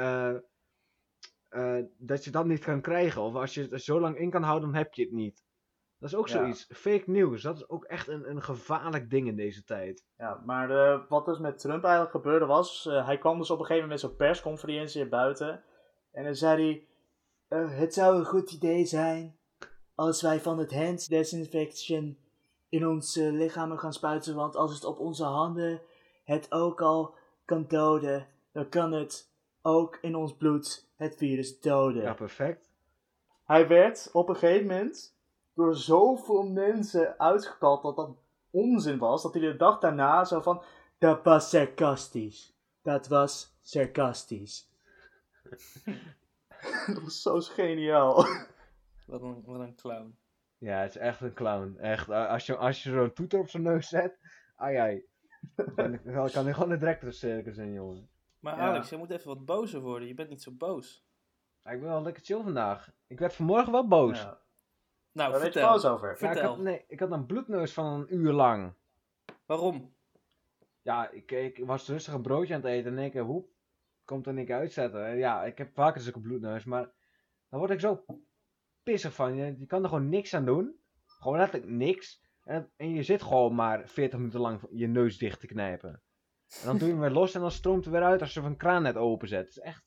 eh, 1.50 1.78
dat 1.98 2.24
je 2.24 2.32
dat 2.32 2.46
niet 2.46 2.64
kan 2.64 2.82
krijgen. 2.82 3.22
Of 3.22 3.36
als 3.36 3.54
je 3.54 3.62
het 3.62 3.72
er 3.72 3.80
zo 3.80 4.00
lang 4.00 4.18
in 4.18 4.30
kan 4.30 4.44
houden, 4.44 4.70
dan 4.70 4.78
heb 4.78 4.94
je 4.94 5.02
het 5.04 5.12
niet. 5.12 5.44
Dat 6.00 6.10
is 6.10 6.16
ook 6.16 6.28
Ja. 6.28 6.34
zoiets. 6.34 6.68
Fake 6.74 7.04
news, 7.06 7.42
dat 7.42 7.56
is 7.56 7.70
ook 7.70 7.84
echt 7.84 8.08
een, 8.08 8.30
een 8.30 8.44
gevaarlijk 8.44 9.10
ding 9.10 9.28
in 9.28 9.36
deze 9.36 9.64
tijd. 9.64 10.06
Ja, 10.18 10.42
maar 10.46 10.70
eh, 10.70 11.00
wat 11.10 11.26
dus 11.26 11.40
met 11.40 11.60
Trump 11.60 11.84
eigenlijk 11.84 12.16
gebeurde 12.16 12.46
was, 12.46 12.86
eh, 12.88 13.06
hij 13.06 13.18
kwam 13.18 13.38
dus 13.38 13.50
op 13.50 13.60
een 13.60 13.66
gegeven 13.66 13.84
moment 13.84 14.00
zo'n 14.00 14.16
persconferentie 14.16 15.08
buiten. 15.08 15.64
En 16.12 16.24
dan 16.24 16.36
zei 16.36 16.86
hij, 17.50 17.68
het 17.68 17.94
zou 17.94 18.18
een 18.18 18.26
goed 18.26 18.52
idee 18.52 18.86
zijn 18.86 19.38
als 19.96 20.22
wij 20.22 20.40
van 20.40 20.58
het 20.58 20.74
hand 20.74 21.10
disinfection 21.10 22.18
in 22.70 22.88
onze 22.88 23.32
lichamen 23.32 23.80
gaan 23.80 23.94
spuiten. 23.94 24.36
Want 24.36 24.56
als 24.56 24.74
het 24.74 24.84
op 24.84 25.00
onze 25.00 25.24
handen 25.24 25.82
het 26.24 26.52
ook 26.52 26.82
al 26.82 27.16
kan 27.46 27.66
doden, 27.68 28.28
dan 28.52 28.70
kan 28.70 28.92
het 28.92 29.32
ook 29.62 29.98
in 30.02 30.16
ons 30.16 30.36
bloed 30.36 30.89
het 31.00 31.16
virus 31.16 31.60
doden. 31.60 32.02
Ja, 32.02 32.14
perfect. 32.14 32.70
Hij 33.46 33.68
werd 33.68 34.10
op 34.14 34.30
een 34.30 34.36
gegeven 34.36 34.68
moment 34.68 35.16
door 35.54 35.76
zoveel 35.76 36.44
mensen 36.44 37.20
uitgekald 37.20 37.82
dat 37.82 37.96
dat 37.96 38.18
onzin 38.50 38.98
was, 38.98 39.24
dat 39.24 39.34
hij 39.34 39.42
de 39.42 39.56
dag 39.56 39.80
daarna 39.80 40.24
zo 40.26 40.42
van, 40.42 40.64
dat 40.98 41.24
was 41.24 41.50
sarcastisch. 41.50 42.54
Dat 42.82 43.08
was 43.08 43.56
sarcastisch. 43.62 44.70
dat 46.88 47.02
was 47.02 47.22
zo 47.22 47.40
geniaal. 47.40 48.26
Wat 49.06 49.22
een, 49.22 49.44
wat 49.46 49.60
een 49.60 49.76
clown. 49.76 50.18
Ja, 50.58 50.82
het 50.82 50.90
is 50.90 50.98
echt 50.98 51.22
een 51.22 51.34
clown. 51.34 51.78
Echt, 51.78 52.10
als 52.10 52.46
je, 52.46 52.56
als 52.56 52.84
je 52.84 52.90
zo'n 52.90 53.14
toeter 53.14 53.40
op 53.40 53.50
zijn 53.50 53.64
neus 53.64 53.88
zet, 53.88 54.18
ai 54.56 54.76
ai. 54.76 55.06
Dan 55.76 56.02
kan, 56.32 56.44
hij 56.44 56.54
gewoon 56.54 56.70
de 56.70 56.78
director 56.78 57.14
circus 57.14 57.58
in, 57.58 57.74
jongen. 57.74 58.10
Maar 58.40 58.58
Ja. 58.58 58.62
Alex, 58.68 58.90
je 58.90 58.98
moet 58.98 59.10
even 59.12 59.28
wat 59.28 59.46
bozer 59.46 59.82
worden. 59.82 60.08
Je 60.08 60.14
bent 60.14 60.30
niet 60.30 60.42
zo 60.42 60.52
boos. 60.52 61.08
Ja, 61.64 61.72
ik 61.72 61.80
ben 61.80 61.90
wel 61.90 62.02
lekker 62.02 62.24
chill 62.24 62.42
vandaag. 62.44 62.92
Ik 63.08 63.20
werd 63.20 63.34
vanmorgen 63.34 63.72
wel 63.72 63.88
boos. 63.88 64.20
Ja. 64.22 64.42
Nou, 65.12 65.32
Daar 65.32 65.42
weet 65.42 65.54
je 65.54 65.60
vertel. 65.60 65.72
boos 65.72 65.86
over. 65.86 66.08
Ja, 66.08 66.14
ik, 66.14 66.20
Vertel. 66.20 66.50
had, 66.50 66.58
nee, 66.60 66.84
ik 66.88 67.00
had 67.00 67.12
een 67.12 67.26
bloedneus 67.26 67.74
van 67.74 67.86
een 67.86 68.16
uur 68.16 68.32
lang. 68.32 68.74
Waarom? 69.46 69.96
Ja, 70.82 71.10
ik, 71.10 71.32
ik 71.32 71.66
was 71.66 71.88
rustig 71.88 72.14
een 72.14 72.22
broodje 72.22 72.54
aan 72.54 72.62
het 72.62 72.70
eten 72.70 72.86
en 72.92 72.98
in 72.98 73.00
één 73.04 73.12
keer, 73.12 73.24
hoep, 73.24 73.50
komt 74.06 74.28
er 74.28 74.34
niks 74.34 74.52
uitzetten. 74.52 75.06
En 75.06 75.18
Ja, 75.18 75.44
ik 75.44 75.58
heb 75.58 75.74
vaker 75.74 76.02
zulke 76.02 76.20
bloedneus, 76.20 76.64
maar 76.64 76.92
dan 77.50 77.60
word 77.60 77.72
ik 77.72 77.80
zo 77.80 78.06
pissig 78.84 79.14
van. 79.14 79.36
Je, 79.36 79.60
je 79.60 79.66
kan 79.66 79.84
er 79.84 79.90
gewoon 79.90 80.10
niks 80.10 80.34
aan 80.34 80.46
doen. 80.46 80.80
Gewoon 81.06 81.38
letterlijk 81.38 81.72
niks. 81.72 82.24
En, 82.44 82.72
en 82.76 82.90
je 82.90 83.04
zit 83.04 83.22
gewoon 83.22 83.56
maar 83.56 83.88
40 83.88 84.20
minuten 84.20 84.40
lang 84.40 84.62
je 84.72 84.88
neus 84.88 85.18
dicht 85.18 85.40
te 85.40 85.48
knijpen. 85.48 86.02
En 86.50 86.66
dan 86.66 86.78
doe 86.78 86.88
je 86.88 86.94
hem 86.94 87.02
weer 87.04 87.12
los 87.12 87.34
en 87.36 87.42
dan 87.42 87.52
stroomt 87.52 87.84
het 87.86 87.94
weer 87.94 88.04
uit 88.04 88.22
als 88.22 88.34
je 88.34 88.42
een 88.42 88.58
kraan 88.58 88.82
net 88.84 88.96
openzet. 88.98 89.40
Het 89.40 89.50
is 89.50 89.60
echt 89.60 89.84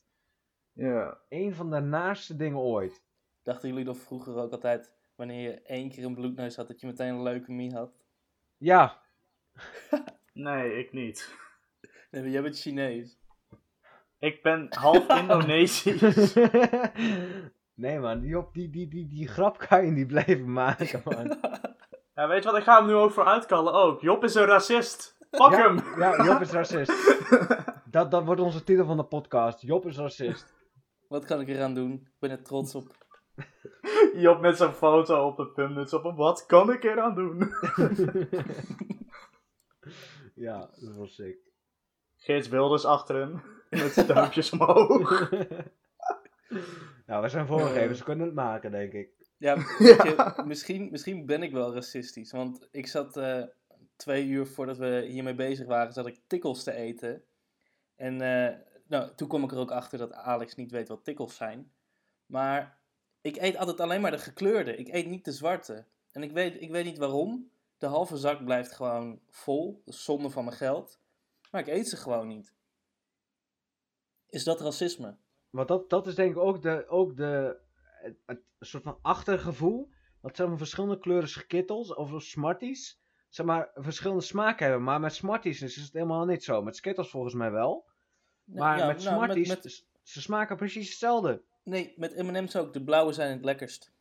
Ja. 0.72 1.18
een 1.28 1.54
van 1.54 1.70
de 1.70 1.80
naaste 1.80 2.36
dingen 2.36 2.58
ooit. 2.58 3.02
Dachten 3.42 3.68
jullie 3.68 3.84
nog 3.84 3.98
vroeger 3.98 4.36
ook 4.36 4.52
altijd, 4.52 4.92
wanneer 5.14 5.40
je 5.50 5.62
één 5.62 5.88
keer 5.90 6.04
een 6.04 6.14
bloedneus 6.14 6.56
had, 6.56 6.68
dat 6.68 6.80
je 6.80 6.86
meteen 6.86 7.08
een 7.14 7.22
leukemie 7.22 7.74
had? 7.74 7.92
Ja, 8.56 9.00
Nee, 10.32 10.78
ik 10.78 10.92
niet. 10.92 11.34
Nee, 12.10 12.22
maar 12.22 12.30
jij 12.30 12.42
bent 12.42 12.58
Chinees. 12.60 13.18
Ik 14.18 14.42
ben 14.42 14.66
half 14.70 15.08
Indonesisch. 15.20 16.34
nee 17.74 17.98
man, 17.98 18.20
die, 18.20 18.38
op, 18.38 18.54
die, 18.54 18.70
die, 18.70 18.88
die, 18.88 19.08
die 19.08 19.28
grap 19.28 19.58
kan 19.58 19.84
je 19.84 19.90
niet 19.90 20.06
blijven 20.06 20.52
maken 20.52 21.00
man. 21.04 21.38
Ja, 22.14 22.28
weet 22.28 22.42
je 22.42 22.48
wat? 22.50 22.58
Ik 22.58 22.64
ga 22.64 22.78
hem 22.78 22.86
nu 22.86 22.92
ook 22.94 23.10
voor 23.12 23.24
uitkallen 23.26 23.72
ook. 23.72 24.00
Job 24.00 24.24
is 24.24 24.34
een 24.34 24.44
racist. 24.44 25.16
Pak 25.36 25.52
ja, 25.52 25.58
hem! 25.58 25.98
Ja, 25.98 26.24
Job 26.24 26.40
is 26.40 26.50
racist. 26.50 26.92
Dat, 27.90 28.10
dat 28.10 28.24
wordt 28.24 28.40
onze 28.40 28.64
titel 28.64 28.84
van 28.86 28.96
de 28.96 29.04
podcast. 29.04 29.60
Job 29.60 29.86
is 29.86 29.96
racist. 29.96 30.54
Wat 31.08 31.24
kan 31.24 31.40
ik 31.40 31.48
eraan 31.48 31.74
doen? 31.74 31.92
Ik 31.92 32.18
ben 32.18 32.30
er 32.30 32.42
trots 32.42 32.74
op. 32.74 32.96
Job 34.24 34.40
met 34.40 34.56
zijn 34.56 34.72
foto 34.72 35.26
op 35.26 35.36
de 35.36 35.46
puntmuts 35.46 35.92
op 35.92 36.02
hem. 36.02 36.16
Wat 36.16 36.46
kan 36.46 36.72
ik 36.72 36.84
eraan 36.84 37.14
doen? 37.14 37.38
ja, 40.46 40.58
dat 40.58 40.94
was 40.94 41.14
sick. 41.14 41.36
Geert 42.16 42.48
Wilders 42.48 42.84
achter 42.84 43.16
hem. 43.16 43.42
Met 43.70 43.92
zijn 43.92 44.06
duimpjes 44.06 44.52
omhoog. 44.52 45.30
nou, 47.06 47.22
we 47.22 47.28
zijn 47.28 47.46
voorgevers, 47.46 47.98
we 47.98 48.04
kunnen 48.04 48.26
het 48.26 48.34
maken, 48.34 48.70
denk 48.70 48.92
ik. 48.92 49.10
Ja, 49.38 49.54
je, 49.78 50.42
misschien, 50.46 50.90
misschien 50.90 51.26
ben 51.26 51.42
ik 51.42 51.52
wel 51.52 51.74
racistisch. 51.74 52.32
Want 52.32 52.68
ik 52.70 52.86
zat 52.86 53.16
eh, 53.16 53.42
twee 54.02 54.26
uur 54.26 54.46
voordat 54.46 54.76
we 54.76 55.04
hiermee 55.08 55.34
bezig 55.34 55.66
waren, 55.66 55.92
zat 55.92 56.06
ik 56.06 56.20
tikkels 56.26 56.62
te 56.62 56.72
eten. 56.72 57.24
En 57.96 58.20
eh, 58.20 58.58
nou, 58.86 59.14
toen 59.14 59.28
kwam 59.28 59.44
ik 59.44 59.52
er 59.52 59.58
ook 59.58 59.70
achter 59.70 59.98
dat 59.98 60.12
Alex 60.12 60.54
niet 60.54 60.70
weet 60.70 60.88
wat 60.88 61.04
tikkels 61.04 61.36
zijn. 61.36 61.72
Maar 62.26 62.78
ik 63.20 63.36
eet 63.36 63.56
altijd 63.56 63.80
alleen 63.80 64.00
maar 64.00 64.10
de 64.10 64.18
gekleurde. 64.18 64.76
Ik 64.76 64.88
eet 64.88 65.06
niet 65.06 65.24
de 65.24 65.32
zwarte. 65.32 65.86
En 66.12 66.22
ik 66.22 66.32
weet, 66.32 66.60
ik 66.60 66.70
weet 66.70 66.84
niet 66.84 66.98
waarom. 66.98 67.50
De 67.78 67.86
halve 67.86 68.16
zak 68.16 68.44
blijft 68.44 68.72
gewoon 68.72 69.20
vol. 69.28 69.82
Zonde 69.84 70.30
van 70.30 70.44
mijn 70.44 70.56
geld. 70.56 71.00
Maar 71.50 71.60
ik 71.60 71.66
eet 71.66 71.88
ze 71.88 71.96
gewoon 71.96 72.28
niet. 72.28 72.54
Is 74.28 74.44
dat 74.44 74.60
racisme? 74.60 75.16
Want 75.50 75.68
dat, 75.68 75.90
dat 75.90 76.06
is 76.06 76.14
denk 76.14 76.30
ik 76.30 76.38
ook, 76.38 76.62
de, 76.62 76.86
ook 76.88 77.16
de, 77.16 77.60
het, 78.26 78.40
soort 78.58 78.82
van 78.82 78.98
achtergevoel. 79.02 79.90
Dat 80.20 80.38
maar 80.38 80.56
verschillende 80.56 80.98
kleuren 80.98 81.28
skittles 81.28 81.94
of 81.94 82.22
smarties, 82.22 83.01
zeg 83.32 83.46
maar, 83.46 83.70
verschillende 83.74 84.22
smaken 84.22 84.66
hebben. 84.66 84.84
Maar 84.84 85.00
met 85.00 85.14
smarties 85.14 85.62
is 85.62 85.76
het 85.76 85.92
helemaal 85.92 86.24
niet 86.24 86.44
zo. 86.44 86.62
Met 86.62 86.76
skittles 86.76 87.10
volgens 87.10 87.34
mij 87.34 87.50
wel. 87.50 87.84
Maar 88.44 88.78
Ja, 88.78 88.86
met 88.86 89.02
nou, 89.04 89.16
smarties, 89.16 89.48
met- 89.48 89.72
s- 89.72 89.86
ze 90.02 90.20
smaken 90.20 90.56
precies 90.56 90.88
hetzelfde. 90.88 91.42
nee, 91.62 91.94
met 91.96 92.16
M&M's 92.22 92.56
ook. 92.56 92.72
De 92.72 92.82
blauwe 92.84 93.12
zijn 93.12 93.30
het 93.32 93.44
lekkerst. 93.44 93.92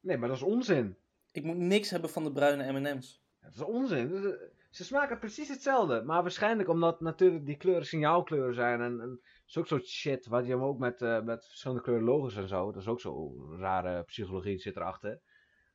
Nee, 0.00 0.16
maar 0.18 0.28
dat 0.28 0.36
is 0.36 0.42
onzin. 0.42 0.96
Ik 1.32 1.44
moet 1.44 1.56
niks 1.56 1.90
hebben 1.90 2.10
van 2.10 2.24
de 2.24 2.32
bruine 2.32 2.72
M&M's. 2.72 3.22
Dat 3.40 3.54
is 3.54 3.60
onzin. 3.62 4.36
Ze 4.70 4.84
smaken 4.84 5.18
precies 5.18 5.48
hetzelfde. 5.48 6.02
Maar 6.02 6.22
waarschijnlijk 6.22 6.68
omdat 6.68 7.00
natuurlijk 7.00 7.46
die 7.46 7.56
kleuren 7.56 7.86
signaalkleuren 7.86 8.54
zijn. 8.54 8.80
En, 8.80 9.00
en 9.00 9.20
zulke 9.44 9.68
soort 9.68 9.86
shit. 9.86 10.26
Wat 10.26 10.44
je 10.46 10.50
hem 10.50 10.62
ook 10.62 10.78
met, 10.78 11.02
eh, 11.02 11.22
met 11.22 11.46
verschillende 11.46 11.82
kleuren 11.82 12.04
logos 12.04 12.36
en 12.36 12.48
zo. 12.48 12.72
Dat 12.72 12.82
is 12.82 12.88
ook 12.88 13.00
zo 13.00 13.32
rare 13.58 14.02
psychologie 14.02 14.58
zit 14.58 14.76
erachter. 14.76 15.20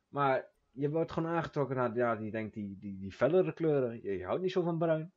Maar 0.08 0.50
je 0.72 0.90
wordt 0.90 1.12
gewoon 1.12 1.30
aangetrokken 1.30 1.76
naar 1.76 1.96
ja, 1.96 2.16
die 2.16 2.32
denkt 2.32 2.54
die, 2.54 2.78
die, 2.80 2.98
die 3.00 3.12
fellere 3.12 3.54
kleuren. 3.54 4.02
Je, 4.04 4.18
je 4.18 4.26
houdt 4.26 4.42
niet 4.42 4.52
zo 4.52 4.62
van 4.62 4.78
bruin. 4.78 5.12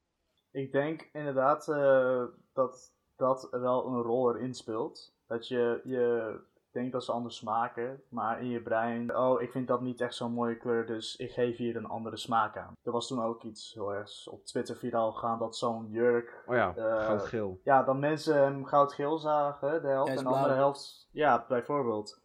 Ik 0.51 0.73
denk 0.73 1.09
inderdaad 1.13 1.69
eh, 1.69 2.25
dat 2.53 2.93
dat 3.17 3.49
wel 3.51 3.87
een 3.87 4.03
rol 4.03 4.35
erin 4.35 4.55
speelt. 4.55 5.15
Dat 5.27 5.49
je, 5.49 5.81
je 5.85 6.37
denkt 6.71 6.93
dat 6.93 7.05
ze 7.05 7.13
anders 7.13 7.37
smaken, 7.37 8.03
maar 8.09 8.41
in 8.41 8.49
je 8.49 8.63
brein, 8.63 9.17
oh, 9.17 9.43
ik 9.43 9.51
vind 9.51 9.69
dat 9.69 9.81
niet 9.81 10.01
echt 10.01 10.15
zo'n 10.15 10.33
mooie 10.33 10.57
kleur, 10.57 10.87
dus 10.87 11.17
ik 11.17 11.31
geef 11.31 11.57
hier 11.57 11.77
een 11.77 11.87
andere 11.87 12.17
smaak 12.17 12.57
aan. 12.57 12.73
Er 12.83 12.93
was 12.93 13.07
toen 13.09 13.23
ook 13.23 13.43
iets 13.43 13.75
heel 13.75 13.95
erg 13.95 14.27
op 14.29 14.45
Twitter 14.45 14.77
viraal 14.77 15.13
gegaan 15.13 15.39
dat 15.39 15.57
zo'n 15.57 15.87
jurk, 15.91 16.43
Oh 16.47 16.55
ja, 16.55 16.75
Eh, 16.77 17.07
goudgeel. 17.07 17.61
ja, 17.65 17.83
dan 17.83 17.99
mensen 17.99 18.37
hem 18.37 18.65
goudgeel 18.65 19.19
zagen, 19.19 19.83
de 19.83 19.89
helft, 19.89 20.11
en 20.11 20.17
de 20.25 20.29
andere 20.31 20.55
helft, 20.55 21.09
ja, 21.11 21.45
bijvoorbeeld. 21.49 22.23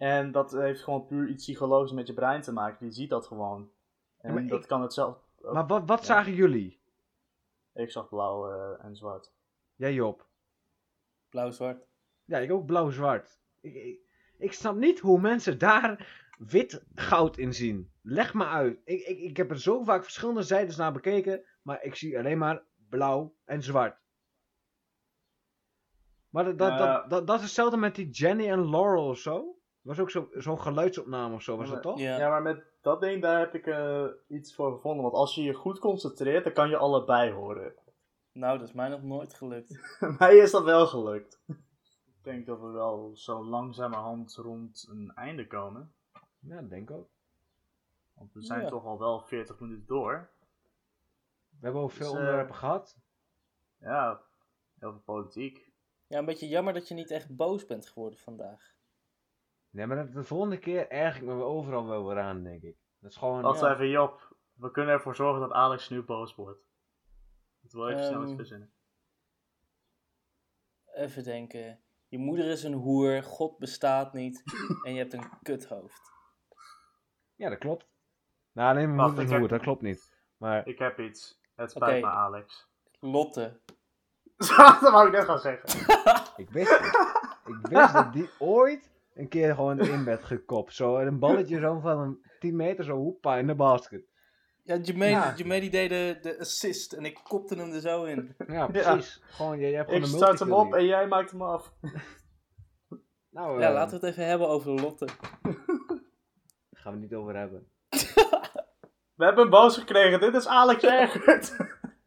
En 0.00 0.32
dat 0.32 0.52
heeft 0.52 0.82
gewoon 0.82 1.06
puur 1.06 1.28
iets 1.28 1.44
psychologisch 1.44 1.92
met 1.92 2.06
je 2.06 2.14
brein 2.14 2.40
te 2.42 2.52
maken, 2.52 2.78
die 2.86 2.94
ziet 2.94 3.10
dat 3.10 3.26
gewoon. 3.26 3.70
En 4.18 4.48
dat 4.48 4.62
ik- 4.62 4.68
kan 4.68 4.82
het 4.82 4.92
zelf. 4.92 5.16
ook. 5.42 5.52
Maar 5.52 5.66
wat, 5.66 5.82
wat 5.86 5.98
ja. 5.98 6.04
zagen 6.04 6.34
jullie? 6.34 6.80
Ik 7.74 7.90
zag 7.90 8.08
blauw 8.08 8.50
eh, 8.50 8.84
en 8.84 8.96
zwart. 8.96 9.32
Jij 9.74 9.94
Job. 9.94 10.26
Blauw-zwart. 11.28 11.86
Ja, 12.24 12.38
ik 12.38 12.50
ook 12.52 12.66
blauw-zwart. 12.66 13.40
Ik, 13.60 13.74
ik, 13.74 14.00
ik 14.38 14.52
snap 14.52 14.76
niet 14.76 14.98
hoe 14.98 15.20
mensen 15.20 15.58
daar 15.58 16.22
wit 16.38 16.84
goud 16.94 17.36
in 17.36 17.54
zien. 17.54 17.92
Leg 18.02 18.34
me 18.34 18.46
uit. 18.46 18.80
Ik, 18.84 19.00
ik, 19.06 19.18
ik 19.18 19.36
heb 19.36 19.50
er 19.50 19.60
zo 19.60 19.82
vaak 19.82 20.02
verschillende 20.02 20.42
zijdes 20.42 20.76
naar 20.76 20.92
bekeken, 20.92 21.44
maar 21.62 21.82
ik 21.82 21.94
zie 21.94 22.18
alleen 22.18 22.38
maar 22.38 22.62
blauw 22.88 23.34
en 23.44 23.62
zwart. 23.62 23.98
Maar 26.28 26.44
dat, 26.44 26.58
dat, 26.58 26.78
dat, 26.78 27.10
dat, 27.10 27.26
dat 27.26 27.36
is 27.36 27.42
hetzelfde 27.44 27.76
met 27.76 27.94
die 27.94 28.10
Jenny 28.10 28.48
en 28.48 28.70
Laurel 28.70 29.08
of 29.08 29.18
zo. 29.18 29.59
Was 29.82 29.98
ook 29.98 30.10
zo- 30.10 30.28
zo'n 30.32 30.60
geluidsopname 30.60 31.34
of 31.34 31.42
zo, 31.42 31.56
was 31.56 31.68
Ja, 31.68 31.72
dat 31.74 31.82
toch? 31.82 31.98
Ja. 31.98 32.18
Ja, 32.18 32.28
maar 32.28 32.42
met 32.42 32.64
dat 32.80 33.00
ding 33.00 33.22
daar 33.22 33.38
heb 33.38 33.54
ik 33.54 33.66
eh, 33.66 34.06
iets 34.28 34.54
voor 34.54 34.72
gevonden. 34.72 35.02
Want 35.02 35.14
als 35.14 35.34
je 35.34 35.42
je 35.42 35.54
goed 35.54 35.78
concentreert, 35.78 36.44
dan 36.44 36.52
kan 36.52 36.68
je 36.68 36.76
allebei 36.76 37.32
horen. 37.32 37.74
Nou, 38.32 38.58
dat 38.58 38.68
is 38.68 38.74
mij 38.74 38.88
nog 38.88 39.02
nooit 39.02 39.34
gelukt. 39.34 39.98
Mij 40.18 40.36
is 40.36 40.50
dat 40.50 40.64
wel 40.64 40.86
gelukt. 40.86 41.42
ik 42.06 42.22
denk 42.22 42.46
dat 42.46 42.60
we 42.60 42.66
wel 42.66 43.10
zo 43.16 43.44
langzamerhand 43.44 44.34
rond 44.34 44.86
een 44.90 45.12
einde 45.14 45.46
komen. 45.46 45.92
Ja, 46.38 46.60
dat 46.60 46.70
denk 46.70 46.90
ik 46.90 46.96
ook. 46.96 47.08
Want 48.14 48.32
we 48.32 48.42
zijn 48.42 48.60
Ja. 48.60 48.68
toch 48.68 48.84
al 48.84 48.98
wel 48.98 49.20
40 49.20 49.60
minuten 49.60 49.86
door. 49.86 50.30
We 51.50 51.58
hebben 51.66 51.82
ook 51.82 51.90
veel 51.90 52.06
Dus, 52.06 52.14
eh, 52.14 52.18
onderwerpen 52.20 52.54
gehad. 52.54 52.98
Ja, 53.80 54.20
heel 54.78 54.90
veel 54.92 55.02
politiek. 55.04 55.70
Ja, 56.06 56.18
een 56.18 56.24
beetje 56.24 56.48
jammer 56.48 56.72
dat 56.72 56.88
je 56.88 56.94
niet 56.94 57.10
echt 57.10 57.36
boos 57.36 57.66
bent 57.66 57.86
geworden 57.88 58.18
vandaag. 58.18 58.74
Nee, 59.70 59.86
maar 59.86 59.96
dat- 59.96 60.12
de 60.12 60.24
volgende 60.24 60.58
keer 60.58 60.88
erg 60.90 61.16
ik 61.16 61.22
me 61.22 61.34
weer 61.34 61.44
overal 61.44 61.86
wel 61.86 62.06
weer 62.06 62.18
aan, 62.20 62.42
denk 62.42 62.62
ik. 62.62 62.76
Dat 63.00 63.10
is 63.10 63.16
gewoon... 63.16 63.42
Wacht 63.42 63.60
ja. 63.60 63.72
even, 63.72 63.88
Job. 63.88 64.36
We 64.52 64.70
kunnen 64.70 64.94
ervoor 64.94 65.14
zorgen 65.14 65.40
dat 65.40 65.52
Alex 65.52 65.88
nu 65.88 66.02
boos 66.02 66.34
wordt. 66.34 66.60
Ik 67.62 67.70
wil 67.70 67.88
even 67.88 68.04
snel 68.04 68.12
Ehm, 68.20 68.24
iets 68.24 68.34
verzinnen. 68.34 68.72
Even 70.94 71.24
denken. 71.24 71.80
Je 72.08 72.18
moeder 72.18 72.44
is 72.50 72.62
een 72.62 72.72
hoer, 72.72 73.22
God 73.22 73.58
bestaat 73.58 74.12
niet 74.12 74.42
en 74.84 74.92
je 74.92 74.98
hebt 74.98 75.12
een 75.12 75.30
kuthoofd. 75.42 76.12
Ja, 77.34 77.48
dat 77.48 77.58
klopt. 77.58 77.88
Nou, 78.52 78.74
nee, 78.74 78.86
mijn 78.86 79.06
moeder 79.06 79.24
is 79.24 79.30
een 79.30 79.38
hoer, 79.38 79.48
dat 79.48 79.60
klopt 79.60 79.82
niet. 79.82 80.12
Maar 80.36 80.66
Ik 80.66 80.78
heb 80.78 80.98
iets. 80.98 81.40
Het 81.54 81.70
spijt 81.70 82.02
me, 82.04 82.10
Alex. 82.10 82.68
Lotte. 83.00 83.60
dat 84.36 84.80
wou 84.80 85.06
ik 85.06 85.12
net 85.12 85.24
gaan 85.24 85.38
zeggen. 85.38 85.80
ik 86.36 86.50
wist 86.50 86.78
het. 86.78 87.18
Ik 87.46 87.66
wist 87.66 87.92
dat 87.92 88.12
die 88.12 88.30
ooit 88.58 88.90
een 89.20 89.28
keer 89.28 89.54
gewoon 89.54 89.80
in 89.80 90.04
werd 90.04 90.24
gekopt. 90.24 90.74
Zo, 90.74 90.96
en 90.96 91.06
een 91.06 91.18
balletje 91.18 91.58
zo 91.58 91.78
van 91.80 91.98
een 91.98 92.18
10 92.38 92.56
meter, 92.56 92.84
zo 92.84 92.96
hoepa, 92.96 93.36
in 93.36 93.46
de 93.46 93.54
basket. 93.54 94.02
Ja, 94.62 94.76
Jermaine, 94.76 95.18
Ja. 95.18 95.34
Jermaine 95.36 95.70
die 95.70 95.70
deed 95.70 95.88
de, 95.88 96.18
de 96.30 96.38
assist 96.38 96.92
en 96.92 97.04
ik 97.04 97.20
kopte 97.22 97.54
hem 97.54 97.72
er 97.72 97.80
zo 97.80 98.04
in. 98.04 98.34
Ja, 98.46 98.66
precies. 98.66 99.22
Gewoon, 99.24 99.58
je, 99.58 99.66
je 99.66 99.74
hebt 99.76 99.88
gewoon 99.88 100.04
Ik 100.04 100.12
een 100.12 100.16
start 100.16 100.38
hem 100.38 100.52
op 100.52 100.74
en 100.74 100.84
jij 100.84 101.06
maakt 101.06 101.30
hem 101.30 101.42
af. 101.42 101.72
Nou, 103.30 103.60
Ja, 103.60 103.68
eh, 103.68 103.74
laten 103.74 104.00
we 104.00 104.06
het 104.06 104.14
even 104.14 104.28
hebben 104.28 104.48
over 104.48 104.72
Lotte. 104.72 105.06
gaan 106.72 106.92
we 106.94 107.00
het 107.00 107.00
niet 107.00 107.14
over 107.14 107.36
hebben. 107.36 107.66
We 109.16 109.24
hebben 109.24 109.42
hem 109.42 109.50
boos 109.50 109.78
gekregen. 109.78 110.20
Dit 110.20 110.34
is 110.34 110.46
Alex 110.46 110.82
Ergert. 110.82 111.56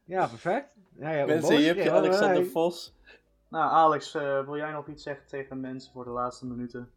Ja, 0.06 0.28
perfect. 0.28 0.76
Ja, 0.96 1.12
ja, 1.12 1.26
Mensen, 1.26 1.56
hier 1.58 1.68
heb 1.76 1.84
je 1.84 1.92
Alexander. 1.92 2.46
Vos. 2.46 2.96
nou, 3.50 3.72
Alex, 3.72 4.16
eh, 4.16 4.46
wil 4.46 4.56
jij 4.58 4.72
nog 4.72 4.88
iets 4.88 5.04
zeggen 5.04 5.28
tegen 5.28 5.60
mensen 5.60 5.92
voor 5.92 6.04
de 6.04 6.10
laatste 6.10 6.46
minuten? 6.46 6.92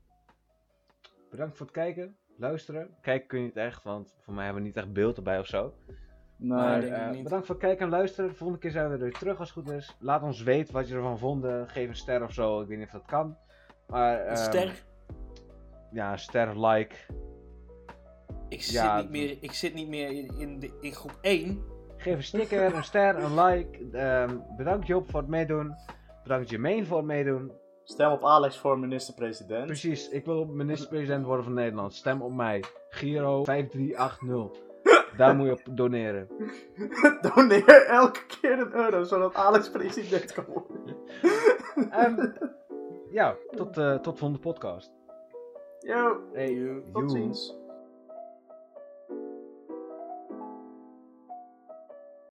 Bedankt 1.36 1.56
voor 1.56 1.66
het 1.66 1.74
kijken. 1.74 2.16
luisteren. 2.36 2.96
Kijken 3.00 3.28
kun 3.28 3.40
je 3.40 3.46
het 3.46 3.56
echt, 3.56 3.82
want 3.82 4.16
voor 4.20 4.34
mij 4.34 4.44
hebben 4.44 4.62
we 4.62 4.68
niet 4.68 4.76
echt 4.76 4.92
beeld 4.92 5.16
erbij 5.16 5.38
of 5.38 5.46
zo. 5.46 5.74
Nee, 6.36 6.48
Maar, 6.48 6.80
denk 6.80 6.92
ik 6.92 6.98
eh, 6.98 7.10
niet. 7.10 7.22
bedankt 7.22 7.46
voor 7.46 7.54
het 7.54 7.64
kijken 7.64 7.84
en 7.84 7.90
luisteren. 7.90 8.30
De 8.30 8.36
volgende 8.36 8.60
keer 8.62 8.70
zijn 8.70 8.88
we 8.88 8.94
er 8.94 9.00
weer 9.00 9.12
terug 9.12 9.38
als 9.38 9.54
het 9.54 9.64
goed 9.64 9.74
is. 9.74 9.96
Laat 9.98 10.22
ons 10.22 10.42
weten 10.42 10.74
wat 10.74 10.88
je 10.88 10.94
ervan 10.94 11.18
vond. 11.18 11.46
Geef 11.66 11.88
een 11.88 11.96
ster 11.96 12.22
of 12.22 12.32
zo. 12.32 12.60
Ik 12.60 12.68
weet 12.68 12.78
niet 12.78 12.86
of 12.86 12.92
dat 12.92 13.06
kan. 13.06 13.36
Maar, 13.86 14.20
Een 14.20 14.26
ehm, 14.26 14.36
ster. 14.36 14.84
Ja, 15.92 16.12
een 16.12 16.18
ster, 16.18 16.66
like. 16.66 16.96
Ik 18.48 18.62
zit, 18.62 18.74
ja, 18.74 19.00
niet 19.00 19.10
meer, 19.10 19.38
ik 19.40 19.52
zit 19.52 19.74
niet 19.74 19.88
meer 19.88 20.10
in, 20.10 20.38
in, 20.38 20.58
de, 20.60 20.78
in 20.80 20.92
groep 20.92 21.18
1. 21.20 21.62
Geef 21.96 22.16
een 22.16 22.22
sticker, 22.22 22.74
een 22.74 22.84
ster, 22.84 23.16
een 23.16 23.34
like. 23.44 23.88
Ehm, 23.92 24.36
bedankt 24.56 24.86
Job 24.86 25.10
voor 25.10 25.20
het 25.20 25.28
meedoen. 25.28 25.74
Bedankt 26.22 26.50
Jermaine 26.50 26.84
voor 26.86 26.96
het 26.96 27.06
meedoen. 27.06 27.52
Stem 27.88 28.10
op 28.10 28.24
Alex 28.24 28.58
voor 28.58 28.78
minister-president. 28.78 29.66
Precies, 29.66 30.08
ik 30.08 30.24
wil 30.24 30.44
minister-president 30.44 31.24
worden 31.24 31.44
van 31.44 31.54
Nederland. 31.54 31.94
Stem 31.94 32.22
op 32.22 32.32
mij. 32.32 32.64
Giro 32.88 33.44
5380. 33.44 34.62
Daar 35.16 35.36
moet 35.36 35.46
je 35.46 35.52
op 35.52 35.76
doneren. 35.76 36.28
Doneer 37.34 37.86
elke 37.86 38.26
keer 38.26 38.58
een 38.58 38.74
euro, 38.74 39.02
zodat 39.02 39.34
Alex 39.34 39.70
president 39.70 40.32
kan 40.32 40.44
worden. 40.44 40.96
En 41.90 42.34
ja, 43.10 43.36
tot, 43.50 43.78
eh 43.78 43.94
tot 43.94 44.18
volgende 44.18 44.42
podcast. 44.42 44.92
Yo, 45.78 46.20
Hey, 46.32 46.82
tot 46.92 47.10
ziens. 47.10 47.56